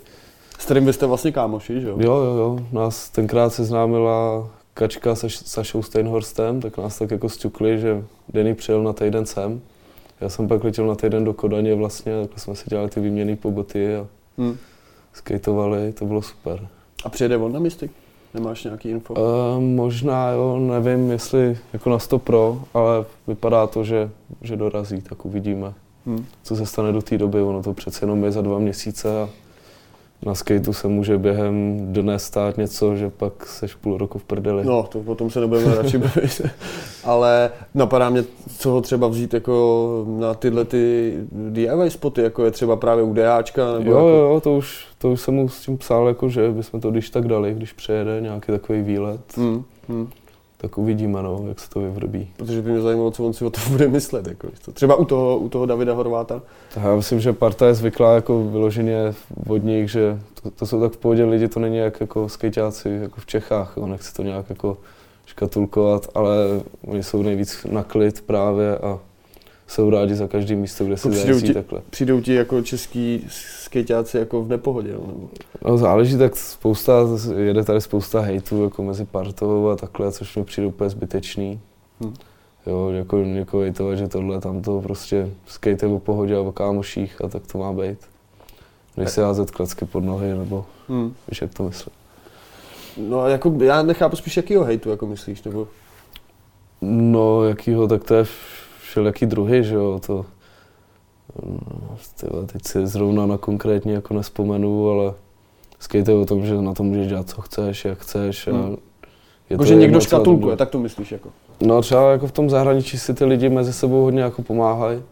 s 0.59 0.65
kterým 0.65 0.87
vy 0.87 0.93
jste 0.93 1.07
vlastně 1.07 1.33
kámoši, 1.33 1.81
že 1.81 1.89
jo? 1.89 1.97
Jo, 2.01 2.13
jo, 2.17 2.35
jo, 2.37 2.59
nás 2.73 3.11
tenkrát 3.11 3.51
seznámila 3.51 4.49
Kačka 4.75 5.15
se 5.15 5.31
Sašou 5.31 5.83
Steinhorstem, 5.83 6.61
tak 6.61 6.79
nás 6.79 6.99
tak 6.99 7.11
jako 7.11 7.29
stukli, 7.29 7.79
že 7.81 8.05
Denny 8.29 8.55
přijel 8.55 8.83
na 8.83 8.93
týden 8.93 9.27
sem. 9.27 9.61
Já 10.21 10.29
jsem 10.29 10.49
pak 10.49 10.65
letěl 10.65 10.87
na 10.87 10.95
týden 10.95 11.25
do 11.25 11.33
Kodaně 11.35 11.75
vlastně, 11.75 12.21
takhle 12.21 12.39
jsme 12.39 12.55
si 12.57 12.65
dělali 12.71 12.89
ty 12.91 13.01
výměny 13.01 13.37
poboty 13.37 13.97
a 13.97 14.07
Hm. 14.39 14.57
skateovali, 15.13 15.93
to 15.93 16.05
bylo 16.05 16.23
super. 16.23 16.69
A 17.05 17.09
přijede 17.09 17.37
on 17.37 17.53
na 17.53 17.59
Mystic? 17.61 17.91
Nemáš 18.35 18.65
nějaký 18.65 18.89
info? 18.89 19.15
Uh, 19.15 19.61
možná 19.63 20.31
jo, 20.31 20.59
nevím, 20.59 21.11
jestli 21.11 21.59
jako 21.73 21.91
na 21.91 21.99
100 21.99 22.19
pro, 22.19 22.61
ale 22.75 23.05
vypadá 23.27 23.67
to, 23.67 23.85
že, 23.85 24.11
že 24.43 24.57
dorazí, 24.57 25.01
tak 25.03 25.25
uvidíme, 25.25 25.73
Hm. 26.07 26.25
co 26.43 26.57
se 26.57 26.67
stane 26.67 26.93
do 26.93 27.03
té 27.03 27.19
doby. 27.19 27.43
Ono 27.43 27.63
to 27.63 27.73
přece 27.75 28.03
jenom 28.05 28.25
je 28.25 28.33
za 28.33 28.41
dva 28.43 28.59
měsíce 28.59 29.23
a 29.23 29.29
na 30.27 30.35
skateu 30.35 30.73
se 30.73 30.89
může 30.89 31.19
během 31.19 31.79
dne 31.93 32.19
stát 32.19 32.57
něco, 32.57 32.97
že 32.97 33.11
pak 33.11 33.47
seš 33.47 33.75
půl 33.75 33.99
roku 33.99 34.19
v 34.19 34.25
prdeli. 34.25 34.65
No, 34.65 34.83
to 34.83 34.99
potom 35.01 35.31
se 35.31 35.41
nebudeme 35.41 35.75
radši 35.75 35.99
bavit. 35.99 36.43
Ale 37.05 37.51
napadá 37.75 38.11
mě, 38.11 38.25
co 38.59 38.71
ho 38.71 38.81
třeba 38.81 39.09
vzít 39.09 39.35
jako 39.35 40.05
na 40.19 40.35
tyhle 40.35 40.65
ty 40.65 41.15
DIY 41.33 41.91
spoty, 41.91 42.23
jako 42.23 42.45
je 42.45 42.51
třeba 42.51 42.77
právě 42.77 43.05
u 43.05 43.15
DHčka, 43.15 43.73
nebo 43.73 43.91
jo, 43.91 43.97
jako, 43.97 44.09
jo, 44.09 44.41
to 44.41 44.57
už, 44.57 44.87
to 44.99 45.11
už 45.11 45.21
jsem 45.21 45.35
mu 45.35 45.49
s 45.49 45.61
tím 45.61 45.79
psal, 45.79 46.09
jako, 46.09 46.29
že 46.29 46.51
bychom 46.51 46.81
to 46.81 46.91
když 46.91 47.11
tak 47.11 47.29
dali, 47.29 47.55
když 47.55 47.73
přijede 47.73 48.21
nějaký 48.21 48.53
takový 48.53 48.83
výlet, 48.83 49.21
Hm, 49.37 49.63
hm. 49.89 50.09
Tak 50.61 50.79
uvidíme, 50.79 51.23
no, 51.23 51.45
jak 51.49 51.61
se 51.61 51.71
to 51.71 51.81
vyvrbí. 51.81 52.31
Protože 52.37 52.63
by 52.63 52.71
mě 52.71 52.81
zajímalo, 52.81 53.11
co 53.11 53.27
on 53.27 53.33
si 53.33 53.45
o 53.45 53.51
tom 53.51 53.63
bude 53.71 53.89
myslet. 53.89 54.27
Jako, 54.27 54.49
co. 54.63 54.73
Třeba 54.73 54.95
u 54.95 55.05
toho, 55.05 55.39
u 55.39 55.49
toho 55.49 55.67
Davida 55.67 55.95
Horváta. 55.95 56.43
Tak 56.75 56.85
já 56.85 56.97
myslím, 56.97 57.21
že 57.21 57.33
parta 57.33 57.67
je 57.67 57.75
zvyklá 57.75 58.15
jako 58.15 58.45
vyloženě 58.45 59.15
od 59.49 59.65
nich, 59.65 59.91
že 59.91 60.19
to, 60.43 60.51
to, 60.51 60.67
jsou 60.67 60.81
tak 60.81 60.93
v 60.93 60.97
pohodě 60.97 61.25
lidi, 61.25 61.49
to 61.49 61.61
není 61.61 61.77
jak 61.77 62.01
jako 62.01 62.29
skejťáci 62.29 62.89
jako 63.03 63.21
v 63.21 63.27
Čechách, 63.27 63.73
jo, 63.77 63.87
nechci 63.87 64.15
to 64.15 64.23
nějak 64.23 64.51
jako 64.51 64.77
škatulkovat, 65.27 66.09
ale 66.15 66.37
oni 66.87 67.03
jsou 67.03 67.23
nejvíc 67.23 67.67
na 67.71 67.83
klid 67.83 68.21
právě 68.21 68.79
a 68.79 68.99
jsou 69.71 69.91
rádi 69.91 70.15
za 70.15 70.29
každý 70.29 70.57
místo, 70.57 70.85
kde 70.85 70.93
Jako 70.95 71.09
přijdou 71.09 71.41
ti- 71.41 71.55
takhle. 71.55 71.81
Přijdou 71.91 72.21
ti 72.21 72.35
jako 72.35 72.63
český 72.63 73.27
skejťáci 73.29 74.17
jako 74.19 74.43
v 74.43 74.49
nepohodě. 74.49 74.93
No, 74.93 75.07
nebo... 75.07 75.29
No 75.65 75.79
záleží, 75.79 76.19
tak 76.19 76.37
spousta, 76.37 76.93
jede 77.37 77.65
tady 77.65 77.81
spousta 77.81 78.21
hejtů 78.21 78.65
jako 78.65 78.83
mezi 78.83 79.05
partou 79.05 79.69
a 79.69 79.77
takhle, 79.77 80.13
což 80.13 80.37
mi 80.37 80.45
přijde 80.45 80.67
úplně 80.67 80.91
zbytečný. 80.91 81.61
Hm. 82.05 82.15
Jo, 82.67 82.91
jako 82.91 83.19
někoho 83.19 83.63
hejtovat, 83.63 83.99
že 83.99 84.09
tohle, 84.09 84.41
tamto, 84.41 84.81
prostě 84.81 85.29
skate 85.47 85.87
je 85.87 85.93
o 85.93 85.99
pohodě 85.99 86.37
a 86.37 86.41
o 86.41 86.53
kámoších 86.53 87.25
a 87.25 87.29
tak 87.29 87.43
to 87.53 87.59
má 87.59 87.73
být. 87.73 87.99
Než 88.97 89.11
si 89.11 89.21
házet 89.21 89.51
klacky 89.51 89.85
pod 89.85 90.05
nohy, 90.05 90.35
nebo 90.35 90.65
Hm. 90.89 91.13
víš, 91.29 91.41
jak 91.43 91.55
to 91.55 91.63
myslím. 91.63 91.93
No 93.09 93.21
a 93.21 93.29
jako, 93.29 93.55
já 93.63 93.83
nechápu 93.83 94.17
spíš 94.17 94.37
jakýho 94.37 94.65
hejtu, 94.65 94.91
jako 94.91 95.07
myslíš, 95.07 95.43
nebo... 95.43 95.69
No, 96.83 97.45
jakýho, 97.45 97.89
tak 97.89 98.05
to 98.05 98.15
je 98.15 98.25
všelijaký 98.91 99.27
druhy, 99.27 99.65
že 99.65 99.75
jo, 99.75 100.01
to... 100.07 100.27
No, 101.47 101.97
tyhle, 102.21 102.47
teď 102.47 102.67
si 102.67 102.87
zrovna 102.87 103.27
na 103.27 103.39
konkrétně 103.39 103.93
jako 103.93 104.15
nespomenu, 104.15 104.91
ale 104.91 105.15
skate 105.79 106.13
je 106.13 106.19
o 106.19 106.25
tom, 106.27 106.47
že 106.47 106.55
na 106.63 106.75
to 106.75 106.83
můžeš 106.83 107.07
dělat, 107.09 107.29
co 107.31 107.41
chceš, 107.43 107.85
jak 107.85 107.99
chceš. 107.99 108.47
A 108.49 108.51
Hmm. 108.53 108.71
je 108.71 108.77
Jako, 109.51 109.63
to 109.63 109.69
že 109.69 109.75
někdo 109.75 110.01
škatulkuje, 110.01 110.57
tak 110.57 110.71
to 110.71 110.79
myslíš 110.79 111.13
jako. 111.13 111.29
No 111.63 111.83
třeba 111.83 112.13
jako 112.13 112.27
v 112.27 112.33
tom 112.33 112.51
zahraničí 112.51 112.99
si 112.99 113.15
ty 113.15 113.25
lidi 113.25 113.49
mezi 113.49 113.73
sebou 113.73 114.03
hodně 114.03 114.23
jako 114.23 114.43
pomáhají. 114.43 115.03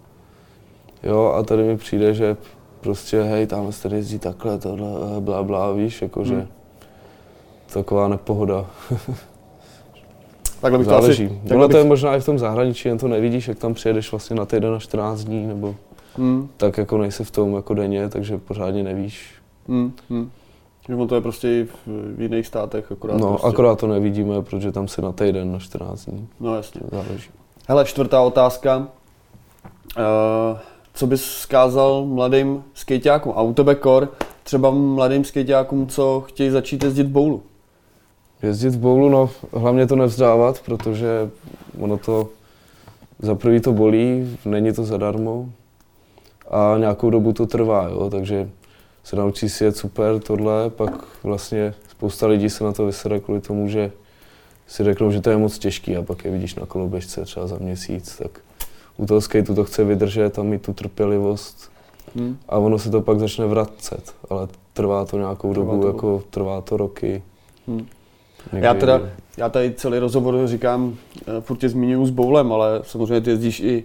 Jo, 1.02 1.32
a 1.36 1.42
tady 1.42 1.62
mi 1.62 1.76
přijde, 1.76 2.14
že 2.14 2.36
prostě 2.80 3.22
hej, 3.22 3.46
tam 3.46 3.72
se 3.72 3.82
tady 3.82 3.96
jezdí 3.96 4.18
takhle, 4.18 4.58
tohle, 4.58 5.20
bla, 5.20 5.42
bla, 5.42 5.72
víš, 5.72 6.02
jako 6.02 6.24
že 6.24 6.34
Hmm. 6.34 6.46
taková 7.72 8.08
nepohoda. 8.08 8.66
Takhle 10.60 10.78
bych 10.78 10.86
to 10.86 10.92
Záleží. 10.92 11.26
asi... 11.26 11.48
Takhle 11.48 11.68
to 11.68 11.76
je 11.76 11.82
bych, 11.82 11.88
možná 11.88 12.16
i 12.16 12.20
v 12.20 12.24
tom 12.24 12.38
zahraničí, 12.38 12.88
jen 12.88 12.98
to 12.98 13.08
nevidíš, 13.08 13.48
jak 13.48 13.58
tam 13.58 13.74
přijedeš 13.74 14.10
vlastně 14.10 14.36
na 14.36 14.44
týden 14.46 14.72
na 14.72 14.78
14 14.78 15.24
dní, 15.24 15.46
nebo 15.46 15.74
hm, 16.18 16.48
tak 16.56 16.78
jako 16.78 16.98
nejsi 16.98 17.24
v 17.24 17.30
tom 17.30 17.54
jako 17.54 17.74
denně, 17.74 18.08
takže 18.08 18.38
pořádně 18.38 18.82
nevíš. 18.82 19.34
hm, 19.68 19.92
hm. 20.10 20.30
Že 20.88 21.06
to 21.06 21.14
je 21.14 21.20
prostě 21.20 21.48
i 21.48 21.68
v, 21.86 22.20
jiných 22.20 22.46
státech, 22.46 22.92
akorát 22.92 23.16
No, 23.20 23.28
prostě. 23.28 23.46
akorát 23.46 23.78
to 23.78 23.86
nevidíme, 23.86 24.42
protože 24.42 24.72
tam 24.72 24.88
si 24.88 25.02
na 25.02 25.12
týden 25.12 25.52
na 25.52 25.58
14 25.58 26.04
dní. 26.04 26.28
No 26.40 26.56
jasně. 26.56 26.80
Záleží. 26.92 27.30
Hele, 27.68 27.84
čtvrtá 27.84 28.20
otázka. 28.22 28.76
Uh, 28.78 30.58
co 30.94 31.06
bys 31.06 31.22
vzkázal 31.22 32.04
mladým 32.06 32.64
skejťákům 32.74 33.32
a 33.36 33.42
u 33.42 33.54
tebe 33.54 33.74
kor, 33.74 34.08
třeba 34.42 34.70
mladým 34.70 35.24
skejťákům, 35.24 35.86
co 35.86 36.24
chtějí 36.26 36.50
začít 36.50 36.84
jezdit 36.84 37.06
bowlu? 37.06 37.42
Jezdit 38.42 38.70
v 38.70 38.78
boulu, 38.78 39.08
no 39.08 39.30
hlavně 39.52 39.86
to 39.86 39.96
nevzdávat, 39.96 40.60
protože 40.64 41.30
ono 41.80 41.98
to 41.98 42.28
za 43.18 43.34
prvý 43.34 43.60
to 43.60 43.72
bolí, 43.72 44.38
není 44.44 44.72
to 44.72 44.84
zadarmo 44.84 45.48
a 46.50 46.74
nějakou 46.78 47.10
dobu 47.10 47.32
to 47.32 47.46
trvá, 47.46 47.88
jo, 47.88 48.10
takže 48.10 48.50
se 49.04 49.16
naučí 49.16 49.48
si 49.48 49.64
jet 49.64 49.76
super 49.76 50.18
tohle, 50.20 50.70
pak 50.70 51.04
vlastně 51.22 51.74
spousta 51.90 52.26
lidí 52.26 52.50
se 52.50 52.64
na 52.64 52.72
to 52.72 52.86
vysere 52.86 53.20
kvůli 53.20 53.40
tomu, 53.40 53.68
že 53.68 53.92
si 54.66 54.84
řeknou, 54.84 55.10
že 55.10 55.20
to 55.20 55.30
je 55.30 55.36
moc 55.36 55.58
těžký 55.58 55.96
a 55.96 56.02
pak 56.02 56.24
je 56.24 56.30
vidíš 56.30 56.54
na 56.54 56.66
koloběžce 56.66 57.24
třeba 57.24 57.46
za 57.46 57.56
měsíc, 57.58 58.16
tak 58.22 58.40
u 58.96 59.06
toho 59.06 59.20
skateu 59.20 59.54
to 59.54 59.64
chce 59.64 59.84
vydržet 59.84 60.38
a 60.38 60.42
mít 60.42 60.62
tu 60.62 60.72
trpělivost 60.72 61.70
Hmm. 62.14 62.38
a 62.48 62.58
ono 62.58 62.78
se 62.78 62.90
to 62.90 63.00
pak 63.00 63.18
začne 63.20 63.46
vracet, 63.46 64.14
ale 64.30 64.48
trvá 64.72 65.04
to 65.04 65.18
nějakou 65.18 65.52
Trvá 65.54 65.64
dobu, 65.72 65.82
to- 65.82 65.86
jako 65.88 66.22
trvá 66.30 66.60
to 66.60 66.76
roky. 66.76 67.22
Hmm. 67.66 67.86
Někdy- 68.52 68.66
Já 68.66 68.74
teda, 68.74 69.00
já 69.36 69.48
tady 69.48 69.72
celý 69.76 69.98
rozhovor 69.98 70.46
říkám, 70.46 70.94
eh, 71.20 71.40
furt 71.40 71.56
tě 71.56 71.68
zmiňuju 71.68 72.06
s 72.06 72.10
boulem, 72.10 72.52
ale 72.52 72.80
samozřejmě 72.82 73.20
ty 73.20 73.30
jezdíš 73.30 73.60
i 73.60 73.84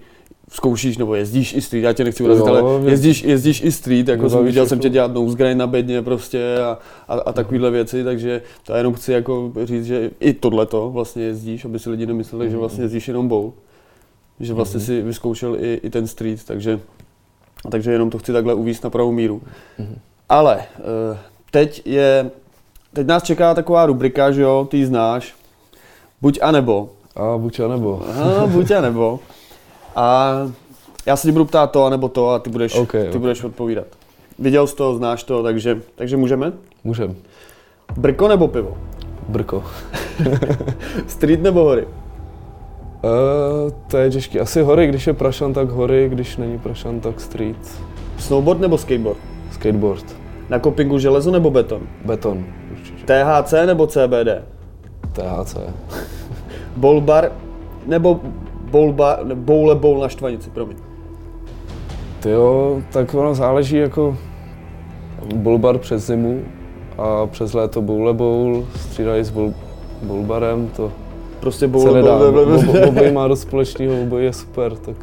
zkoušíš, 0.49 0.97
nebo 0.97 1.15
jezdíš 1.15 1.53
i 1.53 1.61
street, 1.61 1.83
já 1.83 1.93
tě 1.93 2.03
nechci 2.03 2.23
urazit, 2.23 2.47
ale 2.47 2.61
jezdíš, 2.91 3.23
jezdíš 3.23 3.61
i 3.63 3.71
street, 3.71 4.07
jako 4.07 4.29
jsem 4.29 4.45
viděl 4.45 4.67
jsem 4.67 4.79
tě 4.79 4.89
dělat 4.89 5.13
nose 5.13 5.37
grind 5.37 5.57
na 5.59 5.67
bedně 5.67 6.01
prostě 6.01 6.57
a, 6.59 6.77
a, 7.07 7.13
a 7.13 7.33
takovéhle 7.33 7.71
věci, 7.71 8.03
takže 8.03 8.41
to 8.65 8.71
já 8.71 8.77
jenom 8.77 8.93
chci 8.93 9.11
jako 9.11 9.51
říct, 9.63 9.85
že 9.85 10.11
i 10.19 10.33
tohleto 10.33 10.89
vlastně 10.91 11.23
jezdíš, 11.23 11.65
aby 11.65 11.79
si 11.79 11.89
lidi 11.89 12.05
nemysleli, 12.05 12.49
že 12.51 12.57
vlastně 12.57 12.83
jezdíš 12.83 13.07
jenom 13.07 13.27
bowl, 13.27 13.53
že 14.39 14.53
vlastně 14.53 14.77
Mhm. 14.77 14.85
si 14.85 15.01
vyzkoušel 15.01 15.55
i, 15.59 15.79
i 15.83 15.89
ten 15.89 16.07
street, 16.07 16.43
takže, 16.45 16.79
takže 17.71 17.91
jenom 17.91 18.09
to 18.09 18.17
chci 18.19 18.33
takhle 18.33 18.53
uvíct 18.53 18.83
na 18.83 18.89
pravou 18.89 19.11
míru. 19.11 19.41
Mhm. 19.77 19.95
Ale 20.29 20.59
eh, 20.59 21.17
teď 21.51 21.81
je, 21.85 22.31
teď 22.93 23.07
nás 23.07 23.23
čeká 23.23 23.53
taková 23.53 23.85
rubrika, 23.85 24.31
že 24.31 24.41
jo, 24.41 24.67
ty 24.71 24.77
ji 24.77 24.85
znáš, 24.85 25.35
buď 26.21 26.39
a 26.41 26.51
nebo. 26.51 26.89
A 27.15 27.37
buď 27.37 27.59
a 27.59 27.67
nebo. 27.67 28.01
Aha, 28.09 28.47
buď 28.47 28.71
a 28.71 28.81
nebo. 28.81 29.19
A 29.95 30.33
já 31.05 31.15
se 31.15 31.27
tě 31.27 31.31
budu 31.31 31.45
ptát 31.45 31.71
to 31.71 31.85
a 31.85 31.89
nebo 31.89 32.07
to 32.09 32.29
a 32.29 32.39
ty 32.39 32.49
budeš, 32.49 32.75
OK, 32.75 32.91
ty 32.91 33.09
OK. 33.09 33.15
budeš 33.15 33.43
odpovídat. 33.43 33.85
Viděl 34.39 34.67
jsi 34.67 34.75
to, 34.75 34.95
znáš 34.95 35.23
to, 35.23 35.43
takže, 35.43 35.81
takže 35.95 36.17
můžeme. 36.17 36.53
Můžem. 36.83 37.15
Brko 37.97 38.27
nebo 38.27 38.47
pivo? 38.47 38.77
Brko. 39.27 39.63
Street 41.07 41.41
nebo 41.41 41.63
hory? 41.63 41.85
Uh, 41.85 43.71
to 43.87 43.97
je 43.97 44.11
těžký. 44.11 44.39
Asi 44.39 44.61
hory, 44.61 44.87
když 44.87 45.07
je 45.07 45.13
prašan, 45.13 45.53
tak 45.53 45.69
hory, 45.69 46.09
když 46.09 46.37
není 46.37 46.59
prašan, 46.59 46.99
tak 46.99 47.21
street. 47.21 47.81
Snowboard 48.17 48.59
nebo 48.59 48.77
skateboard? 48.77 49.19
Skateboard. 49.51 50.05
Na 50.49 50.59
kopingu 50.59 50.99
železo 50.99 51.31
nebo 51.31 51.51
beton? 51.51 51.81
Beton. 52.05 52.45
THC 53.05 53.53
nebo 53.65 53.87
CBD? 53.87 54.43
THC. 55.11 55.55
Bowl 56.77 57.01
bar 57.01 57.31
nebo 57.85 58.19
ne, 59.23 59.35
bowle 59.35 59.75
bowl 59.75 59.99
na 60.01 60.09
štvanici, 60.09 60.49
promiň. 60.49 60.77
Ty 62.19 62.29
jo, 62.29 62.81
tak 62.93 63.13
ono 63.13 63.35
záleží 63.35 63.77
jako 63.77 64.17
bulbar 65.35 65.77
přes 65.77 66.05
zimu 66.07 66.41
a 66.97 67.25
přes 67.27 67.53
léto 67.53 67.81
boule 67.81 68.13
bowl, 68.13 68.65
střídají 68.75 69.23
s 69.23 69.29
bowl, 69.29 69.53
bowlbarem, 70.03 70.67
to 70.75 70.91
Prostě 71.39 71.59
se 71.59 71.67
bowl, 71.67 71.93
nedá. 71.93 72.17
bowl, 72.17 72.31
bowl, 72.31 72.45
bowl, 72.45 72.57
Obo- 72.57 72.87
Obojí 72.87 73.11
má 73.11 73.27
dost 73.27 73.41
společného, 73.41 74.01
obojí 74.01 74.25
je 74.25 74.33
super, 74.33 74.75
tak 74.75 74.95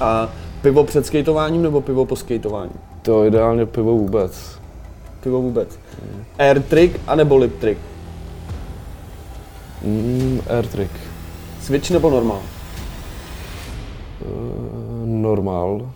A 0.00 0.28
pivo 0.62 0.84
před 0.84 1.06
skateováním 1.06 1.62
nebo 1.62 1.80
pivo 1.80 2.04
po 2.06 2.16
skateování? 2.16 2.72
to 3.02 3.24
ideálně 3.24 3.66
pivo 3.66 3.92
vůbec. 3.92 4.58
Pivo 5.24 5.42
vůbec. 5.42 5.78
Air 6.38 6.62
trick 6.62 7.00
anebo 7.06 7.36
lip 7.36 7.58
trick? 7.58 7.80
Mm, 9.82 10.40
air 10.50 10.66
trick. 10.66 10.90
Switch 11.62 11.90
nebo 11.90 12.10
normál? 12.10 12.42
Uh, 14.20 15.06
normál. 15.06 15.90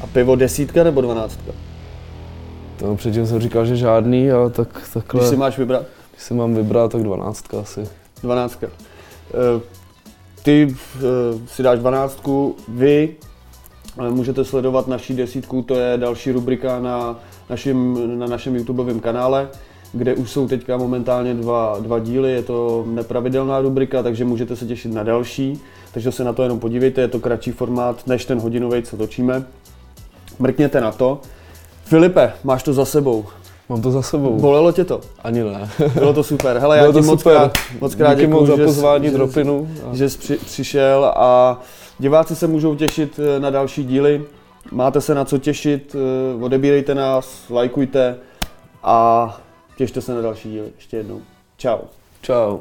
A 0.00 0.06
pivo 0.06 0.36
desítka 0.36 0.84
nebo 0.84 1.00
dvanáctka? 1.00 1.52
To 2.76 2.94
předtím 2.96 3.26
jsem 3.26 3.40
říkal, 3.40 3.66
že 3.66 3.76
žádný, 3.76 4.30
ale 4.30 4.50
tak 4.50 4.68
takhle, 4.94 5.20
Když 5.20 5.30
si 5.30 5.36
máš 5.36 5.58
vybrat? 5.58 5.82
když 6.10 6.22
si 6.22 6.34
mám 6.34 6.54
vybrat, 6.54 6.92
tak 6.92 7.02
dvanáctka 7.02 7.60
asi. 7.60 7.88
Dvanáctka. 8.22 8.66
Eh, 8.66 9.60
Ty 10.42 10.74
eh, 10.96 11.00
si 11.46 11.62
dáš 11.62 11.78
dvanáctku, 11.78 12.56
vy 12.68 13.16
eh, 14.06 14.10
můžete 14.10 14.44
sledovat 14.44 14.88
naší 14.88 15.14
desítku, 15.16 15.62
to 15.62 15.74
je 15.74 15.98
další 15.98 16.32
rubrika 16.32 16.80
na 16.80 17.18
našem, 17.50 17.98
na 18.18 18.26
našem 18.26 18.56
YouTubeovém 18.56 19.00
kanále, 19.00 19.48
kde 19.92 20.14
už 20.14 20.30
jsou 20.30 20.48
teďka 20.48 20.76
momentálně 20.76 21.34
dva, 21.34 21.76
dva 21.80 21.98
díly, 21.98 22.32
je 22.32 22.42
to 22.42 22.84
nepravidelná 22.86 23.60
rubrika, 23.60 24.02
takže 24.02 24.24
můžete 24.24 24.56
se 24.56 24.66
těšit 24.66 24.92
na 24.92 25.02
další, 25.02 25.60
takže 25.92 26.12
se 26.12 26.24
na 26.24 26.32
to 26.32 26.42
jenom 26.42 26.60
podívejte, 26.60 27.00
je 27.00 27.08
to 27.08 27.20
kratší 27.20 27.52
formát 27.52 28.06
než 28.06 28.24
ten 28.24 28.40
hodinový, 28.40 28.82
co 28.82 28.96
točíme. 28.96 29.44
Mrkněte 30.38 30.80
na 30.80 30.92
to. 30.92 31.20
Filipe, 31.84 32.32
máš 32.44 32.62
to 32.62 32.72
za 32.72 32.84
sebou. 32.84 33.24
Mám 33.68 33.82
to 33.82 33.90
za 33.90 34.02
sebou. 34.02 34.40
Bolelo 34.40 34.72
tě 34.72 34.84
to? 34.84 35.00
Ani 35.24 35.44
ne. 35.44 35.70
Bylo 35.94 36.12
to 36.12 36.22
super. 36.22 36.58
Hele, 36.58 36.76
já 36.76 36.82
Bylo 36.82 36.92
ti 36.92 36.98
to 36.98 37.06
moc 37.06 37.20
super. 37.20 37.36
krát, 37.36 37.52
moc 37.80 37.94
krát 37.94 38.14
Díky 38.14 38.26
děkuju, 38.26 38.40
moc 38.40 38.48
za 38.48 38.56
že 38.56 38.64
pozvání 38.64 39.06
že 39.06 39.12
Dropinu. 39.12 39.68
A 39.90 39.96
že 39.96 40.08
jsi 40.08 40.18
při, 40.18 40.36
přišel 40.36 41.12
a 41.16 41.60
diváci 41.98 42.36
se 42.36 42.46
můžou 42.46 42.74
těšit 42.74 43.20
eh, 43.36 43.40
na 43.40 43.50
další 43.50 43.84
díly. 43.84 44.24
Máte 44.72 45.00
se 45.00 45.14
na 45.14 45.24
co 45.24 45.38
těšit, 45.38 45.96
eh, 45.96 46.44
odebírejte 46.44 46.94
nás, 46.94 47.50
lajkujte 47.50 48.18
a 48.82 49.40
těšte 49.76 50.00
se 50.00 50.14
na 50.14 50.20
další 50.20 50.50
díly. 50.50 50.72
Ještě 50.76 50.96
jednou. 50.96 51.22
Ciao. 51.58 51.80
Čau. 52.22 52.58